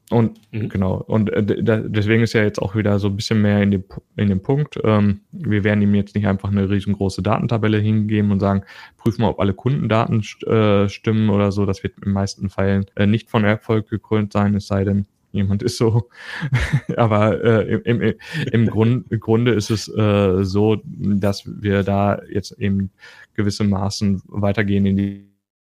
Und 0.09 0.39
mhm. 0.51 0.69
genau, 0.69 1.03
und 1.07 1.29
äh, 1.31 1.43
deswegen 1.43 2.23
ist 2.23 2.31
ja 2.31 2.41
jetzt 2.41 2.61
auch 2.61 2.75
wieder 2.75 2.97
so 2.97 3.09
ein 3.09 3.17
bisschen 3.17 3.41
mehr 3.41 3.61
in 3.61 3.71
dem, 3.71 3.83
in 4.15 4.29
dem 4.29 4.41
Punkt. 4.41 4.79
Ähm, 4.83 5.21
wir 5.31 5.65
werden 5.65 5.81
ihm 5.81 5.93
jetzt 5.95 6.15
nicht 6.15 6.27
einfach 6.27 6.49
eine 6.49 6.69
riesengroße 6.69 7.21
Datentabelle 7.21 7.79
hingeben 7.79 8.31
und 8.31 8.39
sagen, 8.39 8.63
prüfen 8.95 9.23
wir, 9.23 9.29
ob 9.29 9.39
alle 9.41 9.53
Kundendaten 9.53 10.21
äh, 10.47 10.87
stimmen 10.87 11.29
oder 11.29 11.51
so. 11.51 11.65
Das 11.65 11.83
wird 11.83 11.95
in 11.97 12.03
den 12.03 12.13
meisten 12.13 12.49
Fällen 12.49 12.85
äh, 12.95 13.05
nicht 13.05 13.29
von 13.29 13.43
Erfolg 13.43 13.89
gekrönt 13.89 14.31
sein, 14.31 14.55
es 14.55 14.67
sei 14.67 14.85
denn, 14.85 15.07
jemand 15.33 15.61
ist 15.61 15.77
so. 15.77 16.09
Aber 16.95 17.43
äh, 17.43 17.75
im, 17.75 18.01
im, 18.01 18.13
im 18.51 18.67
Grund, 18.67 19.09
Grunde 19.19 19.51
ist 19.53 19.69
es 19.69 19.89
äh, 19.89 20.43
so, 20.45 20.81
dass 20.85 21.43
wir 21.45 21.83
da 21.83 22.21
jetzt 22.31 22.53
eben 22.53 22.91
gewisse 23.33 23.65
Maßen 23.65 24.21
weitergehen 24.27 24.85
in 24.85 24.95
die 24.95 25.27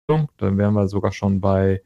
Dann 0.09 0.59
wären 0.59 0.75
wir 0.75 0.89
sogar 0.89 1.13
schon 1.13 1.41
bei 1.41 1.81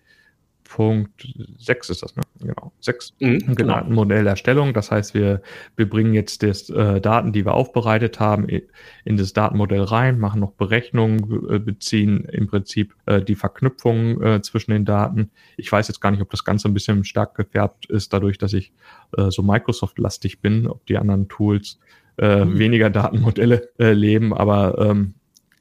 Punkt 0.68 1.26
6 1.58 1.90
ist 1.90 2.02
das, 2.02 2.14
ne? 2.14 2.22
Genau, 2.40 2.72
6 2.80 3.14
mhm, 3.20 3.54
genau. 3.56 3.82
Modellerstellung. 3.84 4.74
Das 4.74 4.90
heißt, 4.90 5.14
wir, 5.14 5.42
wir 5.76 5.88
bringen 5.88 6.12
jetzt 6.12 6.42
das, 6.42 6.68
äh, 6.68 7.00
Daten, 7.00 7.32
die 7.32 7.46
wir 7.46 7.54
aufbereitet 7.54 8.20
haben, 8.20 8.46
in 8.48 9.16
das 9.16 9.32
Datenmodell 9.32 9.82
rein, 9.82 10.18
machen 10.18 10.40
noch 10.40 10.52
Berechnungen, 10.52 11.48
äh, 11.50 11.58
beziehen 11.58 12.24
im 12.26 12.46
Prinzip 12.48 12.94
äh, 13.06 13.22
die 13.22 13.34
Verknüpfung 13.34 14.22
äh, 14.22 14.42
zwischen 14.42 14.72
den 14.72 14.84
Daten. 14.84 15.30
Ich 15.56 15.72
weiß 15.72 15.88
jetzt 15.88 16.00
gar 16.00 16.10
nicht, 16.10 16.20
ob 16.20 16.30
das 16.30 16.44
Ganze 16.44 16.68
ein 16.68 16.74
bisschen 16.74 17.02
stark 17.04 17.34
gefärbt 17.34 17.86
ist, 17.86 18.12
dadurch, 18.12 18.36
dass 18.36 18.52
ich 18.52 18.72
äh, 19.16 19.30
so 19.30 19.42
Microsoft-lastig 19.42 20.40
bin, 20.40 20.66
ob 20.66 20.84
die 20.86 20.98
anderen 20.98 21.28
Tools 21.28 21.78
äh, 22.18 22.44
mhm. 22.44 22.58
weniger 22.58 22.90
Datenmodelle 22.90 23.70
äh, 23.78 23.92
leben, 23.92 24.34
aber 24.34 24.78
ähm, 24.78 25.14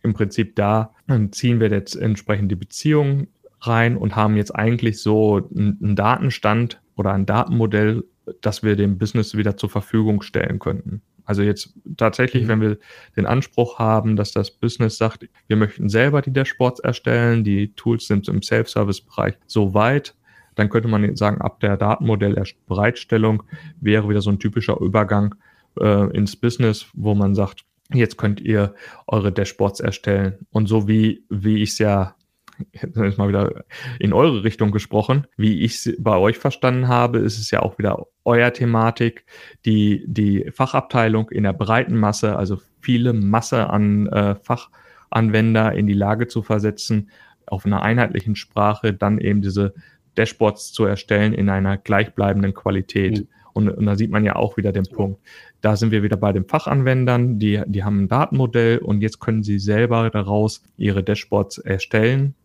im 0.03 0.13
Prinzip 0.13 0.55
da 0.55 0.93
ziehen 1.31 1.59
wir 1.59 1.69
jetzt 1.69 1.95
entsprechend 1.95 2.51
die 2.51 2.55
Beziehungen 2.55 3.27
rein 3.61 3.97
und 3.97 4.15
haben 4.15 4.35
jetzt 4.35 4.55
eigentlich 4.55 5.01
so 5.01 5.49
einen 5.55 5.95
Datenstand 5.95 6.81
oder 6.95 7.13
ein 7.13 7.25
Datenmodell, 7.25 8.03
das 8.41 8.63
wir 8.63 8.75
dem 8.75 8.97
Business 8.97 9.35
wieder 9.35 9.57
zur 9.57 9.69
Verfügung 9.69 10.21
stellen 10.21 10.59
könnten. 10.59 11.01
Also 11.27 11.41
jetzt 11.41 11.73
tatsächlich, 11.97 12.43
mhm. 12.43 12.47
wenn 12.47 12.61
wir 12.61 12.77
den 13.17 13.25
Anspruch 13.25 13.79
haben, 13.79 14.15
dass 14.15 14.31
das 14.31 14.49
Business 14.49 14.97
sagt, 14.97 15.27
wir 15.47 15.57
möchten 15.57 15.89
selber 15.89 16.21
die 16.21 16.31
Dashboards 16.31 16.79
erstellen, 16.79 17.43
die 17.43 17.73
Tools 17.73 18.07
sind 18.07 18.27
im 18.29 18.41
Self-Service-Bereich 18.41 19.35
so 19.45 19.73
weit, 19.73 20.15
dann 20.55 20.69
könnte 20.69 20.87
man 20.87 21.15
sagen, 21.15 21.41
ab 21.41 21.59
der 21.59 21.77
Datenmodellbereitstellung 21.77 23.43
wäre 23.79 24.09
wieder 24.09 24.21
so 24.21 24.31
ein 24.31 24.39
typischer 24.39 24.79
Übergang 24.79 25.35
äh, 25.79 26.09
ins 26.15 26.35
Business, 26.35 26.87
wo 26.93 27.13
man 27.13 27.35
sagt, 27.35 27.65
jetzt 27.93 28.17
könnt 28.17 28.41
ihr 28.41 28.73
eure 29.05 29.31
Dashboards 29.31 29.81
erstellen. 29.81 30.47
Und 30.49 30.67
so 30.67 30.87
wie, 30.87 31.23
wie 31.29 31.61
ich 31.61 31.71
es 31.71 31.77
ja 31.77 32.15
jetzt 32.73 33.17
mal 33.17 33.27
wieder 33.27 33.63
in 33.99 34.13
eure 34.13 34.43
Richtung 34.43 34.71
gesprochen. 34.71 35.27
Wie 35.37 35.61
ich 35.61 35.85
es 35.85 35.95
bei 35.99 36.17
euch 36.17 36.37
verstanden 36.37 36.87
habe, 36.87 37.19
ist 37.19 37.39
es 37.39 37.51
ja 37.51 37.61
auch 37.61 37.77
wieder 37.77 38.05
euer 38.25 38.51
Thematik, 38.53 39.25
die, 39.65 40.03
die 40.07 40.49
Fachabteilung 40.51 41.29
in 41.29 41.43
der 41.43 41.53
breiten 41.53 41.97
Masse, 41.97 42.35
also 42.35 42.59
viele 42.81 43.13
Masse 43.13 43.69
an 43.69 44.07
äh, 44.07 44.35
Fachanwender 44.35 45.73
in 45.73 45.87
die 45.87 45.93
Lage 45.93 46.27
zu 46.27 46.41
versetzen, 46.41 47.09
auf 47.45 47.65
einer 47.65 47.81
einheitlichen 47.81 48.35
Sprache 48.35 48.93
dann 48.93 49.19
eben 49.19 49.41
diese 49.41 49.73
Dashboards 50.15 50.73
zu 50.73 50.85
erstellen 50.85 51.33
in 51.33 51.49
einer 51.49 51.77
gleichbleibenden 51.77 52.53
Qualität. 52.53 53.19
Mhm. 53.19 53.27
Und, 53.53 53.69
und, 53.69 53.85
da 53.85 53.95
sieht 53.95 54.11
man 54.11 54.23
ja 54.23 54.35
auch 54.35 54.57
wieder 54.57 54.71
den 54.71 54.85
Punkt. 54.85 55.19
Da 55.61 55.75
sind 55.75 55.91
wir 55.91 56.03
wieder 56.03 56.17
bei 56.17 56.31
den 56.31 56.45
Fachanwendern, 56.45 57.39
die, 57.39 57.61
die 57.65 57.83
haben 57.83 58.03
ein 58.03 58.07
Datenmodell 58.07 58.77
und 58.79 59.01
jetzt 59.01 59.19
können 59.19 59.41
sie 59.41 59.57
selber 59.57 60.11
daraus 60.11 60.61
ihre 60.77 61.03
Dashboards 61.03 61.57
erstellen. 61.57 62.35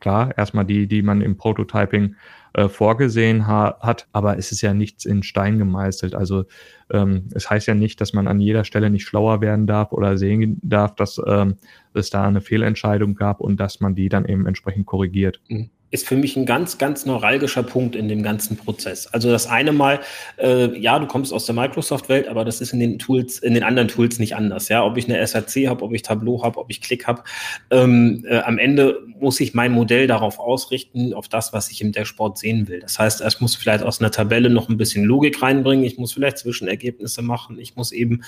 Klar, 0.00 0.36
erstmal 0.36 0.64
die, 0.64 0.86
die 0.86 1.02
man 1.02 1.22
im 1.22 1.36
Prototyping 1.36 2.16
äh, 2.52 2.68
vorgesehen 2.68 3.46
ha 3.46 3.78
hat, 3.80 4.06
aber 4.12 4.38
es 4.38 4.52
ist 4.52 4.60
ja 4.60 4.74
nichts 4.74 5.04
in 5.04 5.22
Stein 5.22 5.58
gemeißelt. 5.58 6.14
Also 6.14 6.44
ähm, 6.90 7.28
es 7.34 7.48
heißt 7.48 7.66
ja 7.66 7.74
nicht, 7.74 8.00
dass 8.00 8.12
man 8.12 8.28
an 8.28 8.40
jeder 8.40 8.64
Stelle 8.64 8.90
nicht 8.90 9.06
schlauer 9.06 9.40
werden 9.40 9.66
darf 9.66 9.92
oder 9.92 10.18
sehen 10.18 10.60
darf, 10.62 10.94
dass 10.94 11.20
ähm, 11.26 11.56
es 11.94 12.10
da 12.10 12.24
eine 12.24 12.40
Fehlentscheidung 12.40 13.14
gab 13.14 13.40
und 13.40 13.58
dass 13.58 13.80
man 13.80 13.94
die 13.94 14.08
dann 14.08 14.26
eben 14.26 14.46
entsprechend 14.46 14.86
korrigiert. 14.86 15.40
Mhm 15.48 15.70
ist 15.94 16.08
für 16.08 16.16
mich 16.16 16.36
ein 16.36 16.44
ganz, 16.44 16.76
ganz 16.76 17.06
neuralgischer 17.06 17.62
Punkt 17.62 17.94
in 17.94 18.08
dem 18.08 18.24
ganzen 18.24 18.56
Prozess. 18.56 19.06
Also 19.06 19.30
das 19.30 19.46
eine 19.46 19.70
Mal, 19.70 20.00
äh, 20.38 20.76
ja, 20.76 20.98
du 20.98 21.06
kommst 21.06 21.32
aus 21.32 21.46
der 21.46 21.54
Microsoft-Welt, 21.54 22.26
aber 22.26 22.44
das 22.44 22.60
ist 22.60 22.72
in 22.72 22.80
den 22.80 22.98
Tools, 22.98 23.38
in 23.38 23.54
den 23.54 23.62
anderen 23.62 23.86
Tools 23.86 24.18
nicht 24.18 24.34
anders. 24.34 24.68
Ja, 24.68 24.84
ob 24.84 24.96
ich 24.96 25.08
eine 25.08 25.24
SAC 25.24 25.68
habe, 25.68 25.84
ob 25.84 25.94
ich 25.94 26.02
Tableau 26.02 26.42
habe, 26.42 26.58
ob 26.58 26.68
ich 26.68 26.80
Click 26.80 27.06
habe. 27.06 27.22
Ähm, 27.70 28.26
äh, 28.28 28.38
am 28.38 28.58
Ende 28.58 28.98
muss 29.20 29.38
ich 29.38 29.54
mein 29.54 29.70
Modell 29.70 30.08
darauf 30.08 30.40
ausrichten, 30.40 31.14
auf 31.14 31.28
das, 31.28 31.52
was 31.52 31.70
ich 31.70 31.80
im 31.80 31.92
Dashboard 31.92 32.38
sehen 32.38 32.66
will. 32.66 32.80
Das 32.80 32.98
heißt, 32.98 33.22
ich 33.24 33.40
muss 33.40 33.54
vielleicht 33.54 33.84
aus 33.84 34.00
einer 34.00 34.10
Tabelle 34.10 34.50
noch 34.50 34.68
ein 34.68 34.76
bisschen 34.76 35.04
Logik 35.04 35.40
reinbringen. 35.42 35.84
Ich 35.84 35.96
muss 35.96 36.12
vielleicht 36.12 36.38
Zwischenergebnisse 36.38 37.22
machen. 37.22 37.56
Ich 37.60 37.76
muss 37.76 37.92
eben 37.92 38.24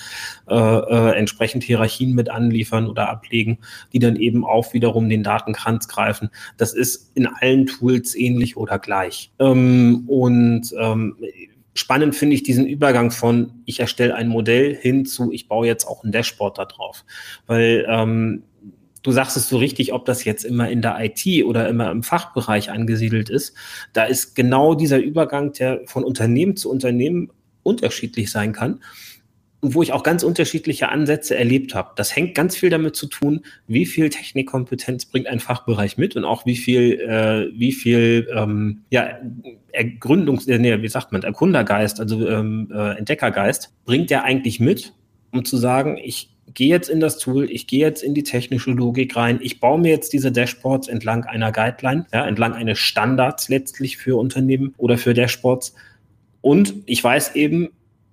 äh, 0.49 0.55
äh, 0.55 1.17
entsprechend 1.17 1.65
Hierarchien 1.65 2.15
mit 2.15 2.29
anliefern 2.29 2.87
oder 2.87 3.09
ablegen, 3.09 3.57
die 3.91 3.99
dann 3.99 4.15
eben 4.15 4.45
auch 4.45 4.73
wiederum 4.73 5.09
den 5.09 5.23
Datenkranz 5.23 5.89
greifen. 5.89 6.29
Das 6.55 6.73
ist 6.73 7.11
in 7.13 7.27
allen 7.27 7.56
allen 7.57 7.65
Tools 7.65 8.15
ähnlich 8.15 8.57
oder 8.57 8.79
gleich. 8.79 9.31
Ähm, 9.39 10.03
und 10.07 10.73
ähm, 10.79 11.15
spannend 11.73 12.15
finde 12.15 12.35
ich 12.35 12.43
diesen 12.43 12.67
Übergang 12.67 13.11
von 13.11 13.51
ich 13.65 13.79
erstelle 13.79 14.15
ein 14.15 14.27
Modell 14.27 14.75
hin 14.75 15.05
zu 15.05 15.31
ich 15.31 15.47
baue 15.47 15.67
jetzt 15.67 15.85
auch 15.85 16.03
ein 16.03 16.11
Dashboard 16.11 16.57
da 16.57 16.65
drauf. 16.65 17.05
Weil 17.45 17.85
ähm, 17.89 18.43
du 19.03 19.11
sagst 19.11 19.37
es 19.37 19.49
so 19.49 19.57
richtig, 19.57 19.93
ob 19.93 20.05
das 20.05 20.23
jetzt 20.23 20.43
immer 20.43 20.69
in 20.69 20.81
der 20.81 20.97
IT 20.99 21.45
oder 21.45 21.67
immer 21.69 21.91
im 21.91 22.03
Fachbereich 22.03 22.71
angesiedelt 22.71 23.29
ist. 23.29 23.55
Da 23.93 24.05
ist 24.05 24.35
genau 24.35 24.75
dieser 24.75 24.99
Übergang, 24.99 25.53
der 25.53 25.81
von 25.85 26.03
Unternehmen 26.03 26.55
zu 26.55 26.69
Unternehmen 26.69 27.31
unterschiedlich 27.63 28.31
sein 28.31 28.53
kann 28.53 28.79
und 29.59 29.73
wo 29.73 29.81
ich 29.81 29.91
auch 29.91 30.03
ganz 30.03 30.23
unterschiedliche 30.23 30.89
Ansätze 30.89 31.35
erlebt 31.35 31.73
habe. 31.73 31.91
Das 31.95 32.15
hängt 32.15 32.35
ganz 32.35 32.55
viel 32.55 32.69
damit 32.69 32.95
zu 32.95 33.07
tun, 33.07 33.41
wie 33.67 33.85
viel 33.85 34.09
Technikkompetenz 34.09 35.05
bringt 35.05 35.27
ein 35.27 35.39
Fachbereich 35.39 35.97
mit 35.97 36.15
und 36.15 36.25
auch 36.25 36.45
wie 36.45 36.55
viel, 36.55 36.99
äh, 36.99 37.47
wie 37.57 37.71
viel 37.71 38.27
ähm, 38.35 38.81
ja, 38.91 39.17
Ergründungs, 39.71 40.47
äh, 40.47 40.59
nee, 40.59 40.81
wie 40.81 40.87
sagt 40.87 41.11
man, 41.11 41.23
Erkundergeist, 41.23 41.99
also 41.99 42.27
ähm, 42.27 42.71
äh, 42.73 42.97
Entdeckergeist, 42.97 43.73
bringt 43.85 44.09
der 44.11 44.23
eigentlich 44.23 44.59
mit, 44.59 44.93
um 45.31 45.43
zu 45.43 45.57
sagen, 45.57 45.97
ich 46.03 46.29
gehe 46.53 46.69
jetzt 46.69 46.89
in 46.89 46.99
das 46.99 47.17
Tool, 47.17 47.49
ich 47.51 47.67
gehe 47.67 47.79
jetzt 47.79 48.03
in 48.03 48.13
die 48.13 48.23
technische 48.23 48.71
Logik 48.71 49.15
rein, 49.15 49.39
ich 49.41 49.59
baue 49.59 49.79
mir 49.79 49.91
jetzt 49.91 50.13
diese 50.13 50.31
Dashboards 50.31 50.87
entlang 50.87 51.23
einer 51.25 51.51
Guideline, 51.51 52.05
ja, 52.13 52.25
entlang 52.25 52.53
eines 52.53 52.79
Standards 52.79 53.49
letztlich 53.49 53.97
für 53.97 54.19
Unternehmen 54.19 54.73
oder 54.77 54.97
für 54.97 55.13
Dashboards. 55.13 55.73
Und 56.41 56.75
ich 56.85 57.03
weiß 57.03 57.35
eben, 57.35 57.69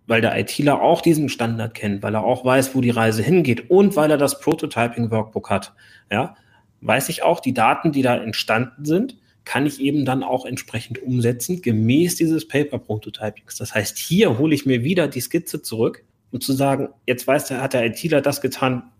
weil 0.06 0.20
der 0.20 0.38
ITler 0.38 0.82
auch 0.82 1.00
diesen 1.00 1.28
Standard 1.28 1.74
kennt, 1.74 2.02
weil 2.02 2.14
er 2.14 2.24
auch 2.24 2.44
weiß, 2.44 2.74
wo 2.74 2.80
die 2.80 2.90
Reise 2.90 3.22
hingeht 3.22 3.70
und 3.70 3.96
weil 3.96 4.10
er 4.10 4.18
das 4.18 4.40
Prototyping-Workbook 4.40 5.50
hat, 5.50 5.72
ja, 6.10 6.36
weiß 6.80 7.08
ich 7.08 7.22
auch, 7.22 7.40
die 7.40 7.54
Daten, 7.54 7.92
die 7.92 8.02
da 8.02 8.16
entstanden 8.16 8.84
sind, 8.84 9.16
kann 9.44 9.66
ich 9.66 9.80
eben 9.80 10.04
dann 10.04 10.22
auch 10.22 10.46
entsprechend 10.46 11.02
umsetzen, 11.02 11.62
gemäß 11.62 12.16
dieses 12.16 12.48
Paper-Prototypings. 12.48 13.56
Das 13.56 13.74
heißt, 13.74 13.98
hier 13.98 14.38
hole 14.38 14.54
ich 14.54 14.66
mir 14.66 14.84
wieder 14.84 15.08
die 15.08 15.20
Skizze 15.20 15.62
zurück, 15.62 16.04
um 16.30 16.40
zu 16.40 16.52
sagen, 16.52 16.88
jetzt 17.06 17.26
weiß 17.26 17.46
der, 17.46 17.62
hat 17.62 17.74
der 17.74 17.84
ITler 17.84 18.20
das 18.20 18.40
getan, 18.40 18.90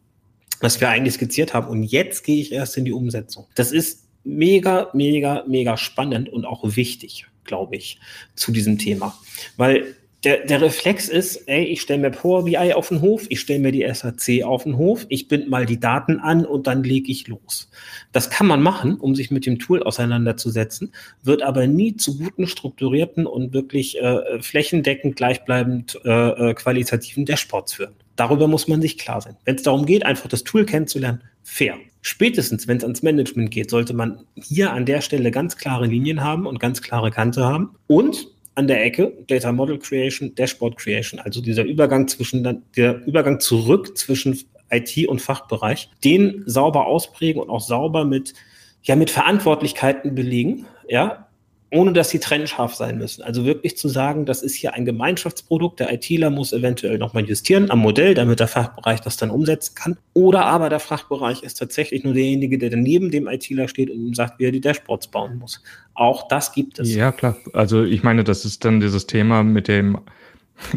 was 0.60 0.80
wir 0.80 0.88
eigentlich 0.88 1.14
skizziert 1.14 1.52
haben 1.52 1.68
und 1.68 1.82
jetzt 1.82 2.24
gehe 2.24 2.40
ich 2.40 2.52
erst 2.52 2.76
in 2.76 2.84
die 2.84 2.92
Umsetzung. 2.92 3.46
Das 3.54 3.72
ist 3.72 4.06
mega, 4.22 4.90
mega, 4.94 5.44
mega 5.46 5.76
spannend 5.76 6.28
und 6.28 6.44
auch 6.44 6.76
wichtig, 6.76 7.26
glaube 7.44 7.76
ich, 7.76 7.98
zu 8.34 8.52
diesem 8.52 8.78
Thema. 8.78 9.14
Weil 9.56 9.94
der, 10.24 10.46
der 10.46 10.62
Reflex 10.62 11.08
ist, 11.08 11.48
ey, 11.48 11.64
ich 11.64 11.82
stelle 11.82 12.00
mir 12.00 12.10
Power 12.10 12.44
BI 12.44 12.72
auf 12.72 12.88
den 12.88 13.02
Hof, 13.02 13.26
ich 13.28 13.40
stelle 13.40 13.60
mir 13.60 13.72
die 13.72 13.86
SAC 13.92 14.42
auf 14.44 14.64
den 14.64 14.76
Hof, 14.76 15.04
ich 15.08 15.28
bind 15.28 15.50
mal 15.50 15.66
die 15.66 15.78
Daten 15.78 16.18
an 16.18 16.46
und 16.46 16.66
dann 16.66 16.82
lege 16.82 17.12
ich 17.12 17.28
los. 17.28 17.70
Das 18.12 18.30
kann 18.30 18.46
man 18.46 18.62
machen, 18.62 18.96
um 18.96 19.14
sich 19.14 19.30
mit 19.30 19.44
dem 19.44 19.58
Tool 19.58 19.82
auseinanderzusetzen, 19.82 20.92
wird 21.22 21.42
aber 21.42 21.66
nie 21.66 21.96
zu 21.96 22.18
guten, 22.18 22.46
strukturierten 22.46 23.26
und 23.26 23.52
wirklich 23.52 24.00
äh, 24.00 24.40
flächendeckend 24.40 25.16
gleichbleibend 25.16 26.00
äh, 26.04 26.10
äh, 26.50 26.54
qualitativen 26.54 27.26
Dashboards 27.26 27.74
führen. 27.74 27.94
Darüber 28.16 28.48
muss 28.48 28.68
man 28.68 28.80
sich 28.80 28.96
klar 28.96 29.20
sein. 29.20 29.36
Wenn 29.44 29.56
es 29.56 29.62
darum 29.62 29.86
geht, 29.86 30.06
einfach 30.06 30.28
das 30.28 30.44
Tool 30.44 30.64
kennenzulernen, 30.64 31.22
fair. 31.42 31.76
Spätestens, 32.00 32.68
wenn 32.68 32.76
es 32.76 32.84
ans 32.84 33.02
Management 33.02 33.50
geht, 33.50 33.70
sollte 33.70 33.94
man 33.94 34.24
hier 34.36 34.72
an 34.72 34.86
der 34.86 35.00
Stelle 35.00 35.30
ganz 35.30 35.56
klare 35.56 35.86
Linien 35.86 36.22
haben 36.22 36.46
und 36.46 36.60
ganz 36.60 36.82
klare 36.82 37.10
Kante 37.10 37.44
haben. 37.44 37.70
Und 37.86 38.33
an 38.54 38.66
der 38.66 38.84
Ecke, 38.84 39.12
Data 39.26 39.52
Model 39.52 39.78
Creation, 39.78 40.34
Dashboard 40.34 40.76
Creation, 40.76 41.20
also 41.20 41.40
dieser 41.40 41.64
Übergang 41.64 42.08
zwischen, 42.08 42.62
der 42.76 43.04
Übergang 43.06 43.40
zurück 43.40 43.96
zwischen 43.96 44.38
IT 44.70 45.08
und 45.08 45.20
Fachbereich, 45.20 45.90
den 46.04 46.42
sauber 46.46 46.86
ausprägen 46.86 47.42
und 47.42 47.50
auch 47.50 47.60
sauber 47.60 48.04
mit, 48.04 48.34
ja, 48.82 48.96
mit 48.96 49.10
Verantwortlichkeiten 49.10 50.14
belegen, 50.14 50.66
ja, 50.88 51.26
ohne 51.74 51.92
dass 51.92 52.10
sie 52.10 52.20
trennscharf 52.20 52.74
sein 52.74 52.98
müssen. 52.98 53.22
Also 53.22 53.44
wirklich 53.44 53.76
zu 53.76 53.88
sagen, 53.88 54.26
das 54.26 54.42
ist 54.42 54.54
hier 54.54 54.74
ein 54.74 54.84
Gemeinschaftsprodukt, 54.84 55.80
der 55.80 55.92
ITler 55.92 56.30
muss 56.30 56.52
eventuell 56.52 56.98
nochmal 56.98 57.24
justieren 57.24 57.70
am 57.70 57.80
Modell, 57.80 58.14
damit 58.14 58.38
der 58.38 58.46
Fachbereich 58.46 59.00
das 59.00 59.16
dann 59.16 59.30
umsetzen 59.30 59.74
kann. 59.74 59.96
Oder 60.12 60.46
aber 60.46 60.68
der 60.70 60.78
Fachbereich 60.78 61.42
ist 61.42 61.58
tatsächlich 61.58 62.04
nur 62.04 62.14
derjenige, 62.14 62.58
der 62.58 62.76
neben 62.76 63.10
dem 63.10 63.26
ITler 63.26 63.66
steht 63.66 63.90
und 63.90 63.96
ihm 63.96 64.14
sagt, 64.14 64.38
wie 64.38 64.44
er 64.44 64.52
die 64.52 64.60
Dashboards 64.60 65.08
bauen 65.08 65.38
muss. 65.38 65.62
Auch 65.94 66.28
das 66.28 66.52
gibt 66.52 66.78
es. 66.78 66.94
Ja, 66.94 67.10
klar. 67.10 67.36
Also 67.52 67.82
ich 67.82 68.04
meine, 68.04 68.22
das 68.22 68.44
ist 68.44 68.64
dann 68.64 68.80
dieses 68.80 69.06
Thema 69.06 69.42
mit 69.42 69.66
dem 69.66 69.98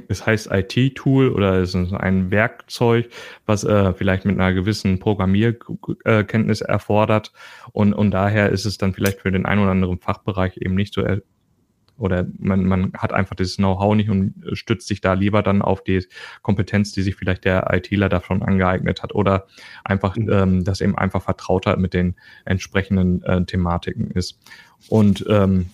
es 0.07 0.25
heißt 0.25 0.49
IT-Tool 0.51 1.29
oder 1.29 1.55
es 1.55 1.75
ist 1.75 1.93
ein 1.93 2.31
Werkzeug, 2.31 3.09
was 3.45 3.63
äh, 3.63 3.93
vielleicht 3.93 4.25
mit 4.25 4.39
einer 4.39 4.53
gewissen 4.53 4.99
Programmierkenntnis 4.99 6.61
erfordert. 6.61 7.31
Und, 7.71 7.93
und 7.93 8.11
daher 8.11 8.49
ist 8.49 8.65
es 8.65 8.77
dann 8.77 8.93
vielleicht 8.93 9.21
für 9.21 9.31
den 9.31 9.45
einen 9.45 9.61
oder 9.61 9.71
anderen 9.71 9.99
Fachbereich 9.99 10.57
eben 10.57 10.75
nicht 10.75 10.93
so, 10.93 11.03
oder 11.97 12.27
man, 12.37 12.65
man 12.65 12.93
hat 12.93 13.11
einfach 13.11 13.35
dieses 13.35 13.57
Know-how 13.57 13.95
nicht 13.95 14.09
und 14.09 14.33
stützt 14.53 14.87
sich 14.87 15.01
da 15.01 15.13
lieber 15.13 15.41
dann 15.41 15.61
auf 15.61 15.83
die 15.83 16.05
Kompetenz, 16.41 16.91
die 16.91 17.01
sich 17.01 17.15
vielleicht 17.15 17.45
der 17.45 17.73
ITler 17.73 18.09
davon 18.09 18.43
angeeignet 18.43 19.03
hat 19.03 19.15
oder 19.15 19.47
einfach, 19.83 20.15
mhm. 20.15 20.29
ähm, 20.31 20.63
dass 20.63 20.81
eben 20.81 20.97
einfach 20.97 21.23
vertrauter 21.23 21.77
mit 21.77 21.93
den 21.93 22.15
entsprechenden 22.45 23.23
äh, 23.23 23.43
Thematiken 23.45 24.11
ist. 24.11 24.39
Und 24.89 25.25
ähm, 25.27 25.71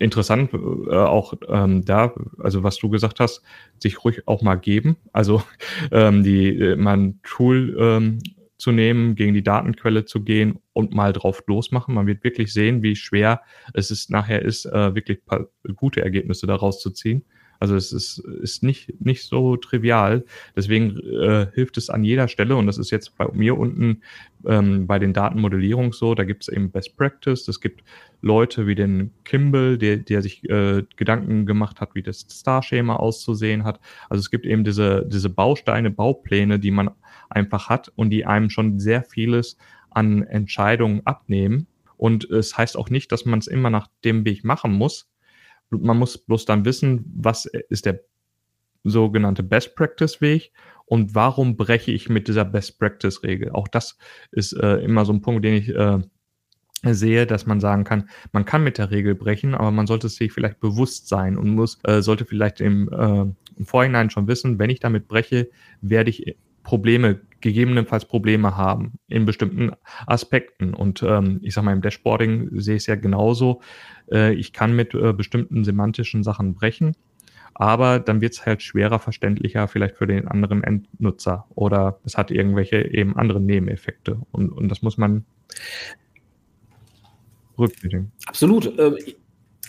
interessant 0.00 0.52
äh, 0.52 0.56
auch 0.94 1.34
ähm, 1.48 1.84
da, 1.84 2.12
also 2.38 2.62
was 2.64 2.78
du 2.78 2.88
gesagt 2.88 3.20
hast, 3.20 3.42
sich 3.78 4.02
ruhig 4.04 4.26
auch 4.26 4.42
mal 4.42 4.56
geben. 4.56 4.96
Also 5.12 5.42
ähm, 5.92 6.24
die 6.24 6.48
äh, 6.48 6.76
mal 6.76 6.96
ein 6.96 7.20
Tool 7.22 7.76
ähm, 7.78 8.18
zu 8.58 8.72
nehmen, 8.72 9.14
gegen 9.14 9.34
die 9.34 9.42
Datenquelle 9.42 10.04
zu 10.04 10.22
gehen 10.22 10.58
und 10.72 10.94
mal 10.94 11.12
drauf 11.12 11.42
losmachen. 11.46 11.94
Man 11.94 12.06
wird 12.06 12.24
wirklich 12.24 12.52
sehen, 12.52 12.82
wie 12.82 12.96
schwer 12.96 13.42
es 13.72 13.90
ist, 13.90 14.10
nachher 14.10 14.42
ist, 14.42 14.66
äh, 14.66 14.94
wirklich 14.94 15.20
gute 15.76 16.02
Ergebnisse 16.02 16.46
daraus 16.46 16.80
zu 16.80 16.90
ziehen. 16.90 17.24
Also 17.60 17.76
es 17.76 17.92
ist, 17.92 18.18
ist 18.18 18.62
nicht, 18.62 19.00
nicht 19.00 19.24
so 19.24 19.56
trivial. 19.56 20.24
Deswegen 20.56 20.98
äh, 20.98 21.46
hilft 21.54 21.76
es 21.76 21.90
an 21.90 22.02
jeder 22.02 22.26
Stelle, 22.26 22.56
und 22.56 22.66
das 22.66 22.78
ist 22.78 22.90
jetzt 22.90 23.16
bei 23.18 23.28
mir 23.32 23.56
unten 23.58 24.00
ähm, 24.46 24.86
bei 24.86 24.98
den 24.98 25.12
Datenmodellierungen 25.12 25.92
so, 25.92 26.14
da 26.14 26.24
gibt 26.24 26.42
es 26.42 26.48
eben 26.48 26.70
Best 26.70 26.96
Practice, 26.96 27.46
es 27.48 27.60
gibt 27.60 27.84
Leute 28.22 28.66
wie 28.66 28.74
den 28.74 29.12
Kimball, 29.24 29.76
der, 29.76 29.98
der 29.98 30.22
sich 30.22 30.48
äh, 30.48 30.84
Gedanken 30.96 31.44
gemacht 31.44 31.82
hat, 31.82 31.94
wie 31.94 32.02
das 32.02 32.20
Star-Schema 32.20 32.96
auszusehen 32.96 33.64
hat. 33.64 33.78
Also 34.08 34.20
es 34.20 34.30
gibt 34.30 34.46
eben 34.46 34.64
diese, 34.64 35.06
diese 35.06 35.28
Bausteine, 35.28 35.90
Baupläne, 35.90 36.58
die 36.58 36.70
man 36.70 36.90
einfach 37.28 37.68
hat 37.68 37.92
und 37.94 38.08
die 38.08 38.24
einem 38.24 38.48
schon 38.48 38.78
sehr 38.78 39.02
vieles 39.02 39.58
an 39.90 40.22
Entscheidungen 40.22 41.02
abnehmen. 41.04 41.66
Und 41.98 42.24
es 42.30 42.56
heißt 42.56 42.78
auch 42.78 42.88
nicht, 42.88 43.12
dass 43.12 43.26
man 43.26 43.38
es 43.38 43.46
immer 43.46 43.68
nach 43.68 43.88
dem 44.04 44.24
Weg 44.24 44.44
machen 44.44 44.72
muss, 44.72 45.09
man 45.70 45.98
muss 45.98 46.18
bloß 46.18 46.44
dann 46.44 46.64
wissen, 46.64 47.04
was 47.14 47.46
ist 47.46 47.86
der 47.86 48.00
sogenannte 48.84 49.42
Best 49.42 49.76
Practice 49.76 50.20
Weg 50.20 50.52
und 50.86 51.14
warum 51.14 51.56
breche 51.56 51.92
ich 51.92 52.08
mit 52.08 52.28
dieser 52.28 52.44
Best 52.44 52.78
Practice 52.78 53.22
Regel. 53.22 53.50
Auch 53.50 53.68
das 53.68 53.98
ist 54.32 54.52
äh, 54.52 54.76
immer 54.76 55.04
so 55.04 55.12
ein 55.12 55.20
Punkt, 55.20 55.44
den 55.44 55.54
ich 55.54 55.68
äh, 55.68 55.98
sehe, 56.82 57.26
dass 57.26 57.46
man 57.46 57.60
sagen 57.60 57.84
kann, 57.84 58.08
man 58.32 58.44
kann 58.44 58.64
mit 58.64 58.78
der 58.78 58.90
Regel 58.90 59.14
brechen, 59.14 59.54
aber 59.54 59.70
man 59.70 59.86
sollte 59.86 60.08
sich 60.08 60.32
vielleicht 60.32 60.60
bewusst 60.60 61.08
sein 61.08 61.36
und 61.36 61.50
muss, 61.50 61.78
äh, 61.84 62.00
sollte 62.00 62.24
vielleicht 62.24 62.60
im, 62.60 62.88
äh, 62.90 63.20
im 63.56 63.66
Vorhinein 63.66 64.10
schon 64.10 64.26
wissen, 64.28 64.58
wenn 64.58 64.70
ich 64.70 64.80
damit 64.80 65.06
breche, 65.06 65.50
werde 65.82 66.10
ich 66.10 66.36
Probleme, 66.62 67.20
gegebenenfalls 67.40 68.04
Probleme 68.04 68.56
haben 68.56 68.98
in 69.08 69.24
bestimmten 69.24 69.72
Aspekten. 70.06 70.74
Und 70.74 71.02
ähm, 71.02 71.40
ich 71.42 71.54
sage 71.54 71.64
mal, 71.64 71.72
im 71.72 71.82
Dashboarding 71.82 72.60
sehe 72.60 72.76
ich 72.76 72.82
es 72.82 72.86
ja 72.86 72.96
genauso. 72.96 73.62
Äh, 74.10 74.34
ich 74.34 74.52
kann 74.52 74.74
mit 74.74 74.94
äh, 74.94 75.12
bestimmten 75.12 75.64
semantischen 75.64 76.22
Sachen 76.22 76.54
brechen, 76.54 76.94
aber 77.54 77.98
dann 77.98 78.20
wird 78.20 78.34
es 78.34 78.46
halt 78.46 78.62
schwerer 78.62 78.98
verständlicher 78.98 79.68
vielleicht 79.68 79.96
für 79.96 80.06
den 80.06 80.28
anderen 80.28 80.62
Endnutzer 80.64 81.46
oder 81.54 81.98
es 82.04 82.16
hat 82.16 82.30
irgendwelche 82.30 82.82
eben 82.92 83.16
anderen 83.16 83.46
Nebeneffekte. 83.46 84.18
Und, 84.32 84.50
und 84.50 84.68
das 84.68 84.82
muss 84.82 84.96
man 84.96 85.24
rückblicken. 87.58 88.12
Absolut. 88.26 88.78
Ähm, 88.78 88.96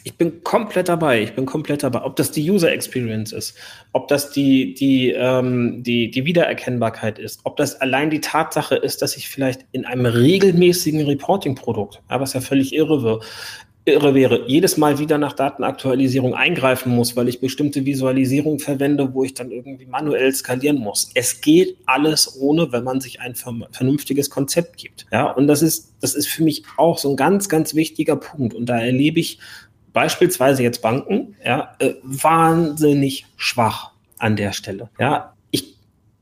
ich 0.03 0.17
bin 0.17 0.43
komplett 0.43 0.89
dabei. 0.89 1.21
Ich 1.21 1.33
bin 1.33 1.45
komplett 1.45 1.83
dabei. 1.83 2.03
Ob 2.03 2.15
das 2.15 2.31
die 2.31 2.49
User 2.49 2.71
Experience 2.71 3.33
ist, 3.33 3.55
ob 3.91 4.07
das 4.07 4.31
die, 4.31 4.73
die, 4.73 5.11
ähm, 5.11 5.83
die, 5.83 6.09
die 6.09 6.25
Wiedererkennbarkeit 6.25 7.19
ist, 7.19 7.41
ob 7.43 7.57
das 7.57 7.79
allein 7.81 8.09
die 8.09 8.21
Tatsache 8.21 8.75
ist, 8.75 9.01
dass 9.01 9.15
ich 9.15 9.29
vielleicht 9.29 9.65
in 9.71 9.85
einem 9.85 10.05
regelmäßigen 10.05 11.05
Reporting-Produkt, 11.05 12.01
ja, 12.09 12.19
was 12.19 12.33
ja 12.33 12.41
völlig 12.41 12.73
irre, 12.73 13.03
wird, 13.03 13.23
irre 13.85 14.13
wäre, 14.13 14.47
jedes 14.47 14.77
Mal 14.77 14.99
wieder 14.99 15.17
nach 15.17 15.33
Datenaktualisierung 15.33 16.35
eingreifen 16.35 16.95
muss, 16.95 17.15
weil 17.15 17.27
ich 17.27 17.39
bestimmte 17.39 17.85
Visualisierung 17.85 18.59
verwende, 18.59 19.13
wo 19.13 19.23
ich 19.23 19.33
dann 19.33 19.51
irgendwie 19.51 19.87
manuell 19.87 20.33
skalieren 20.33 20.77
muss. 20.77 21.09
Es 21.15 21.41
geht 21.41 21.77
alles 21.87 22.39
ohne, 22.39 22.71
wenn 22.71 22.83
man 22.83 23.01
sich 23.01 23.19
ein 23.21 23.33
vernünftiges 23.35 24.29
Konzept 24.29 24.77
gibt. 24.77 25.07
Ja, 25.11 25.31
und 25.31 25.47
das 25.47 25.61
ist, 25.61 25.93
das 25.99 26.13
ist 26.13 26.27
für 26.27 26.43
mich 26.43 26.63
auch 26.77 26.97
so 26.99 27.09
ein 27.09 27.15
ganz, 27.15 27.49
ganz 27.49 27.73
wichtiger 27.73 28.15
Punkt. 28.15 28.53
Und 28.53 28.67
da 28.67 28.79
erlebe 28.79 29.19
ich 29.19 29.39
beispielsweise 29.93 30.61
jetzt 30.61 30.81
Banken, 30.81 31.35
ja, 31.43 31.75
äh, 31.79 31.93
wahnsinnig 32.03 33.25
schwach 33.35 33.91
an 34.19 34.35
der 34.35 34.53
Stelle. 34.53 34.89
Ja, 34.99 35.33
ich 35.49 35.75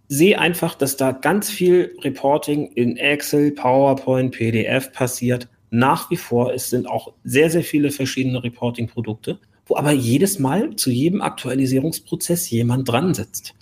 sehe 0.07 0.39
einfach, 0.39 0.76
dass 0.76 0.95
da 0.95 1.12
ganz 1.12 1.49
viel 1.49 1.95
Reporting 2.01 2.72
in 2.74 2.95
Excel, 2.95 3.51
PowerPoint, 3.51 4.32
PDF 4.32 4.93
passiert. 4.93 5.49
Nach 5.72 6.10
wie 6.10 6.18
vor, 6.18 6.54
es 6.54 6.70
sind 6.70 6.88
auch 6.88 7.14
sehr, 7.24 7.50
sehr 7.50 7.64
viele 7.64 7.92
verschiedene 7.92 8.44
Reporting-Produkte, 8.44 9.40
wo 9.66 9.76
aber 9.76 9.92
jedes 9.92 10.40
Mal 10.40 10.76
zu 10.76 10.90
jedem 10.90 11.22
Aktualisierungsprozess 11.22 12.50
jemand 12.50 12.90
dran 12.90 13.14
sitzt. 13.14 13.54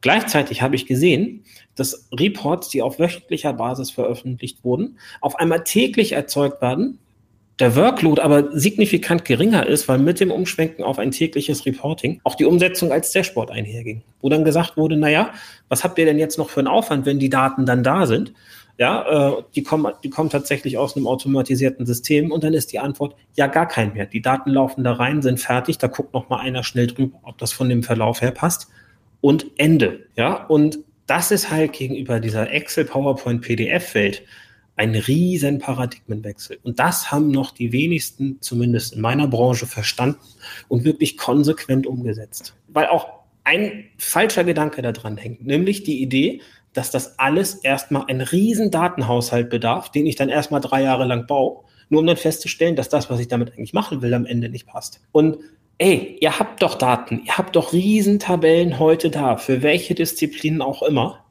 Gleichzeitig 0.00 0.62
habe 0.62 0.76
ich 0.76 0.86
gesehen, 0.86 1.42
dass 1.74 2.08
Reports, 2.12 2.68
die 2.68 2.82
auf 2.82 2.98
wöchentlicher 2.98 3.52
Basis 3.52 3.90
veröffentlicht 3.90 4.62
wurden, 4.62 4.98
auf 5.20 5.36
einmal 5.36 5.64
täglich 5.64 6.12
erzeugt 6.12 6.62
werden, 6.62 6.98
der 7.58 7.74
Workload 7.74 8.20
aber 8.20 8.50
signifikant 8.52 9.24
geringer 9.24 9.66
ist, 9.66 9.88
weil 9.88 9.98
mit 9.98 10.20
dem 10.20 10.30
Umschwenken 10.30 10.84
auf 10.84 10.98
ein 10.98 11.10
tägliches 11.10 11.64
Reporting 11.64 12.20
auch 12.22 12.34
die 12.34 12.44
Umsetzung 12.44 12.92
als 12.92 13.12
Dashboard 13.12 13.50
einherging. 13.50 14.02
Wo 14.20 14.28
dann 14.28 14.44
gesagt 14.44 14.76
wurde, 14.76 14.96
naja, 14.96 15.32
was 15.70 15.82
habt 15.82 15.98
ihr 15.98 16.04
denn 16.04 16.18
jetzt 16.18 16.36
noch 16.36 16.50
für 16.50 16.60
einen 16.60 16.68
Aufwand, 16.68 17.06
wenn 17.06 17.18
die 17.18 17.30
Daten 17.30 17.64
dann 17.64 17.82
da 17.82 18.06
sind? 18.06 18.34
Ja, 18.78 19.38
äh, 19.38 19.42
die 19.54 19.62
kommen, 19.62 19.92
die 20.04 20.10
kommen 20.10 20.28
tatsächlich 20.28 20.76
aus 20.76 20.96
einem 20.96 21.06
automatisierten 21.06 21.86
System 21.86 22.30
und 22.30 22.44
dann 22.44 22.52
ist 22.52 22.72
die 22.72 22.78
Antwort, 22.78 23.16
ja, 23.34 23.46
gar 23.46 23.66
kein 23.66 23.94
mehr. 23.94 24.06
Die 24.06 24.20
Daten 24.20 24.50
laufen 24.50 24.84
da 24.84 24.92
rein, 24.92 25.22
sind 25.22 25.40
fertig, 25.40 25.78
da 25.78 25.86
guckt 25.86 26.12
noch 26.12 26.28
mal 26.28 26.40
einer 26.40 26.62
schnell 26.62 26.86
drüber, 26.86 27.18
ob 27.22 27.38
das 27.38 27.52
von 27.52 27.68
dem 27.68 27.82
Verlauf 27.82 28.20
her 28.20 28.32
passt 28.32 28.68
und 29.22 29.46
Ende. 29.56 30.06
Ja, 30.16 30.44
und 30.44 30.78
das 31.06 31.30
ist 31.30 31.50
halt 31.50 31.72
gegenüber 31.72 32.20
dieser 32.20 32.50
Excel, 32.50 32.84
PowerPoint, 32.84 33.40
PDF-Welt 33.40 34.22
ein 34.76 34.94
riesen 34.94 35.58
Paradigmenwechsel. 35.58 36.58
Und 36.62 36.78
das 36.78 37.10
haben 37.10 37.30
noch 37.30 37.50
die 37.50 37.72
wenigsten, 37.72 38.40
zumindest 38.40 38.94
in 38.94 39.00
meiner 39.00 39.26
Branche, 39.26 39.66
verstanden 39.66 40.20
und 40.68 40.84
wirklich 40.84 41.16
konsequent 41.16 41.86
umgesetzt. 41.86 42.54
Weil 42.68 42.86
auch 42.86 43.08
ein 43.44 43.86
falscher 43.96 44.44
Gedanke 44.44 44.82
da 44.82 44.92
dran 44.92 45.16
hängt, 45.16 45.46
nämlich 45.46 45.82
die 45.82 46.02
Idee, 46.02 46.42
dass 46.76 46.90
das 46.90 47.18
alles 47.18 47.54
erstmal 47.54 48.04
ein 48.08 48.20
riesen 48.20 48.70
Datenhaushalt 48.70 49.50
bedarf, 49.50 49.90
den 49.90 50.06
ich 50.06 50.16
dann 50.16 50.28
erstmal 50.28 50.60
drei 50.60 50.82
Jahre 50.82 51.04
lang 51.04 51.26
baue, 51.26 51.64
nur 51.88 52.00
um 52.00 52.06
dann 52.06 52.16
festzustellen, 52.16 52.76
dass 52.76 52.88
das, 52.88 53.10
was 53.10 53.20
ich 53.20 53.28
damit 53.28 53.52
eigentlich 53.52 53.72
machen 53.72 54.02
will, 54.02 54.12
am 54.14 54.26
Ende 54.26 54.48
nicht 54.48 54.66
passt. 54.66 55.00
Und 55.12 55.38
ey, 55.78 56.16
ihr 56.20 56.38
habt 56.38 56.62
doch 56.62 56.74
Daten, 56.74 57.22
ihr 57.24 57.38
habt 57.38 57.56
doch 57.56 57.72
Riesentabellen 57.72 58.78
heute 58.78 59.10
da, 59.10 59.36
für 59.36 59.62
welche 59.62 59.94
Disziplinen 59.94 60.62
auch 60.62 60.82
immer 60.82 61.26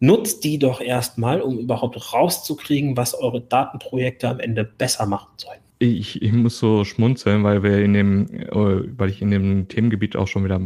nutzt 0.00 0.44
die 0.44 0.58
doch 0.58 0.80
erstmal, 0.80 1.40
um 1.40 1.58
überhaupt 1.58 2.12
rauszukriegen, 2.12 2.96
was 2.96 3.14
eure 3.14 3.40
Datenprojekte 3.40 4.28
am 4.28 4.40
Ende 4.40 4.64
besser 4.64 5.06
machen 5.06 5.30
sollen. 5.36 5.60
Ich, 5.80 6.20
ich 6.22 6.32
muss 6.32 6.58
so 6.58 6.84
schmunzeln, 6.84 7.44
weil 7.44 7.62
wir 7.62 7.78
in 7.78 7.92
dem, 7.92 8.26
äh, 8.32 8.98
weil 8.98 9.10
ich 9.10 9.22
in 9.22 9.30
dem 9.30 9.68
Themengebiet 9.68 10.16
auch 10.16 10.26
schon 10.26 10.44
wieder 10.44 10.60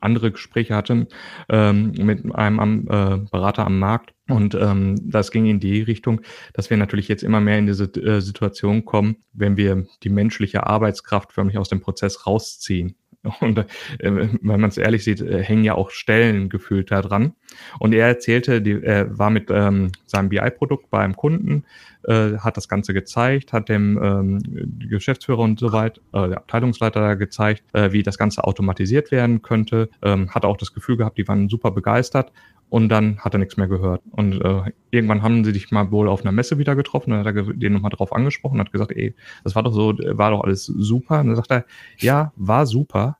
andere 0.00 0.32
Gespräche 0.32 0.74
hatte 0.74 1.06
ähm, 1.48 1.92
mit 1.92 2.34
einem 2.34 2.88
äh, 2.88 3.18
Berater 3.30 3.64
am 3.64 3.78
Markt. 3.78 4.14
Und 4.28 4.54
ähm, 4.54 4.96
das 5.10 5.30
ging 5.30 5.46
in 5.46 5.60
die 5.60 5.82
Richtung, 5.82 6.22
dass 6.54 6.70
wir 6.70 6.76
natürlich 6.76 7.06
jetzt 7.06 7.22
immer 7.22 7.40
mehr 7.40 7.58
in 7.58 7.66
diese 7.66 7.84
äh, 7.84 8.20
Situation 8.20 8.84
kommen, 8.84 9.16
wenn 9.32 9.56
wir 9.56 9.86
die 10.02 10.10
menschliche 10.10 10.66
Arbeitskraft 10.66 11.32
förmlich 11.32 11.58
aus 11.58 11.68
dem 11.68 11.80
Prozess 11.80 12.26
rausziehen. 12.26 12.96
Und 13.40 13.58
äh, 13.58 13.64
wenn 14.00 14.38
man 14.42 14.64
es 14.64 14.78
ehrlich 14.78 15.04
sieht, 15.04 15.20
äh, 15.20 15.42
hängen 15.42 15.64
ja 15.64 15.74
auch 15.74 15.90
Stellen 15.90 16.48
gefühlt 16.48 16.90
da 16.90 17.02
dran. 17.02 17.34
Und 17.78 17.94
er 17.94 18.06
erzählte, 18.06 18.60
die, 18.60 18.82
er 18.82 19.16
war 19.16 19.30
mit 19.30 19.48
ähm, 19.50 19.92
seinem 20.06 20.28
BI-Produkt 20.28 20.90
bei 20.90 21.00
einem 21.00 21.16
Kunden, 21.16 21.64
äh, 22.04 22.38
hat 22.38 22.56
das 22.56 22.68
Ganze 22.68 22.94
gezeigt, 22.94 23.52
hat 23.52 23.68
dem 23.68 24.00
ähm, 24.02 24.78
Geschäftsführer 24.88 25.40
und 25.40 25.60
so 25.60 25.72
weiter, 25.72 26.00
äh, 26.12 26.28
der 26.28 26.38
Abteilungsleiter 26.38 27.16
gezeigt, 27.16 27.62
äh, 27.74 27.92
wie 27.92 28.02
das 28.02 28.18
Ganze 28.18 28.42
automatisiert 28.42 29.12
werden 29.12 29.42
könnte. 29.42 29.88
Ähm, 30.02 30.30
hat 30.30 30.44
auch 30.44 30.56
das 30.56 30.74
Gefühl 30.74 30.96
gehabt, 30.96 31.18
die 31.18 31.28
waren 31.28 31.48
super 31.48 31.70
begeistert. 31.70 32.32
Und 32.72 32.88
dann 32.88 33.18
hat 33.18 33.34
er 33.34 33.38
nichts 33.38 33.58
mehr 33.58 33.68
gehört. 33.68 34.00
Und 34.12 34.40
äh, 34.40 34.72
irgendwann 34.90 35.22
haben 35.22 35.44
sie 35.44 35.52
dich 35.52 35.70
mal 35.72 35.90
wohl 35.90 36.08
auf 36.08 36.22
einer 36.22 36.32
Messe 36.32 36.56
wieder 36.56 36.74
getroffen. 36.74 37.10
Dann 37.10 37.22
hat 37.22 37.36
er 37.36 37.52
den 37.52 37.74
nochmal 37.74 37.90
drauf 37.90 38.14
angesprochen 38.14 38.54
und 38.54 38.60
hat 38.60 38.72
gesagt, 38.72 38.92
ey, 38.92 39.14
das 39.44 39.54
war 39.54 39.62
doch 39.62 39.74
so, 39.74 39.92
war 39.98 40.30
doch 40.30 40.42
alles 40.42 40.64
super. 40.64 41.20
Und 41.20 41.26
dann 41.26 41.36
sagt 41.36 41.50
er, 41.50 41.66
ja, 41.98 42.32
war 42.34 42.64
super. 42.64 43.18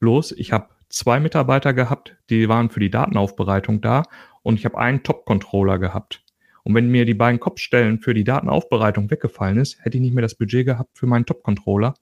Bloß, 0.00 0.32
ich 0.32 0.52
habe 0.52 0.70
zwei 0.88 1.20
Mitarbeiter 1.20 1.74
gehabt, 1.74 2.16
die 2.30 2.48
waren 2.48 2.70
für 2.70 2.80
die 2.80 2.88
Datenaufbereitung 2.88 3.82
da 3.82 4.04
und 4.42 4.58
ich 4.58 4.64
habe 4.64 4.78
einen 4.78 5.02
Top-Controller 5.02 5.78
gehabt. 5.78 6.24
Und 6.62 6.74
wenn 6.74 6.90
mir 6.90 7.04
die 7.04 7.12
beiden 7.12 7.40
Kopfstellen 7.40 8.00
für 8.00 8.14
die 8.14 8.24
Datenaufbereitung 8.24 9.10
weggefallen 9.10 9.58
ist, 9.58 9.84
hätte 9.84 9.98
ich 9.98 10.02
nicht 10.02 10.14
mehr 10.14 10.22
das 10.22 10.34
Budget 10.34 10.64
gehabt 10.64 10.96
für 10.96 11.06
meinen 11.06 11.26
Top-Controller 11.26 11.92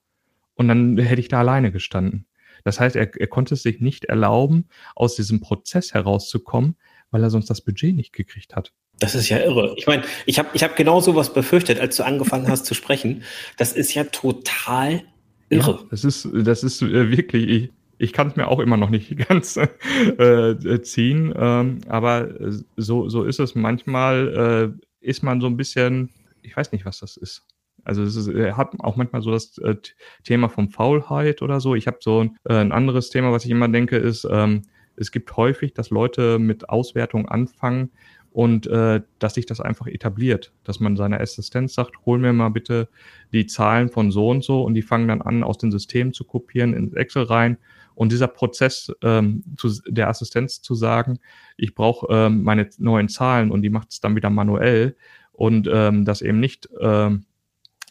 und 0.53 0.69
dann 0.69 0.97
hätte 0.97 1.19
ich 1.19 1.27
da 1.27 1.39
alleine 1.39 1.73
gestanden. 1.73 2.27
Das 2.63 2.79
heißt, 2.79 2.95
er, 2.95 3.13
er 3.19 3.27
konnte 3.27 3.55
es 3.55 3.63
sich 3.63 3.81
nicht 3.81 4.05
erlauben, 4.05 4.69
aus 4.95 5.15
diesem 5.15 5.41
Prozess 5.41 5.93
herauszukommen, 5.93 6.77
weil 7.13 7.23
er 7.23 7.29
sonst 7.29 7.49
das 7.49 7.61
Budget 7.61 7.95
nicht 7.95 8.11
gekriegt 8.11 8.55
hat. 8.55 8.73
Das 8.99 9.15
ist 9.15 9.29
ja 9.29 9.37
irre. 9.37 9.75
Ich 9.77 9.87
meine, 9.87 10.03
ich 10.25 10.39
habe 10.39 10.49
ich 10.53 10.63
hab 10.63 10.75
genau 10.75 10.99
sowas 10.99 11.33
befürchtet, 11.33 11.79
als 11.79 11.95
du 11.95 12.03
angefangen 12.03 12.47
hast 12.47 12.65
zu 12.65 12.73
sprechen. 12.73 13.23
Das 13.57 13.73
ist 13.73 13.93
ja 13.93 14.03
total 14.05 15.03
irre. 15.49 15.71
Ja, 15.71 15.87
das 15.91 16.03
ist, 16.03 16.27
das 16.33 16.63
ist 16.63 16.81
äh, 16.81 17.11
wirklich, 17.11 17.47
ich, 17.47 17.71
ich 17.99 18.13
kann 18.13 18.27
es 18.27 18.35
mir 18.35 18.47
auch 18.47 18.59
immer 18.59 18.77
noch 18.77 18.89
nicht 18.89 19.15
ganz 19.29 19.57
äh, 19.57 20.81
ziehen, 20.81 21.33
ähm, 21.37 21.81
aber 21.87 22.29
so, 22.75 23.09
so 23.09 23.23
ist 23.23 23.39
es. 23.39 23.55
Manchmal 23.55 24.73
äh, 25.01 25.07
ist 25.07 25.21
man 25.21 25.39
so 25.39 25.47
ein 25.47 25.57
bisschen, 25.57 26.09
ich 26.41 26.57
weiß 26.57 26.71
nicht, 26.71 26.85
was 26.85 26.99
das 26.99 27.15
ist. 27.15 27.43
Also 27.85 28.01
es 28.01 28.15
ist, 28.15 28.27
er 28.27 28.57
hat 28.57 28.73
auch 28.79 28.95
manchmal 28.95 29.21
so 29.21 29.31
das 29.31 29.57
äh, 29.59 29.75
Thema 30.23 30.49
vom 30.49 30.69
Faulheit 30.69 31.41
oder 31.41 31.59
so. 31.59 31.75
Ich 31.75 31.85
habe 31.85 31.97
so 31.99 32.23
ein, 32.23 32.37
äh, 32.45 32.55
ein 32.55 32.71
anderes 32.71 33.09
Thema, 33.09 33.31
was 33.31 33.45
ich 33.45 33.51
immer 33.51 33.67
denke, 33.67 33.97
ist, 33.97 34.27
ähm, 34.29 34.63
es 34.95 35.11
gibt 35.11 35.35
häufig, 35.37 35.73
dass 35.73 35.89
Leute 35.89 36.39
mit 36.39 36.69
Auswertung 36.69 37.27
anfangen 37.27 37.91
und 38.33 38.65
äh, 38.67 39.01
dass 39.19 39.35
sich 39.35 39.45
das 39.45 39.61
einfach 39.61 39.87
etabliert, 39.87 40.53
dass 40.63 40.79
man 40.79 40.97
seiner 40.97 41.21
Assistenz 41.21 41.75
sagt, 41.75 41.93
hol 42.05 42.17
mir 42.17 42.33
mal 42.33 42.49
bitte 42.49 42.89
die 43.31 43.45
Zahlen 43.45 43.89
von 43.89 44.11
so 44.11 44.29
und 44.29 44.43
so 44.43 44.63
und 44.63 44.73
die 44.73 44.81
fangen 44.81 45.07
dann 45.07 45.21
an, 45.21 45.43
aus 45.43 45.59
den 45.59 45.71
Systemen 45.71 46.13
zu 46.13 46.23
kopieren 46.23 46.73
ins 46.73 46.93
Excel 46.93 47.23
rein. 47.23 47.57
Und 47.95 48.11
dieser 48.11 48.27
Prozess 48.27 48.91
ähm, 49.03 49.43
zu, 49.55 49.69
der 49.87 50.09
Assistenz 50.09 50.63
zu 50.63 50.73
sagen, 50.73 51.19
ich 51.57 51.75
brauche 51.75 52.07
ähm, 52.09 52.41
meine 52.41 52.67
neuen 52.79 53.07
Zahlen 53.07 53.51
und 53.51 53.61
die 53.61 53.69
macht 53.69 53.91
es 53.91 54.01
dann 54.01 54.15
wieder 54.15 54.31
manuell 54.31 54.95
und 55.31 55.69
ähm, 55.71 56.03
das 56.03 56.23
eben 56.23 56.39
nicht 56.39 56.67
ähm, 56.79 57.25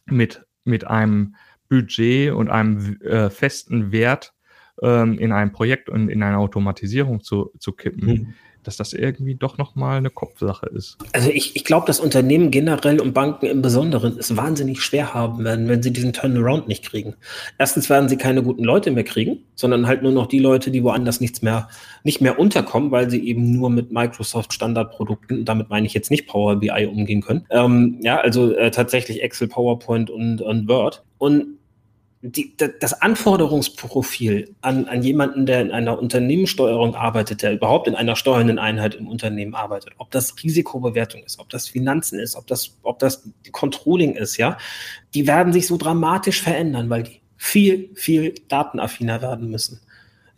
mit, 0.07 0.45
mit 0.65 0.89
einem 0.89 1.37
Budget 1.69 2.33
und 2.33 2.51
einem 2.51 3.01
äh, 3.03 3.31
festen 3.31 3.93
Wert 3.93 4.35
ähm, 4.83 5.19
in 5.19 5.33
ein 5.33 5.53
Projekt 5.53 5.89
und 5.89 6.09
in 6.09 6.23
eine 6.23 6.39
Automatisierung 6.39 7.23
zu, 7.23 7.53
zu 7.59 7.73
kippen. 7.73 8.07
Mhm 8.07 8.35
dass 8.63 8.77
das 8.77 8.93
irgendwie 8.93 9.35
doch 9.35 9.59
nochmal 9.59 9.99
eine 9.99 10.11
Kopfsache 10.11 10.67
ist. 10.67 10.99
Also 11.13 11.31
ich, 11.31 11.57
ich 11.57 11.65
glaube, 11.65 11.87
dass 11.87 12.01
Unternehmen 12.01 12.51
generell 12.51 13.01
und 13.01 13.13
Banken 13.13 13.47
im 13.47 13.63
Besonderen 13.63 14.17
es 14.19 14.37
wahnsinnig 14.37 14.83
schwer 14.83 15.15
haben 15.15 15.45
werden, 15.45 15.69
wenn 15.69 15.83
sie 15.83 15.93
diesen 15.93 16.13
Turnaround 16.13 16.69
nicht 16.69 16.85
kriegen. 16.85 17.15
Erstens 17.59 17.91
werden 17.91 18.09
sie 18.09 18.17
keine 18.17 18.43
guten 18.43 18.65
Leute 18.65 18.91
mehr 18.91 19.05
kriegen, 19.05 19.41
sondern 19.55 19.87
halt 19.87 20.03
nur 20.03 20.13
noch 20.13 20.27
die 20.27 20.39
Leute, 20.39 20.71
die 20.71 20.83
woanders 20.83 21.21
nichts 21.21 21.43
mehr, 21.43 21.69
nicht 22.05 22.21
mehr 22.21 22.39
unterkommen, 22.39 22.91
weil 22.91 23.11
sie 23.11 23.27
eben 23.27 23.53
nur 23.53 23.71
mit 23.71 23.93
Microsoft 23.93 24.53
Standardprodukten, 24.53 25.45
damit 25.45 25.69
meine 25.71 25.87
ich 25.87 25.95
jetzt 25.95 26.11
nicht 26.11 26.27
Power 26.27 26.57
BI 26.57 26.87
umgehen 26.87 27.23
können. 27.23 27.47
Ähm, 27.51 27.99
ja, 28.03 28.21
also 28.21 28.53
äh, 28.55 28.71
tatsächlich 28.71 29.23
Excel, 29.23 29.49
PowerPoint 29.49 30.11
und, 30.11 30.41
und 30.41 30.69
Word. 30.69 31.05
Und 31.19 31.59
die, 32.23 32.57
das 32.57 33.03
Anforderungsprofil 33.03 34.55
an, 34.61 34.87
an 34.87 35.03
jemanden, 35.03 35.45
der 35.45 35.61
in 35.61 35.73
einer 35.73 35.99
Unternehmenssteuerung 35.99 36.95
arbeitet, 36.95 37.43
der 37.43 37.53
überhaupt 37.53 37.89
in 37.89 37.97
einer 37.97 38.15
steuernden 38.15 38.61
Einheit 38.61 38.95
im 38.95 39.09
Unternehmen 39.09 39.57
arbeitet, 39.57 39.95
ob 39.99 40.13
das 40.13 40.37
Risikobewertung 40.43 41.25
ist, 41.25 41.41
ob 41.41 41.49
das 41.51 41.67
Finanzen 41.67 42.21
ist, 42.21 42.37
ob 42.37 42.47
das, 42.47 42.79
ob 42.85 43.01
das 43.01 43.29
Controlling 43.51 44.15
ist, 44.15 44.37
ja, 44.37 44.57
die 45.15 45.27
werden 45.27 45.53
sich 45.53 45.67
so 45.67 45.77
dramatisch 45.77 46.41
verändern, 46.41 46.89
weil 46.91 47.03
die 47.03 47.21
viel, 47.37 47.91
viel 47.95 48.35
datenaffiner 48.47 49.21
werden 49.21 49.51
müssen. 49.51 49.81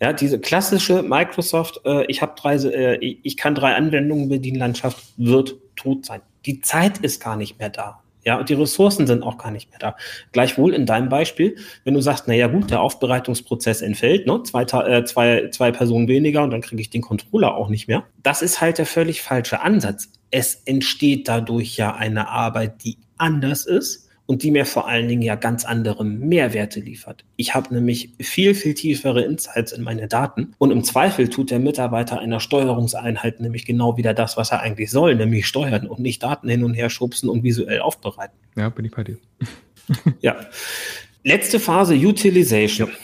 Ja, 0.00 0.14
diese 0.14 0.40
klassische 0.40 1.02
Microsoft, 1.02 1.82
äh, 1.84 2.06
ich 2.06 2.22
habe 2.22 2.32
drei, 2.34 2.56
äh, 2.56 2.96
ich 2.96 3.36
kann 3.36 3.54
drei 3.54 3.74
Anwendungen 3.74 4.30
bedienen, 4.30 4.58
Landschaft 4.58 5.04
wird 5.18 5.56
tot 5.76 6.06
sein. 6.06 6.22
Die 6.46 6.62
Zeit 6.62 6.98
ist 6.98 7.22
gar 7.22 7.36
nicht 7.36 7.58
mehr 7.58 7.68
da. 7.68 8.03
Ja, 8.24 8.38
und 8.38 8.48
die 8.48 8.54
Ressourcen 8.54 9.06
sind 9.06 9.22
auch 9.22 9.38
gar 9.38 9.50
nicht 9.50 9.70
mehr 9.70 9.78
da. 9.78 9.96
Gleichwohl 10.32 10.74
in 10.74 10.86
deinem 10.86 11.08
Beispiel, 11.08 11.56
wenn 11.84 11.94
du 11.94 12.00
sagst, 12.00 12.24
na 12.26 12.34
ja 12.34 12.46
gut, 12.46 12.70
der 12.70 12.80
Aufbereitungsprozess 12.80 13.82
entfällt, 13.82 14.26
ne, 14.26 14.42
zwei, 14.44 14.62
äh, 14.62 15.04
zwei, 15.04 15.48
zwei 15.50 15.70
Personen 15.70 16.08
weniger 16.08 16.42
und 16.42 16.50
dann 16.50 16.62
kriege 16.62 16.80
ich 16.80 16.90
den 16.90 17.02
Controller 17.02 17.54
auch 17.54 17.68
nicht 17.68 17.88
mehr. 17.88 18.04
Das 18.22 18.42
ist 18.42 18.60
halt 18.60 18.78
der 18.78 18.86
völlig 18.86 19.22
falsche 19.22 19.60
Ansatz. 19.60 20.10
Es 20.30 20.62
entsteht 20.64 21.28
dadurch 21.28 21.76
ja 21.76 21.94
eine 21.94 22.28
Arbeit, 22.28 22.82
die 22.84 22.98
anders 23.18 23.66
ist 23.66 24.08
und 24.26 24.42
die 24.42 24.50
mir 24.50 24.64
vor 24.64 24.88
allen 24.88 25.08
Dingen 25.08 25.22
ja 25.22 25.34
ganz 25.34 25.64
andere 25.64 26.04
Mehrwerte 26.04 26.80
liefert. 26.80 27.24
Ich 27.36 27.54
habe 27.54 27.74
nämlich 27.74 28.10
viel, 28.20 28.54
viel 28.54 28.74
tiefere 28.74 29.22
Insights 29.22 29.72
in 29.72 29.82
meine 29.82 30.08
Daten 30.08 30.54
und 30.58 30.70
im 30.70 30.82
Zweifel 30.84 31.28
tut 31.28 31.50
der 31.50 31.58
Mitarbeiter 31.58 32.18
einer 32.18 32.40
Steuerungseinheit 32.40 33.40
nämlich 33.40 33.66
genau 33.66 33.96
wieder 33.96 34.14
das, 34.14 34.36
was 34.36 34.50
er 34.50 34.60
eigentlich 34.60 34.90
soll, 34.90 35.14
nämlich 35.14 35.46
steuern 35.46 35.86
und 35.86 36.00
nicht 36.00 36.22
Daten 36.22 36.48
hin 36.48 36.64
und 36.64 36.74
her 36.74 36.90
schubsen 36.90 37.28
und 37.28 37.42
visuell 37.42 37.80
aufbereiten. 37.80 38.36
Ja, 38.56 38.68
bin 38.70 38.84
ich 38.84 38.92
bei 38.92 39.04
dir. 39.04 39.18
ja. 40.20 40.36
Letzte 41.22 41.58
Phase, 41.58 41.94
Utilization. 41.94 42.88
Ja. 42.88 42.94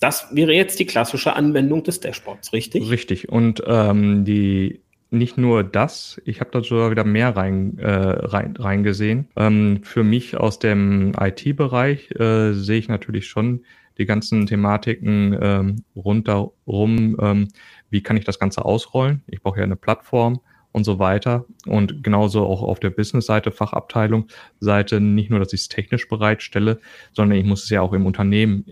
Das 0.00 0.26
wäre 0.32 0.52
jetzt 0.52 0.78
die 0.78 0.84
klassische 0.84 1.34
Anwendung 1.34 1.82
des 1.82 2.00
Dashboards, 2.00 2.52
richtig? 2.52 2.90
Richtig. 2.90 3.30
Und 3.30 3.62
ähm, 3.66 4.24
die 4.26 4.83
nicht 5.10 5.38
nur 5.38 5.62
das, 5.62 6.20
ich 6.24 6.40
habe 6.40 6.50
da 6.50 6.62
sogar 6.62 6.90
wieder 6.90 7.04
mehr 7.04 7.36
rein, 7.36 7.78
äh, 7.78 7.90
rein, 7.90 8.56
reingesehen. 8.56 9.28
Ähm, 9.36 9.80
für 9.82 10.02
mich 10.02 10.36
aus 10.36 10.58
dem 10.58 11.12
IT-Bereich 11.18 12.10
äh, 12.12 12.52
sehe 12.52 12.78
ich 12.78 12.88
natürlich 12.88 13.26
schon 13.26 13.64
die 13.98 14.06
ganzen 14.06 14.46
Thematiken 14.46 15.38
ähm, 15.40 15.84
rundherum. 15.94 17.16
Ähm, 17.20 17.48
wie 17.90 18.02
kann 18.02 18.16
ich 18.16 18.24
das 18.24 18.38
Ganze 18.38 18.64
ausrollen? 18.64 19.22
Ich 19.28 19.42
brauche 19.42 19.58
ja 19.58 19.64
eine 19.64 19.76
Plattform 19.76 20.40
und 20.72 20.82
so 20.82 20.98
weiter. 20.98 21.46
Und 21.66 22.02
genauso 22.02 22.44
auch 22.44 22.62
auf 22.62 22.80
der 22.80 22.90
Business-Seite, 22.90 23.52
Fachabteilung, 23.52 24.26
Seite, 24.58 25.00
nicht 25.00 25.30
nur, 25.30 25.38
dass 25.38 25.52
ich 25.52 25.60
es 25.60 25.68
technisch 25.68 26.08
bereitstelle, 26.08 26.80
sondern 27.12 27.38
ich 27.38 27.44
muss 27.44 27.64
es 27.64 27.70
ja 27.70 27.80
auch 27.80 27.92
im 27.92 28.06
Unternehmen 28.06 28.66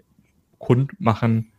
kund 0.58 0.98
machen, 1.00 1.51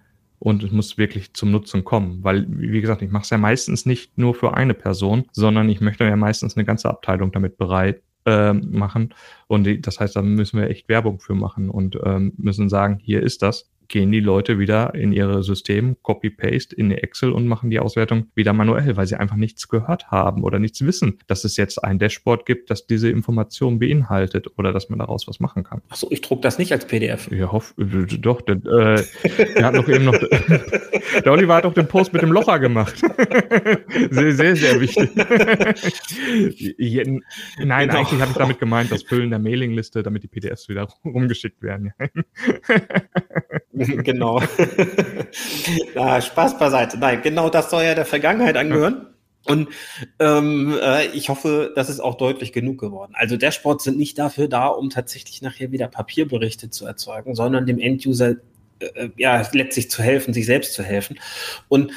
und 0.43 0.61
es 0.61 0.71
muss 0.71 0.97
wirklich 0.97 1.33
zum 1.33 1.51
Nutzen 1.51 1.85
kommen. 1.85 2.21
Weil, 2.21 2.45
wie 2.49 2.81
gesagt, 2.81 3.01
ich 3.01 3.09
mache 3.09 3.23
es 3.23 3.29
ja 3.29 3.37
meistens 3.37 3.85
nicht 3.85 4.17
nur 4.17 4.35
für 4.35 4.53
eine 4.53 4.73
Person, 4.73 5.23
sondern 5.31 5.69
ich 5.69 5.79
möchte 5.79 6.03
ja 6.03 6.17
meistens 6.17 6.57
eine 6.57 6.65
ganze 6.65 6.89
Abteilung 6.89 7.31
damit 7.31 7.55
bereit 7.57 8.01
äh, 8.25 8.51
machen. 8.51 9.13
Und 9.47 9.87
das 9.87 10.01
heißt, 10.01 10.17
da 10.17 10.21
müssen 10.21 10.59
wir 10.59 10.69
echt 10.69 10.89
Werbung 10.89 11.21
für 11.21 11.33
machen 11.33 11.69
und 11.69 11.97
ähm, 12.03 12.33
müssen 12.35 12.67
sagen, 12.67 12.99
hier 13.01 13.23
ist 13.23 13.41
das 13.41 13.69
gehen 13.87 14.11
die 14.11 14.19
Leute 14.19 14.59
wieder 14.59 14.93
in 14.95 15.11
ihre 15.11 15.43
System, 15.43 15.97
Copy-Paste 16.01 16.75
in 16.75 16.91
Excel 16.91 17.31
und 17.31 17.47
machen 17.47 17.69
die 17.69 17.79
Auswertung 17.79 18.27
wieder 18.35 18.53
manuell, 18.53 18.95
weil 18.97 19.07
sie 19.07 19.15
einfach 19.15 19.35
nichts 19.35 19.67
gehört 19.67 20.11
haben 20.11 20.43
oder 20.43 20.59
nichts 20.59 20.85
wissen, 20.85 21.19
dass 21.27 21.43
es 21.43 21.57
jetzt 21.57 21.83
ein 21.83 21.99
Dashboard 21.99 22.45
gibt, 22.45 22.69
das 22.69 22.87
diese 22.87 23.09
Information 23.09 23.79
beinhaltet 23.79 24.47
oder 24.57 24.73
dass 24.73 24.89
man 24.89 24.99
daraus 24.99 25.27
was 25.27 25.39
machen 25.39 25.63
kann. 25.63 25.81
Achso, 25.89 26.07
ich 26.09 26.21
druck 26.21 26.41
das 26.41 26.57
nicht 26.57 26.71
als 26.71 26.85
PDF. 26.85 27.29
Ja, 27.31 27.51
hoff, 27.51 27.73
doch, 27.77 28.41
der, 28.41 28.55
äh, 28.55 29.03
der 29.55 29.65
hat 29.65 29.75
doch 29.75 29.87
eben 29.87 30.05
noch, 30.05 30.17
der 30.17 31.31
Oliver 31.31 31.55
hat 31.55 31.65
doch 31.65 31.73
den 31.73 31.87
Post 31.87 32.13
mit 32.13 32.21
dem 32.21 32.31
Locher 32.31 32.59
gemacht. 32.59 33.01
sehr, 34.09 34.33
sehr, 34.33 34.55
sehr 34.55 34.81
wichtig. 34.81 35.09
Nein, 37.57 37.57
genau. 37.57 37.75
eigentlich 37.75 38.21
habe 38.21 38.31
ich 38.31 38.37
damit 38.37 38.59
gemeint, 38.59 38.91
das 38.91 39.03
Füllen 39.03 39.29
der 39.29 39.39
Mailingliste, 39.39 40.03
damit 40.03 40.23
die 40.23 40.27
PDFs 40.27 40.69
wieder 40.69 40.87
rumgeschickt 41.05 41.61
werden. 41.61 41.93
genau. 44.03 44.41
Na, 45.95 46.21
Spaß 46.21 46.57
beiseite. 46.57 46.97
Nein, 46.97 47.21
genau 47.21 47.49
das 47.49 47.69
soll 47.69 47.83
ja 47.83 47.95
der 47.95 48.05
Vergangenheit 48.05 48.57
angehören. 48.57 49.07
Und 49.45 49.69
ähm, 50.19 50.77
äh, 50.81 51.07
ich 51.07 51.29
hoffe, 51.29 51.73
das 51.75 51.89
ist 51.89 51.99
auch 51.99 52.15
deutlich 52.15 52.53
genug 52.53 52.79
geworden. 52.79 53.13
Also 53.15 53.35
Dashboards 53.35 53.83
sind 53.83 53.97
nicht 53.97 54.17
dafür 54.17 54.47
da, 54.47 54.67
um 54.67 54.89
tatsächlich 54.89 55.41
nachher 55.41 55.71
wieder 55.71 55.87
Papierberichte 55.89 56.69
zu 56.69 56.85
erzeugen, 56.85 57.35
sondern 57.35 57.65
dem 57.65 57.79
Enduser 57.79 58.35
äh, 58.79 59.09
ja 59.17 59.45
letztlich 59.51 59.91
zu 59.91 60.01
helfen, 60.01 60.33
sich 60.33 60.45
selbst 60.45 60.73
zu 60.73 60.83
helfen. 60.83 61.19
Und 61.67 61.91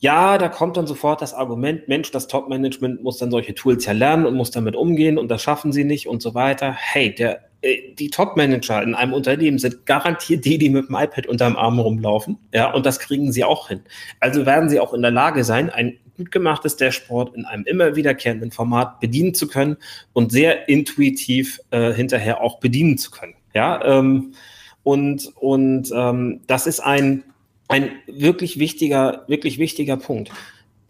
ja, 0.00 0.38
da 0.38 0.48
kommt 0.48 0.78
dann 0.78 0.86
sofort 0.86 1.20
das 1.20 1.34
Argument, 1.34 1.86
Mensch, 1.86 2.10
das 2.10 2.26
Top-Management 2.26 3.02
muss 3.02 3.18
dann 3.18 3.30
solche 3.30 3.54
Tools 3.54 3.84
ja 3.84 3.92
lernen 3.92 4.24
und 4.26 4.34
muss 4.34 4.50
damit 4.50 4.74
umgehen 4.74 5.18
und 5.18 5.28
das 5.28 5.42
schaffen 5.42 5.72
sie 5.72 5.84
nicht 5.84 6.08
und 6.08 6.22
so 6.22 6.34
weiter. 6.34 6.72
Hey, 6.72 7.14
der 7.14 7.42
äh, 7.60 7.92
die 7.94 8.08
Top-Manager 8.08 8.82
in 8.82 8.94
einem 8.94 9.12
Unternehmen 9.12 9.58
sind 9.58 9.84
garantiert 9.84 10.46
die, 10.46 10.56
die 10.56 10.70
mit 10.70 10.88
dem 10.88 10.96
iPad 10.96 11.26
unterm 11.26 11.56
Arm 11.56 11.78
rumlaufen. 11.78 12.38
Ja, 12.54 12.72
und 12.72 12.86
das 12.86 12.98
kriegen 12.98 13.30
sie 13.30 13.44
auch 13.44 13.68
hin. 13.68 13.82
Also 14.20 14.46
werden 14.46 14.70
sie 14.70 14.80
auch 14.80 14.94
in 14.94 15.02
der 15.02 15.10
Lage 15.10 15.44
sein, 15.44 15.68
ein 15.68 15.98
gut 16.16 16.30
gemachtes 16.30 16.76
Dashboard 16.76 17.34
in 17.34 17.44
einem 17.44 17.64
immer 17.64 17.94
wiederkehrenden 17.94 18.50
Format 18.50 19.00
bedienen 19.00 19.34
zu 19.34 19.48
können 19.48 19.76
und 20.14 20.32
sehr 20.32 20.68
intuitiv 20.68 21.60
äh, 21.70 21.92
hinterher 21.92 22.40
auch 22.40 22.58
bedienen 22.58 22.96
zu 22.96 23.10
können. 23.10 23.34
Ja, 23.54 23.84
ähm, 23.84 24.32
und, 24.82 25.30
und 25.36 25.90
ähm, 25.94 26.40
das 26.46 26.66
ist 26.66 26.80
ein, 26.80 27.24
ein 27.70 27.90
wirklich 28.06 28.58
wichtiger, 28.58 29.24
wirklich 29.28 29.58
wichtiger 29.58 29.96
Punkt. 29.96 30.30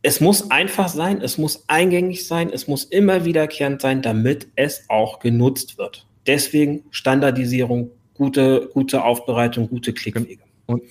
Es 0.02 0.20
muss 0.20 0.50
einfach 0.50 0.88
sein, 0.88 1.20
es 1.20 1.36
muss 1.36 1.64
eingängig 1.68 2.26
sein, 2.26 2.50
es 2.50 2.66
muss 2.66 2.84
immer 2.84 3.24
wiederkehrend 3.24 3.82
sein, 3.82 4.00
damit 4.00 4.48
es 4.56 4.84
auch 4.88 5.20
genutzt 5.20 5.76
wird. 5.76 6.06
Deswegen 6.26 6.84
Standardisierung, 6.90 7.90
gute, 8.14 8.70
gute 8.72 9.04
Aufbereitung, 9.04 9.68
gute 9.68 9.92
Klickwege. 9.92 10.42
Und, 10.70 10.82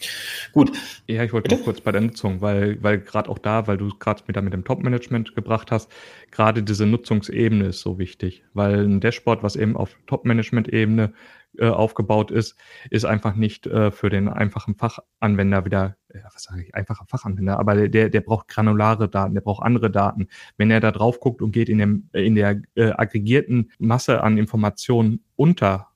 Gut. 0.52 0.78
Ja, 1.08 1.24
ich 1.24 1.32
wollte 1.32 1.56
noch 1.56 1.64
kurz 1.64 1.80
bei 1.80 1.92
der 1.94 2.02
Nutzung, 2.02 2.42
weil, 2.42 2.82
weil 2.84 3.00
gerade 3.00 3.30
auch 3.30 3.38
da, 3.38 3.66
weil 3.66 3.78
du 3.78 3.90
gerade 3.98 4.28
wieder 4.28 4.42
mit 4.42 4.52
dem 4.52 4.66
Top-Management 4.66 5.36
gebracht 5.36 5.72
hast, 5.72 5.90
gerade 6.32 6.64
diese 6.64 6.86
Nutzungsebene 6.86 7.68
ist 7.68 7.80
so 7.80 7.98
wichtig, 7.98 8.44
weil 8.54 8.86
ein 8.86 9.00
Dashboard, 9.00 9.42
was 9.42 9.56
eben 9.56 9.78
auf 9.78 9.96
Top-Management-Ebene 10.08 11.14
äh, 11.60 11.68
aufgebaut 11.68 12.32
ist, 12.32 12.56
ist 12.90 13.06
einfach 13.06 13.36
nicht 13.36 13.68
äh, 13.68 13.92
für 13.92 14.10
den 14.10 14.28
einfachen 14.28 14.76
Fachanwender 14.76 15.66
wieder, 15.66 15.98
äh, 16.10 16.20
was 16.34 16.44
sage 16.44 16.64
ich, 16.64 16.76
einfacher 16.76 17.06
Fachanwender, 17.08 17.60
aber 17.60 17.88
der, 17.88 18.10
der 18.10 18.22
braucht 18.22 18.48
granulare 18.48 19.10
Daten, 19.10 19.34
der 19.34 19.42
braucht 19.42 19.64
andere 19.64 19.92
Daten. 19.92 20.28
Wenn 20.58 20.72
er 20.72 20.80
da 20.80 20.92
drauf 20.92 21.20
guckt 21.20 21.42
und 21.42 21.52
geht 21.52 21.70
in, 21.70 21.80
dem, 21.80 22.10
in 22.14 22.36
der 22.36 22.62
äh, 22.76 22.92
aggregierten 22.92 23.72
Masse 23.78 24.24
an 24.24 24.38
Informationen 24.38 25.24
unter, 25.36 25.88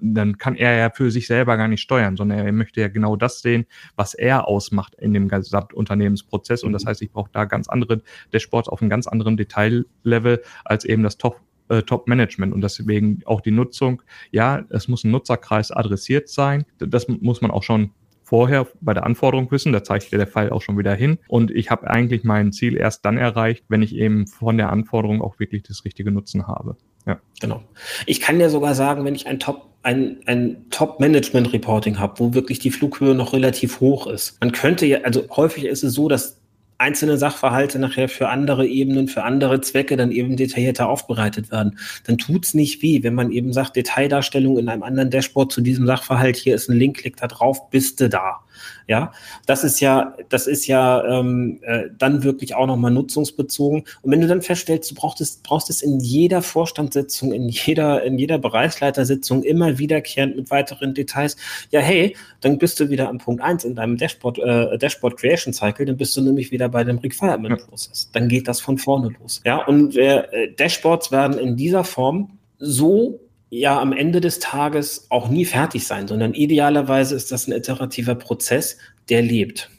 dann 0.00 0.38
kann 0.38 0.56
er 0.56 0.76
ja 0.76 0.90
für 0.90 1.10
sich 1.10 1.26
selber 1.26 1.56
gar 1.56 1.68
nicht 1.68 1.80
steuern, 1.80 2.16
sondern 2.16 2.38
er 2.38 2.52
möchte 2.52 2.80
ja 2.80 2.88
genau 2.88 3.16
das 3.16 3.40
sehen, 3.40 3.66
was 3.96 4.14
er 4.14 4.46
ausmacht 4.46 4.94
in 4.96 5.14
dem 5.14 5.28
Gesamtunternehmensprozess. 5.28 6.62
Und 6.62 6.72
das 6.72 6.84
mhm. 6.84 6.88
heißt, 6.88 7.02
ich 7.02 7.12
brauche 7.12 7.30
da 7.32 7.44
ganz 7.44 7.68
andere 7.68 8.02
Dashboards 8.32 8.68
auf 8.68 8.82
einem 8.82 8.90
ganz 8.90 9.06
anderen 9.06 9.36
Detaillevel 9.36 10.42
als 10.64 10.84
eben 10.84 11.02
das 11.02 11.16
Top 11.16 11.40
äh, 11.70 11.82
Top-Management 11.82 12.52
und 12.52 12.60
deswegen 12.60 13.20
auch 13.24 13.40
die 13.40 13.50
Nutzung. 13.50 14.02
Ja, 14.30 14.64
es 14.68 14.88
muss 14.88 15.04
ein 15.04 15.10
Nutzerkreis 15.10 15.70
adressiert 15.70 16.28
sein. 16.28 16.64
Das 16.78 17.08
muss 17.08 17.40
man 17.40 17.50
auch 17.50 17.62
schon 17.62 17.90
vorher 18.22 18.68
bei 18.80 18.94
der 18.94 19.06
Anforderung 19.06 19.50
wissen. 19.50 19.72
Da 19.72 19.82
zeigt 19.82 20.12
der 20.12 20.26
Fall 20.26 20.50
auch 20.50 20.62
schon 20.62 20.78
wieder 20.78 20.94
hin. 20.94 21.18
Und 21.26 21.50
ich 21.50 21.70
habe 21.70 21.90
eigentlich 21.90 22.22
mein 22.22 22.52
Ziel 22.52 22.76
erst 22.76 23.04
dann 23.04 23.16
erreicht, 23.16 23.64
wenn 23.68 23.82
ich 23.82 23.94
eben 23.94 24.26
von 24.26 24.56
der 24.56 24.70
Anforderung 24.70 25.20
auch 25.20 25.40
wirklich 25.40 25.64
das 25.64 25.84
richtige 25.84 26.12
Nutzen 26.12 26.46
habe. 26.46 26.76
Ja. 27.06 27.18
Genau. 27.40 27.62
Ich 28.06 28.20
kann 28.20 28.38
dir 28.38 28.50
sogar 28.50 28.74
sagen, 28.74 29.04
wenn 29.04 29.14
ich 29.14 29.26
ein 29.26 29.40
Top 29.40 29.66
ein, 29.82 30.18
ein 30.26 30.66
Top-Management-Reporting 30.68 31.98
habe, 31.98 32.18
wo 32.18 32.34
wirklich 32.34 32.58
die 32.58 32.70
Flughöhe 32.70 33.14
noch 33.14 33.32
relativ 33.32 33.80
hoch 33.80 34.06
ist. 34.06 34.38
Man 34.40 34.52
könnte 34.52 34.84
ja, 34.84 34.98
also 35.04 35.26
häufig 35.30 35.64
ist 35.64 35.82
es 35.82 35.94
so, 35.94 36.06
dass 36.06 36.39
einzelne 36.80 37.18
Sachverhalte 37.18 37.78
nachher 37.78 38.08
für 38.08 38.28
andere 38.28 38.66
Ebenen, 38.66 39.06
für 39.06 39.22
andere 39.22 39.60
Zwecke 39.60 39.96
dann 39.96 40.10
eben 40.10 40.36
detaillierter 40.36 40.88
aufbereitet 40.88 41.50
werden. 41.50 41.78
Dann 42.04 42.18
tut's 42.18 42.54
nicht 42.54 42.82
weh, 42.82 43.02
wenn 43.02 43.14
man 43.14 43.30
eben 43.30 43.52
sagt, 43.52 43.76
Detaildarstellung 43.76 44.58
in 44.58 44.68
einem 44.68 44.82
anderen 44.82 45.10
Dashboard 45.10 45.52
zu 45.52 45.60
diesem 45.60 45.86
Sachverhalt, 45.86 46.36
hier 46.36 46.54
ist 46.54 46.68
ein 46.68 46.78
Link, 46.78 46.98
klick 46.98 47.16
da 47.16 47.26
drauf, 47.26 47.70
bist 47.70 48.00
du 48.00 48.08
da. 48.08 48.40
Ja, 48.86 49.12
das 49.46 49.64
ist 49.64 49.80
ja, 49.80 50.16
das 50.28 50.46
ist 50.46 50.66
ja 50.66 51.04
ähm, 51.04 51.60
äh, 51.62 51.84
dann 51.96 52.22
wirklich 52.22 52.54
auch 52.54 52.66
nochmal 52.66 52.90
nutzungsbezogen. 52.90 53.84
Und 54.02 54.10
wenn 54.10 54.20
du 54.20 54.26
dann 54.26 54.42
feststellst, 54.42 54.90
du 54.90 54.94
brauchst 54.94 55.20
es, 55.20 55.36
brauchst 55.36 55.70
es 55.70 55.82
in 55.82 56.00
jeder 56.00 56.42
Vorstandssitzung, 56.42 57.32
in 57.32 57.48
jeder, 57.48 58.02
in 58.02 58.18
jeder 58.18 58.38
Bereichsleitersitzung 58.38 59.42
immer 59.42 59.78
wiederkehrend 59.78 60.36
mit 60.36 60.50
weiteren 60.50 60.94
Details, 60.94 61.36
ja, 61.70 61.80
hey, 61.80 62.16
dann 62.40 62.58
bist 62.58 62.80
du 62.80 62.90
wieder 62.90 63.08
am 63.08 63.18
Punkt 63.18 63.42
eins 63.42 63.64
in 63.64 63.74
deinem 63.74 63.96
Dashboard, 63.96 64.38
äh, 64.38 64.78
Dashboard 64.78 65.16
Creation 65.16 65.52
Cycle, 65.52 65.86
dann 65.86 65.96
bist 65.96 66.16
du 66.16 66.20
nämlich 66.20 66.50
wieder 66.50 66.68
bei 66.68 66.84
dem 66.84 66.98
Requirement 66.98 67.60
Process. 67.66 68.10
Dann 68.12 68.28
geht 68.28 68.48
das 68.48 68.60
von 68.60 68.78
vorne 68.78 69.10
los. 69.20 69.40
Ja, 69.44 69.64
und 69.66 69.96
äh, 69.96 70.52
Dashboards 70.54 71.12
werden 71.12 71.38
in 71.38 71.56
dieser 71.56 71.84
Form 71.84 72.38
so 72.58 73.20
ja 73.50 73.80
am 73.80 73.92
Ende 73.92 74.20
des 74.20 74.38
Tages 74.38 75.06
auch 75.10 75.28
nie 75.28 75.44
fertig 75.44 75.86
sein, 75.86 76.08
sondern 76.08 76.34
idealerweise 76.34 77.14
ist 77.16 77.32
das 77.32 77.46
ein 77.46 77.52
iterativer 77.52 78.14
Prozess, 78.14 78.78
der 79.08 79.22
lebt. 79.22 79.70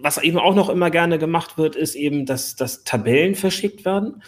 Was 0.00 0.18
eben 0.18 0.38
auch 0.38 0.54
noch 0.54 0.68
immer 0.68 0.90
gerne 0.90 1.18
gemacht 1.18 1.56
wird, 1.56 1.74
ist 1.74 1.94
eben, 1.94 2.26
dass, 2.26 2.56
dass 2.56 2.84
Tabellen 2.84 3.34
verschickt 3.34 3.86
werden 3.86 4.22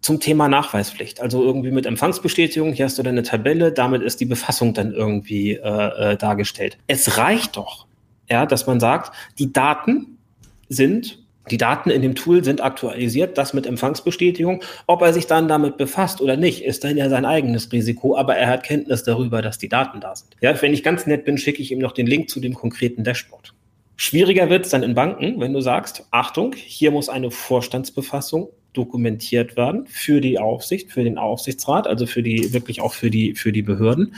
zum 0.00 0.20
Thema 0.20 0.48
Nachweispflicht. 0.48 1.20
Also 1.20 1.42
irgendwie 1.42 1.70
mit 1.70 1.84
Empfangsbestätigung, 1.84 2.72
hier 2.72 2.86
hast 2.86 2.98
du 2.98 3.02
deine 3.02 3.22
Tabelle, 3.22 3.72
damit 3.72 4.00
ist 4.02 4.20
die 4.20 4.24
Befassung 4.24 4.72
dann 4.72 4.92
irgendwie 4.92 5.52
äh, 5.52 6.12
äh, 6.12 6.16
dargestellt. 6.16 6.78
Es 6.86 7.18
reicht 7.18 7.56
doch, 7.56 7.86
ja, 8.30 8.46
dass 8.46 8.66
man 8.66 8.80
sagt, 8.80 9.14
die 9.38 9.52
Daten 9.52 10.18
sind 10.68 11.26
die 11.50 11.56
Daten 11.56 11.90
in 11.90 12.02
dem 12.02 12.14
Tool 12.14 12.44
sind 12.44 12.62
aktualisiert, 12.62 13.38
das 13.38 13.54
mit 13.54 13.66
Empfangsbestätigung. 13.66 14.62
Ob 14.86 15.02
er 15.02 15.12
sich 15.12 15.26
dann 15.26 15.48
damit 15.48 15.76
befasst 15.76 16.20
oder 16.20 16.36
nicht, 16.36 16.64
ist 16.64 16.84
dann 16.84 16.96
ja 16.96 17.08
sein 17.08 17.24
eigenes 17.24 17.72
Risiko, 17.72 18.16
aber 18.16 18.36
er 18.36 18.48
hat 18.48 18.62
Kenntnis 18.62 19.02
darüber, 19.02 19.42
dass 19.42 19.58
die 19.58 19.68
Daten 19.68 20.00
da 20.00 20.14
sind. 20.14 20.36
Ja, 20.40 20.60
wenn 20.60 20.72
ich 20.72 20.82
ganz 20.82 21.06
nett 21.06 21.24
bin, 21.24 21.38
schicke 21.38 21.62
ich 21.62 21.72
ihm 21.72 21.78
noch 21.78 21.92
den 21.92 22.06
Link 22.06 22.30
zu 22.30 22.40
dem 22.40 22.54
konkreten 22.54 23.04
Dashboard. 23.04 23.54
Schwieriger 23.96 24.48
wird 24.48 24.64
es 24.64 24.70
dann 24.70 24.84
in 24.84 24.94
Banken, 24.94 25.40
wenn 25.40 25.52
du 25.52 25.60
sagst, 25.60 26.06
Achtung, 26.12 26.54
hier 26.54 26.92
muss 26.92 27.08
eine 27.08 27.32
Vorstandsbefassung 27.32 28.48
dokumentiert 28.72 29.56
werden 29.56 29.86
für 29.88 30.20
die 30.20 30.38
Aufsicht, 30.38 30.92
für 30.92 31.02
den 31.02 31.18
Aufsichtsrat, 31.18 31.88
also 31.88 32.06
für 32.06 32.22
die, 32.22 32.52
wirklich 32.52 32.80
auch 32.80 32.92
für 32.92 33.10
die, 33.10 33.34
für 33.34 33.50
die 33.50 33.62
Behörden. 33.62 34.14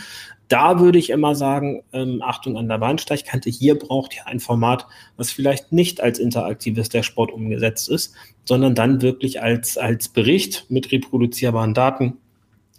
Da 0.50 0.80
würde 0.80 0.98
ich 0.98 1.10
immer 1.10 1.36
sagen, 1.36 1.84
ähm, 1.92 2.22
Achtung 2.22 2.58
an 2.58 2.68
der 2.68 2.78
Bahnsteigkante, 2.78 3.48
hier 3.48 3.78
braucht 3.78 4.16
ihr 4.16 4.26
ein 4.26 4.40
Format, 4.40 4.88
was 5.16 5.30
vielleicht 5.30 5.70
nicht 5.70 6.00
als 6.00 6.18
interaktives 6.18 6.88
Dashboard 6.88 7.30
umgesetzt 7.30 7.88
ist, 7.88 8.16
sondern 8.44 8.74
dann 8.74 9.00
wirklich 9.00 9.40
als, 9.40 9.78
als 9.78 10.08
Bericht 10.08 10.66
mit 10.68 10.90
reproduzierbaren 10.90 11.72
Daten 11.72 12.18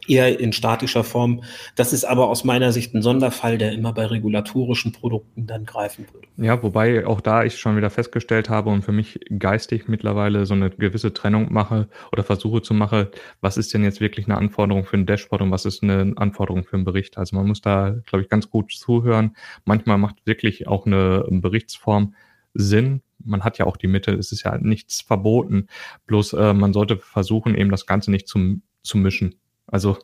eher 0.07 0.39
in 0.39 0.53
statischer 0.53 1.03
Form. 1.03 1.43
Das 1.75 1.93
ist 1.93 2.05
aber 2.05 2.27
aus 2.27 2.43
meiner 2.43 2.71
Sicht 2.71 2.93
ein 2.93 3.01
Sonderfall, 3.01 3.57
der 3.57 3.71
immer 3.71 3.93
bei 3.93 4.05
regulatorischen 4.05 4.91
Produkten 4.91 5.47
dann 5.47 5.65
greifen 5.65 6.05
würde. 6.11 6.27
Ja, 6.37 6.61
wobei 6.63 7.05
auch 7.05 7.21
da 7.21 7.43
ich 7.43 7.57
schon 7.57 7.77
wieder 7.77 7.89
festgestellt 7.89 8.49
habe 8.49 8.69
und 8.69 8.83
für 8.83 8.91
mich 8.91 9.19
geistig 9.37 9.87
mittlerweile 9.87 10.45
so 10.45 10.53
eine 10.53 10.69
gewisse 10.69 11.13
Trennung 11.13 11.51
mache 11.51 11.87
oder 12.11 12.23
versuche 12.23 12.61
zu 12.61 12.73
machen, 12.73 13.07
was 13.41 13.57
ist 13.57 13.73
denn 13.73 13.83
jetzt 13.83 14.01
wirklich 14.01 14.27
eine 14.27 14.37
Anforderung 14.37 14.85
für 14.85 14.97
ein 14.97 15.05
Dashboard 15.05 15.41
und 15.41 15.51
was 15.51 15.65
ist 15.65 15.83
eine 15.83 16.13
Anforderung 16.15 16.63
für 16.63 16.75
einen 16.75 16.85
Bericht. 16.85 17.17
Also 17.17 17.35
man 17.35 17.47
muss 17.47 17.61
da, 17.61 17.95
glaube 18.05 18.23
ich, 18.23 18.29
ganz 18.29 18.49
gut 18.49 18.71
zuhören. 18.71 19.35
Manchmal 19.65 19.97
macht 19.97 20.25
wirklich 20.25 20.67
auch 20.67 20.85
eine 20.85 21.25
Berichtsform 21.29 22.15
Sinn. 22.53 23.01
Man 23.23 23.43
hat 23.43 23.57
ja 23.57 23.65
auch 23.65 23.77
die 23.77 23.87
Mittel, 23.87 24.17
es 24.17 24.31
ist 24.31 24.43
ja 24.43 24.57
nichts 24.57 25.01
verboten. 25.01 25.67
Bloß 26.07 26.33
äh, 26.33 26.53
man 26.53 26.73
sollte 26.73 26.97
versuchen, 26.97 27.55
eben 27.55 27.69
das 27.69 27.85
Ganze 27.85 28.11
nicht 28.11 28.27
zum, 28.27 28.63
zu 28.83 28.97
mischen. 28.97 29.35
Also 29.71 29.97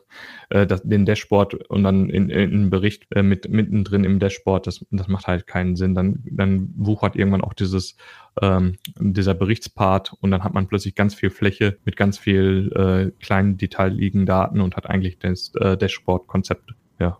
äh, 0.48 0.66
das, 0.66 0.82
den 0.82 1.04
Dashboard 1.04 1.54
und 1.68 1.84
dann 1.84 2.08
in, 2.08 2.30
in 2.30 2.52
einen 2.52 2.70
Bericht 2.70 3.06
äh, 3.14 3.22
mit 3.22 3.48
mittendrin 3.48 4.04
im 4.04 4.18
Dashboard, 4.18 4.66
das, 4.66 4.84
das 4.90 5.08
macht 5.08 5.26
halt 5.26 5.46
keinen 5.46 5.76
Sinn. 5.76 5.94
Dann, 5.94 6.24
dann 6.24 6.72
wuchert 6.74 7.14
irgendwann 7.14 7.42
auch 7.42 7.52
dieses 7.52 7.96
ähm, 8.40 8.76
dieser 8.98 9.34
Berichtspart 9.34 10.14
und 10.20 10.30
dann 10.30 10.42
hat 10.42 10.54
man 10.54 10.68
plötzlich 10.68 10.94
ganz 10.94 11.14
viel 11.14 11.30
Fläche 11.30 11.78
mit 11.84 11.96
ganz 11.96 12.18
viel 12.18 12.72
äh, 12.74 13.10
kleinen 13.22 13.58
detailligen 13.58 14.26
Daten 14.26 14.60
und 14.60 14.76
hat 14.76 14.86
eigentlich 14.86 15.18
das 15.18 15.52
äh, 15.56 15.76
Dashboard-Konzept 15.76 16.74
ja 16.98 17.18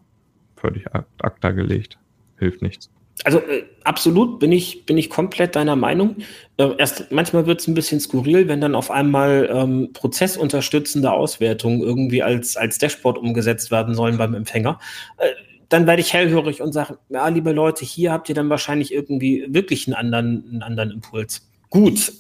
völlig 0.57 0.93
ad 0.95 1.07
acta 1.21 1.51
gelegt. 1.51 1.99
Hilft 2.39 2.63
nichts. 2.63 2.91
Also 3.25 3.39
äh, 3.39 3.65
absolut 3.85 4.39
bin 4.39 4.53
ich, 4.53 4.87
bin 4.87 4.97
ich 4.97 5.11
komplett 5.11 5.57
deiner 5.57 5.77
Meinung. 5.77 6.17
Äh, 6.57 6.71
erst 6.79 7.11
manchmal 7.11 7.47
wird 7.47 7.61
es 7.61 7.67
ein 7.67 7.75
bisschen 7.75 8.01
skurril, 8.01 8.49
wenn 8.49 8.61
dann 8.61 8.75
auf 8.75 8.91
einmal 8.91 9.49
ähm, 9.53 9.91
prozessunterstützende 9.93 11.11
Auswertungen 11.11 11.81
irgendwie 11.81 12.23
als, 12.23 12.57
als 12.57 12.79
Dashboard 12.79 13.19
umgesetzt 13.19 13.71
werden 13.71 13.95
sollen 13.95 14.19
beim 14.19 14.35
Empfänger. 14.35 14.79
Äh, 15.19 15.31
dann 15.69 15.87
werde 15.87 16.01
ich 16.01 16.15
hellhörig 16.15 16.63
und 16.63 16.73
sage, 16.73 16.99
ja, 17.09 17.29
liebe 17.29 17.53
Leute, 17.53 17.85
hier 17.85 18.13
habt 18.13 18.29
ihr 18.29 18.35
dann 18.35 18.49
wahrscheinlich 18.49 18.93
irgendwie 18.93 19.45
wirklich 19.49 19.87
einen 19.87 19.95
anderen, 19.95 20.45
einen 20.51 20.63
anderen 20.63 20.91
Impuls. 20.91 21.47
Gut. 21.71 22.13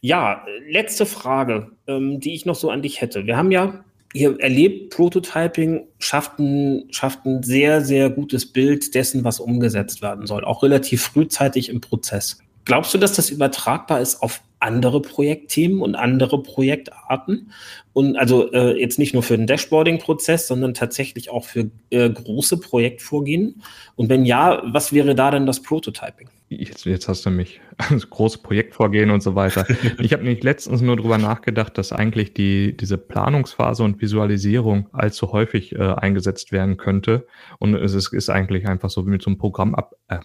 Ja, 0.00 0.44
letzte 0.68 1.06
Frage, 1.06 1.70
ähm, 1.86 2.18
die 2.18 2.34
ich 2.34 2.44
noch 2.44 2.56
so 2.56 2.70
an 2.70 2.82
dich 2.82 3.00
hätte. 3.00 3.26
Wir 3.26 3.36
haben 3.36 3.52
ja 3.52 3.84
ihr 4.12 4.38
erlebt 4.40 4.94
Prototyping, 4.94 5.86
schafft 5.98 6.38
ein, 6.38 6.84
schafft 6.90 7.24
ein 7.26 7.42
sehr, 7.42 7.80
sehr 7.80 8.10
gutes 8.10 8.52
Bild 8.52 8.94
dessen, 8.94 9.24
was 9.24 9.40
umgesetzt 9.40 10.02
werden 10.02 10.26
soll, 10.26 10.44
auch 10.44 10.62
relativ 10.62 11.02
frühzeitig 11.02 11.68
im 11.68 11.80
Prozess. 11.80 12.38
Glaubst 12.64 12.94
du, 12.94 12.98
dass 12.98 13.14
das 13.14 13.30
übertragbar 13.30 14.00
ist 14.00 14.22
auf 14.22 14.40
andere 14.60 15.02
Projektthemen 15.02 15.80
und 15.80 15.96
andere 15.96 16.42
Projektarten? 16.42 17.50
Und 17.92 18.16
also 18.16 18.52
äh, 18.52 18.80
jetzt 18.80 18.98
nicht 18.98 19.14
nur 19.14 19.24
für 19.24 19.36
den 19.36 19.48
Dashboarding-Prozess, 19.48 20.46
sondern 20.46 20.72
tatsächlich 20.72 21.30
auch 21.30 21.44
für 21.44 21.70
äh, 21.90 22.08
große 22.08 22.58
Projektvorgehen? 22.58 23.62
Und 23.96 24.08
wenn 24.08 24.24
ja, 24.24 24.62
was 24.64 24.92
wäre 24.92 25.16
da 25.16 25.32
denn 25.32 25.46
das 25.46 25.60
Prototyping? 25.60 26.28
Jetzt, 26.60 26.84
jetzt 26.84 27.08
hast 27.08 27.26
du 27.26 27.30
mich. 27.30 27.60
Also 27.78 28.06
große 28.06 28.38
Projektvorgehen 28.38 29.10
und 29.10 29.22
so 29.22 29.34
weiter. 29.34 29.66
ich 29.98 30.12
habe 30.12 30.22
nicht 30.22 30.44
letztens 30.44 30.82
nur 30.82 30.96
darüber 30.96 31.18
nachgedacht, 31.18 31.76
dass 31.78 31.92
eigentlich 31.92 32.32
die, 32.32 32.76
diese 32.76 32.96
Planungsphase 32.96 33.82
und 33.82 34.00
Visualisierung 34.00 34.88
allzu 34.92 35.32
häufig 35.32 35.74
äh, 35.74 35.78
eingesetzt 35.78 36.52
werden 36.52 36.76
könnte. 36.76 37.26
Und 37.58 37.74
es 37.74 37.94
ist, 37.94 38.12
ist 38.12 38.30
eigentlich 38.30 38.68
einfach 38.68 38.90
so 38.90 39.06
wie 39.06 39.10
mit 39.10 39.22
so 39.22 39.30
einem 39.30 39.38
Programm 39.38 39.74
ab, 39.74 39.94
äh, 40.08 40.18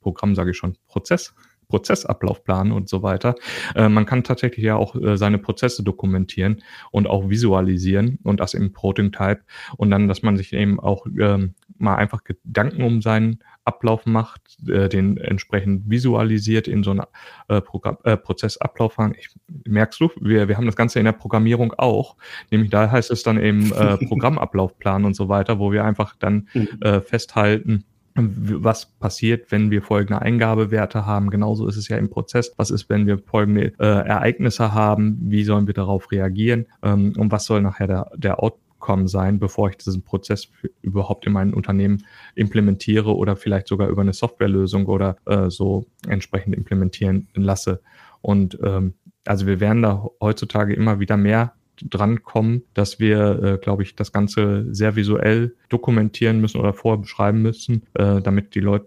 Programm 0.00 0.34
sage 0.34 0.52
ich 0.52 0.56
schon, 0.56 0.76
Prozess 0.86 1.34
Prozessablauf 1.70 2.44
planen 2.44 2.72
und 2.72 2.90
so 2.90 3.02
weiter. 3.02 3.34
Äh, 3.74 3.88
man 3.88 4.04
kann 4.04 4.22
tatsächlich 4.24 4.64
ja 4.64 4.76
auch 4.76 4.94
äh, 4.94 5.16
seine 5.16 5.38
Prozesse 5.38 5.82
dokumentieren 5.82 6.62
und 6.90 7.06
auch 7.06 7.30
visualisieren 7.30 8.18
und 8.24 8.40
das 8.40 8.52
im 8.52 8.72
Prototype 8.72 9.40
und 9.78 9.90
dann, 9.90 10.08
dass 10.08 10.22
man 10.22 10.36
sich 10.36 10.52
eben 10.52 10.78
auch 10.78 11.06
ähm, 11.18 11.54
mal 11.80 11.96
einfach 11.96 12.24
Gedanken 12.24 12.82
um 12.82 13.02
seinen 13.02 13.40
Ablauf 13.64 14.06
macht, 14.06 14.58
äh, 14.68 14.88
den 14.88 15.16
entsprechend 15.16 15.88
visualisiert 15.88 16.68
in 16.68 16.82
so 16.82 16.90
einen 16.90 17.02
äh, 17.48 17.60
äh, 18.04 18.16
Prozessablauf. 18.16 18.96
Ich, 19.18 19.28
merkst 19.66 20.00
du, 20.00 20.10
wir, 20.20 20.48
wir 20.48 20.56
haben 20.56 20.66
das 20.66 20.76
Ganze 20.76 20.98
in 20.98 21.04
der 21.04 21.12
Programmierung 21.12 21.72
auch, 21.76 22.16
nämlich 22.50 22.70
da 22.70 22.90
heißt 22.90 23.10
es 23.10 23.22
dann 23.22 23.40
eben 23.42 23.72
äh, 23.72 23.96
Programmablaufplan 24.06 25.04
und 25.04 25.14
so 25.14 25.28
weiter, 25.28 25.58
wo 25.58 25.72
wir 25.72 25.84
einfach 25.84 26.16
dann 26.18 26.48
mhm. 26.54 26.68
äh, 26.80 27.00
festhalten, 27.00 27.84
was 28.16 28.86
passiert, 28.86 29.50
wenn 29.52 29.70
wir 29.70 29.82
folgende 29.82 30.20
Eingabewerte 30.20 31.06
haben. 31.06 31.30
Genauso 31.30 31.66
ist 31.68 31.76
es 31.76 31.88
ja 31.88 31.96
im 31.96 32.10
Prozess. 32.10 32.52
Was 32.56 32.70
ist, 32.70 32.88
wenn 32.88 33.06
wir 33.06 33.18
folgende 33.18 33.72
äh, 33.78 33.84
Ereignisse 33.86 34.74
haben? 34.74 35.18
Wie 35.22 35.44
sollen 35.44 35.66
wir 35.66 35.74
darauf 35.74 36.10
reagieren? 36.10 36.66
Ähm, 36.82 37.14
und 37.16 37.30
was 37.30 37.44
soll 37.44 37.62
nachher 37.62 37.86
der, 37.86 38.10
der 38.16 38.42
Outcome 38.80 39.08
sein, 39.08 39.38
bevor 39.38 39.68
ich 39.68 39.76
diesen 39.76 40.02
Prozess 40.02 40.48
überhaupt 40.82 41.26
in 41.26 41.32
meinem 41.32 41.54
Unternehmen 41.54 42.04
implementiere 42.34 43.14
oder 43.14 43.36
vielleicht 43.36 43.68
sogar 43.68 43.88
über 43.88 44.02
eine 44.02 44.12
Softwarelösung 44.12 44.86
oder 44.86 45.16
äh, 45.26 45.50
so 45.50 45.86
entsprechend 46.08 46.54
implementieren 46.56 47.28
lasse? 47.34 47.82
Und 48.22 48.58
ähm, 48.62 48.94
also 49.26 49.46
wir 49.46 49.60
werden 49.60 49.82
da 49.82 50.06
heutzutage 50.20 50.74
immer 50.74 50.98
wieder 50.98 51.16
mehr 51.16 51.52
drankommen, 51.82 52.62
dass 52.74 53.00
wir, 53.00 53.42
äh, 53.42 53.58
glaube 53.58 53.82
ich, 53.82 53.96
das 53.96 54.12
Ganze 54.12 54.66
sehr 54.70 54.96
visuell 54.96 55.54
dokumentieren 55.68 56.40
müssen 56.40 56.58
oder 56.58 56.74
vorher 56.74 57.00
beschreiben 57.00 57.42
müssen, 57.42 57.82
äh, 57.94 58.20
damit 58.20 58.54
die 58.54 58.60
Leute 58.60 58.86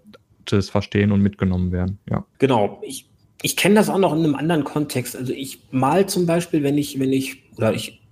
es 0.52 0.70
verstehen 0.70 1.12
und 1.12 1.22
mitgenommen 1.22 1.72
werden. 1.72 2.00
Ja. 2.10 2.26
Genau. 2.38 2.82
Ich, 2.84 3.10
ich 3.42 3.56
kenne 3.56 3.76
das 3.76 3.90
auch 3.90 3.98
noch 3.98 4.14
in 4.14 4.24
einem 4.24 4.36
anderen 4.36 4.64
Kontext. 4.64 5.16
Also 5.16 5.34
ich 5.34 5.60
mal 5.72 6.08
zum 6.08 6.26
Beispiel, 6.28 6.62
wenn 6.62 6.78
ich, 6.78 7.00
wenn 7.00 7.14
ich, 7.14 7.44
oder 7.58 7.74
ich 7.74 8.03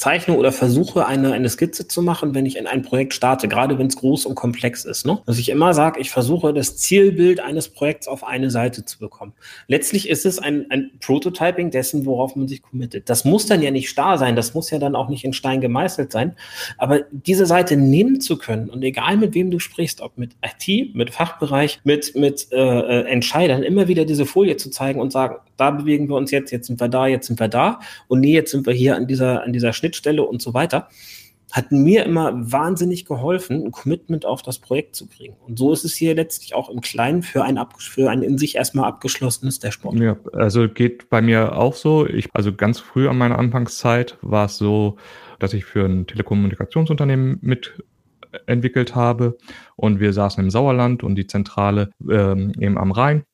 zeichne 0.00 0.34
oder 0.34 0.50
versuche, 0.50 1.06
eine, 1.06 1.32
eine 1.32 1.50
Skizze 1.50 1.86
zu 1.86 2.00
machen, 2.00 2.34
wenn 2.34 2.46
ich 2.46 2.56
in 2.56 2.66
ein 2.66 2.80
Projekt 2.80 3.12
starte, 3.12 3.48
gerade 3.48 3.78
wenn 3.78 3.88
es 3.88 3.96
groß 3.96 4.24
und 4.24 4.34
komplex 4.34 4.86
ist. 4.86 5.04
Ne? 5.04 5.20
Dass 5.26 5.38
ich 5.38 5.50
immer 5.50 5.74
sage, 5.74 6.00
ich 6.00 6.10
versuche, 6.10 6.54
das 6.54 6.78
Zielbild 6.78 7.38
eines 7.38 7.68
Projekts 7.68 8.08
auf 8.08 8.24
eine 8.24 8.50
Seite 8.50 8.86
zu 8.86 8.98
bekommen. 8.98 9.34
Letztlich 9.68 10.08
ist 10.08 10.24
es 10.24 10.38
ein, 10.38 10.66
ein 10.70 10.90
Prototyping 11.00 11.70
dessen, 11.70 12.06
worauf 12.06 12.34
man 12.34 12.48
sich 12.48 12.62
committet. 12.62 13.10
Das 13.10 13.26
muss 13.26 13.44
dann 13.44 13.60
ja 13.60 13.70
nicht 13.70 13.90
starr 13.90 14.16
sein, 14.16 14.36
das 14.36 14.54
muss 14.54 14.70
ja 14.70 14.78
dann 14.78 14.96
auch 14.96 15.10
nicht 15.10 15.24
in 15.24 15.34
Stein 15.34 15.60
gemeißelt 15.60 16.10
sein. 16.10 16.34
Aber 16.78 17.00
diese 17.10 17.44
Seite 17.44 17.76
nehmen 17.76 18.22
zu 18.22 18.38
können 18.38 18.70
und 18.70 18.82
egal 18.82 19.18
mit 19.18 19.34
wem 19.34 19.50
du 19.50 19.58
sprichst, 19.58 20.00
ob 20.00 20.16
mit 20.16 20.32
IT, 20.42 20.94
mit 20.94 21.10
Fachbereich, 21.10 21.80
mit, 21.84 22.16
mit 22.16 22.48
äh, 22.52 22.56
äh, 22.56 23.04
Entscheidern, 23.06 23.62
immer 23.62 23.86
wieder 23.86 24.06
diese 24.06 24.24
Folie 24.24 24.56
zu 24.56 24.70
zeigen 24.70 24.98
und 24.98 25.12
sagen, 25.12 25.36
da 25.60 25.70
bewegen 25.70 26.08
wir 26.08 26.16
uns 26.16 26.30
jetzt, 26.30 26.50
jetzt 26.50 26.66
sind 26.66 26.80
wir 26.80 26.88
da, 26.88 27.06
jetzt 27.06 27.26
sind 27.26 27.38
wir 27.38 27.48
da 27.48 27.80
und 28.08 28.20
nee, 28.20 28.32
jetzt 28.32 28.50
sind 28.50 28.66
wir 28.66 28.72
hier 28.72 28.96
an 28.96 29.06
dieser, 29.06 29.42
an 29.44 29.52
dieser 29.52 29.72
Schnittstelle 29.72 30.22
und 30.22 30.42
so 30.42 30.54
weiter 30.54 30.88
hat 31.52 31.72
mir 31.72 32.04
immer 32.04 32.32
wahnsinnig 32.52 33.04
geholfen, 33.04 33.64
ein 33.64 33.72
Commitment 33.72 34.24
auf 34.24 34.42
das 34.42 34.58
Projekt 34.58 34.94
zu 34.94 35.08
kriegen. 35.08 35.34
Und 35.46 35.58
so 35.58 35.72
ist 35.72 35.84
es 35.84 35.94
hier 35.94 36.14
letztlich 36.14 36.54
auch 36.54 36.68
im 36.68 36.80
Kleinen 36.80 37.22
für 37.22 37.42
ein, 37.42 37.58
für 37.78 38.10
ein 38.10 38.22
in 38.22 38.38
sich 38.38 38.56
erstmal 38.56 38.84
abgeschlossenes 38.86 39.58
Dashboard. 39.58 39.98
Ja, 39.98 40.16
also 40.32 40.68
geht 40.68 41.10
bei 41.10 41.20
mir 41.20 41.56
auch 41.56 41.74
so. 41.74 42.06
Ich, 42.06 42.28
also 42.32 42.52
ganz 42.52 42.78
früh 42.78 43.08
an 43.08 43.18
meiner 43.18 43.38
Anfangszeit 43.38 44.16
war 44.22 44.46
es 44.46 44.58
so, 44.58 44.96
dass 45.38 45.52
ich 45.52 45.64
für 45.64 45.84
ein 45.84 46.06
Telekommunikationsunternehmen 46.06 47.40
mitentwickelt 47.42 48.94
habe 48.94 49.36
und 49.74 49.98
wir 49.98 50.12
saßen 50.12 50.42
im 50.42 50.50
Sauerland 50.50 51.02
und 51.02 51.16
die 51.16 51.26
Zentrale 51.26 51.90
ähm, 52.08 52.52
eben 52.60 52.78
am 52.78 52.92
Rhein 52.92 53.24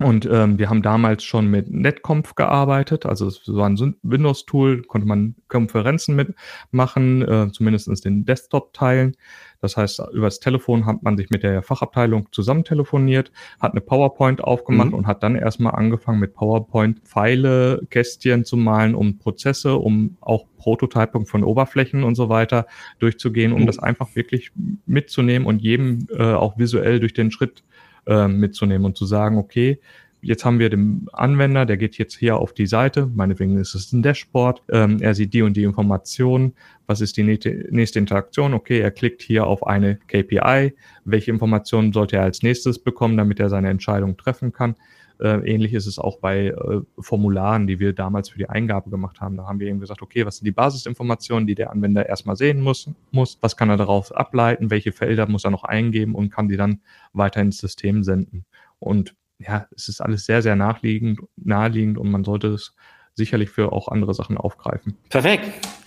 und 0.00 0.28
ähm, 0.30 0.58
wir 0.58 0.70
haben 0.70 0.82
damals 0.82 1.24
schon 1.24 1.48
mit 1.48 1.70
Netconf 1.70 2.36
gearbeitet, 2.36 3.04
also 3.04 3.26
es 3.26 3.42
war 3.48 3.68
ein 3.68 3.96
Windows-Tool, 4.02 4.82
konnte 4.82 5.08
man 5.08 5.34
Konferenzen 5.48 6.14
mitmachen, 6.14 7.22
äh, 7.22 7.50
zumindest 7.50 8.04
den 8.04 8.24
Desktop 8.24 8.72
teilen. 8.72 9.16
Das 9.60 9.76
heißt, 9.76 10.00
über 10.12 10.26
das 10.26 10.38
Telefon 10.38 10.86
hat 10.86 11.02
man 11.02 11.16
sich 11.16 11.30
mit 11.30 11.42
der 11.42 11.62
Fachabteilung 11.62 12.28
zusammen 12.30 12.62
telefoniert, 12.62 13.32
hat 13.58 13.72
eine 13.72 13.80
PowerPoint 13.80 14.42
aufgemacht 14.42 14.90
mhm. 14.90 14.94
und 14.94 15.06
hat 15.08 15.24
dann 15.24 15.34
erstmal 15.34 15.74
angefangen 15.74 16.20
mit 16.20 16.32
PowerPoint 16.34 17.00
Pfeile, 17.00 17.80
Kästchen 17.90 18.44
zu 18.44 18.56
malen, 18.56 18.94
um 18.94 19.18
Prozesse, 19.18 19.74
um 19.74 20.16
auch 20.20 20.46
Prototyping 20.58 21.26
von 21.26 21.42
Oberflächen 21.42 22.04
und 22.04 22.14
so 22.14 22.28
weiter 22.28 22.66
durchzugehen, 23.00 23.52
um 23.52 23.62
mhm. 23.62 23.66
das 23.66 23.80
einfach 23.80 24.14
wirklich 24.14 24.52
mitzunehmen 24.86 25.46
und 25.46 25.60
jedem 25.60 26.06
äh, 26.16 26.22
auch 26.22 26.56
visuell 26.56 27.00
durch 27.00 27.14
den 27.14 27.32
Schritt 27.32 27.64
äh, 28.08 28.26
mitzunehmen 28.26 28.84
und 28.84 28.96
zu 28.96 29.06
sagen, 29.06 29.38
okay, 29.38 29.78
jetzt 30.20 30.44
haben 30.44 30.58
wir 30.58 30.68
den 30.68 31.06
Anwender, 31.12 31.64
der 31.64 31.76
geht 31.76 31.96
jetzt 31.98 32.16
hier 32.16 32.38
auf 32.38 32.52
die 32.52 32.66
Seite, 32.66 33.06
meinetwegen 33.06 33.56
ist 33.58 33.74
es 33.74 33.92
ein 33.92 34.02
Dashboard, 34.02 34.62
ähm, 34.70 35.00
er 35.00 35.14
sieht 35.14 35.32
die 35.32 35.42
und 35.42 35.56
die 35.56 35.62
Informationen, 35.62 36.54
was 36.86 37.00
ist 37.00 37.16
die 37.16 37.22
nächste 37.22 37.98
Interaktion, 37.98 38.54
okay, 38.54 38.80
er 38.80 38.90
klickt 38.90 39.22
hier 39.22 39.46
auf 39.46 39.66
eine 39.66 39.96
KPI, 40.08 40.74
welche 41.04 41.30
Informationen 41.30 41.92
sollte 41.92 42.16
er 42.16 42.22
als 42.22 42.42
nächstes 42.42 42.78
bekommen, 42.78 43.16
damit 43.16 43.38
er 43.40 43.48
seine 43.48 43.68
Entscheidung 43.68 44.16
treffen 44.16 44.52
kann. 44.52 44.74
Äh, 45.20 45.50
ähnlich 45.50 45.74
ist 45.74 45.86
es 45.86 45.98
auch 45.98 46.18
bei 46.18 46.48
äh, 46.48 46.80
Formularen, 46.98 47.66
die 47.66 47.80
wir 47.80 47.92
damals 47.92 48.28
für 48.28 48.38
die 48.38 48.48
Eingabe 48.48 48.90
gemacht 48.90 49.20
haben. 49.20 49.36
Da 49.36 49.46
haben 49.46 49.60
wir 49.60 49.66
eben 49.66 49.80
gesagt, 49.80 50.02
okay, 50.02 50.24
was 50.24 50.36
sind 50.36 50.44
die 50.44 50.52
Basisinformationen, 50.52 51.46
die 51.46 51.54
der 51.54 51.70
Anwender 51.70 52.08
erstmal 52.08 52.36
sehen 52.36 52.60
muss, 52.60 52.90
muss, 53.10 53.38
was 53.40 53.56
kann 53.56 53.70
er 53.70 53.76
daraus 53.76 54.12
ableiten, 54.12 54.70
welche 54.70 54.92
Felder 54.92 55.28
muss 55.28 55.44
er 55.44 55.50
noch 55.50 55.64
eingeben 55.64 56.14
und 56.14 56.30
kann 56.30 56.48
die 56.48 56.56
dann 56.56 56.80
weiter 57.12 57.40
ins 57.40 57.58
System 57.58 58.04
senden. 58.04 58.44
Und 58.78 59.14
ja, 59.38 59.66
es 59.74 59.88
ist 59.88 60.00
alles 60.00 60.24
sehr, 60.24 60.42
sehr 60.42 60.56
naheliegend, 60.56 61.20
naheliegend 61.36 61.98
und 61.98 62.10
man 62.10 62.24
sollte 62.24 62.48
es 62.48 62.74
sicherlich 63.14 63.50
für 63.50 63.72
auch 63.72 63.88
andere 63.88 64.14
Sachen 64.14 64.36
aufgreifen. 64.36 64.96
Perfekt. 65.08 65.77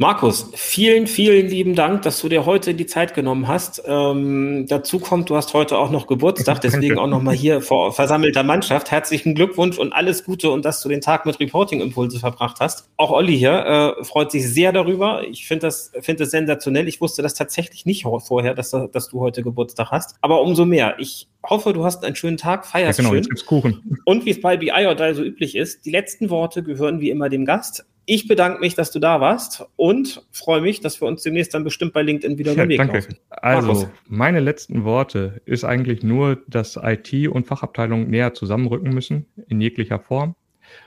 Markus, 0.00 0.52
vielen, 0.54 1.08
vielen 1.08 1.48
lieben 1.48 1.74
Dank, 1.74 2.02
dass 2.02 2.20
du 2.20 2.28
dir 2.28 2.46
heute 2.46 2.72
die 2.72 2.86
Zeit 2.86 3.14
genommen 3.14 3.48
hast. 3.48 3.82
Ähm, 3.84 4.66
dazu 4.68 5.00
kommt, 5.00 5.28
du 5.28 5.34
hast 5.34 5.54
heute 5.54 5.76
auch 5.76 5.90
noch 5.90 6.06
Geburtstag, 6.06 6.60
deswegen 6.62 6.98
auch 6.98 7.08
nochmal 7.08 7.34
hier 7.34 7.60
vor 7.60 7.92
versammelter 7.92 8.44
Mannschaft. 8.44 8.92
Herzlichen 8.92 9.34
Glückwunsch 9.34 9.76
und 9.76 9.92
alles 9.92 10.22
Gute 10.22 10.50
und 10.50 10.64
dass 10.64 10.80
du 10.82 10.88
den 10.88 11.00
Tag 11.00 11.26
mit 11.26 11.40
Reporting-Impulse 11.40 12.20
verbracht 12.20 12.58
hast. 12.60 12.88
Auch 12.96 13.10
Olli 13.10 13.36
hier 13.36 13.96
äh, 13.98 14.04
freut 14.04 14.30
sich 14.30 14.48
sehr 14.48 14.70
darüber. 14.70 15.26
Ich 15.26 15.48
finde 15.48 15.66
das, 15.66 15.90
finde 16.00 16.22
das 16.22 16.30
sensationell. 16.30 16.86
Ich 16.86 17.00
wusste 17.00 17.22
das 17.22 17.34
tatsächlich 17.34 17.84
nicht 17.84 18.04
vorher, 18.04 18.54
dass, 18.54 18.70
dass 18.70 19.08
du 19.08 19.18
heute 19.18 19.42
Geburtstag 19.42 19.90
hast. 19.90 20.14
Aber 20.20 20.42
umso 20.42 20.64
mehr. 20.64 20.94
Ich 21.00 21.26
hoffe, 21.42 21.72
du 21.72 21.84
hast 21.84 22.04
einen 22.04 22.14
schönen 22.14 22.36
Tag, 22.36 22.66
feierst 22.66 23.00
ja, 23.00 23.02
genau, 23.02 23.14
schön. 23.14 23.24
Jetzt 23.24 23.30
gibt's 23.30 23.46
Kuchen. 23.46 23.98
Und 24.04 24.24
wie 24.26 24.30
es 24.30 24.40
bei 24.40 24.56
BI 24.56 24.86
oder 24.88 25.12
so 25.16 25.24
üblich 25.24 25.56
ist, 25.56 25.86
die 25.86 25.90
letzten 25.90 26.30
Worte 26.30 26.62
gehören 26.62 27.00
wie 27.00 27.10
immer 27.10 27.28
dem 27.28 27.44
Gast. 27.44 27.84
Ich 28.10 28.26
bedanke 28.26 28.60
mich, 28.60 28.74
dass 28.74 28.90
du 28.90 29.00
da 29.00 29.20
warst 29.20 29.66
und 29.76 30.26
freue 30.32 30.62
mich, 30.62 30.80
dass 30.80 30.98
wir 31.02 31.06
uns 31.06 31.22
demnächst 31.24 31.52
dann 31.52 31.62
bestimmt 31.62 31.92
bei 31.92 32.00
LinkedIn 32.00 32.38
wieder 32.38 32.54
ja, 32.54 32.64
über 32.64 32.74
danke. 32.74 32.94
Laufen. 32.94 33.18
Also, 33.28 33.90
meine 34.06 34.40
letzten 34.40 34.84
Worte 34.84 35.42
ist 35.44 35.62
eigentlich 35.62 36.02
nur, 36.02 36.42
dass 36.46 36.80
IT 36.82 37.28
und 37.28 37.46
Fachabteilungen 37.46 38.08
näher 38.08 38.32
zusammenrücken 38.32 38.94
müssen, 38.94 39.26
in 39.48 39.60
jeglicher 39.60 40.00
Form. 40.00 40.36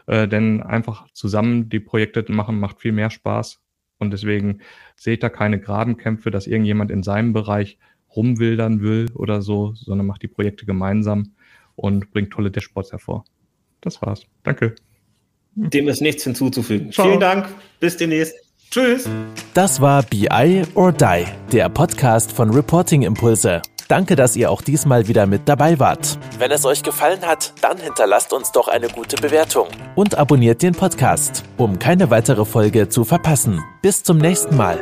Äh, 0.07 0.27
denn 0.27 0.63
einfach 0.63 1.05
zusammen 1.13 1.69
die 1.69 1.79
Projekte 1.79 2.25
machen 2.31 2.59
macht 2.59 2.81
viel 2.81 2.91
mehr 2.91 3.11
Spaß. 3.11 3.61
Und 3.99 4.09
deswegen 4.09 4.61
seht 4.95 5.21
da 5.21 5.29
keine 5.29 5.59
Grabenkämpfe, 5.59 6.31
dass 6.31 6.47
irgendjemand 6.47 6.89
in 6.89 7.03
seinem 7.03 7.33
Bereich 7.33 7.77
rumwildern 8.15 8.81
will 8.81 9.11
oder 9.13 9.43
so, 9.43 9.75
sondern 9.75 10.07
macht 10.07 10.23
die 10.23 10.27
Projekte 10.27 10.65
gemeinsam 10.65 11.35
und 11.75 12.09
bringt 12.09 12.33
tolle 12.33 12.49
Dashboards 12.49 12.91
hervor. 12.91 13.25
Das 13.79 14.01
war's. 14.01 14.25
Danke. 14.41 14.73
Dem 15.55 15.87
ist 15.87 16.01
nichts 16.01 16.23
hinzuzufügen. 16.23 16.91
Ciao. 16.91 17.07
Vielen 17.07 17.19
Dank. 17.19 17.47
Bis 17.79 17.97
demnächst. 17.97 18.35
Tschüss. 18.69 19.07
Das 19.53 19.81
war 19.81 20.03
BI 20.03 20.63
or 20.75 20.93
Die, 20.93 21.25
der 21.51 21.67
Podcast 21.67 22.31
von 22.31 22.51
Reporting 22.51 23.01
Impulse. 23.01 23.61
Danke, 23.89 24.15
dass 24.15 24.37
ihr 24.37 24.49
auch 24.49 24.61
diesmal 24.61 25.09
wieder 25.09 25.27
mit 25.27 25.41
dabei 25.49 25.77
wart. 25.77 26.17
Wenn 26.39 26.51
es 26.51 26.65
euch 26.65 26.81
gefallen 26.81 27.23
hat, 27.23 27.53
dann 27.59 27.77
hinterlasst 27.77 28.31
uns 28.31 28.53
doch 28.53 28.69
eine 28.69 28.87
gute 28.87 29.17
Bewertung 29.17 29.67
und 29.95 30.17
abonniert 30.17 30.61
den 30.61 30.73
Podcast, 30.73 31.43
um 31.57 31.77
keine 31.77 32.09
weitere 32.09 32.45
Folge 32.45 32.87
zu 32.87 33.03
verpassen. 33.03 33.61
Bis 33.81 34.03
zum 34.03 34.17
nächsten 34.17 34.55
Mal. 34.55 34.81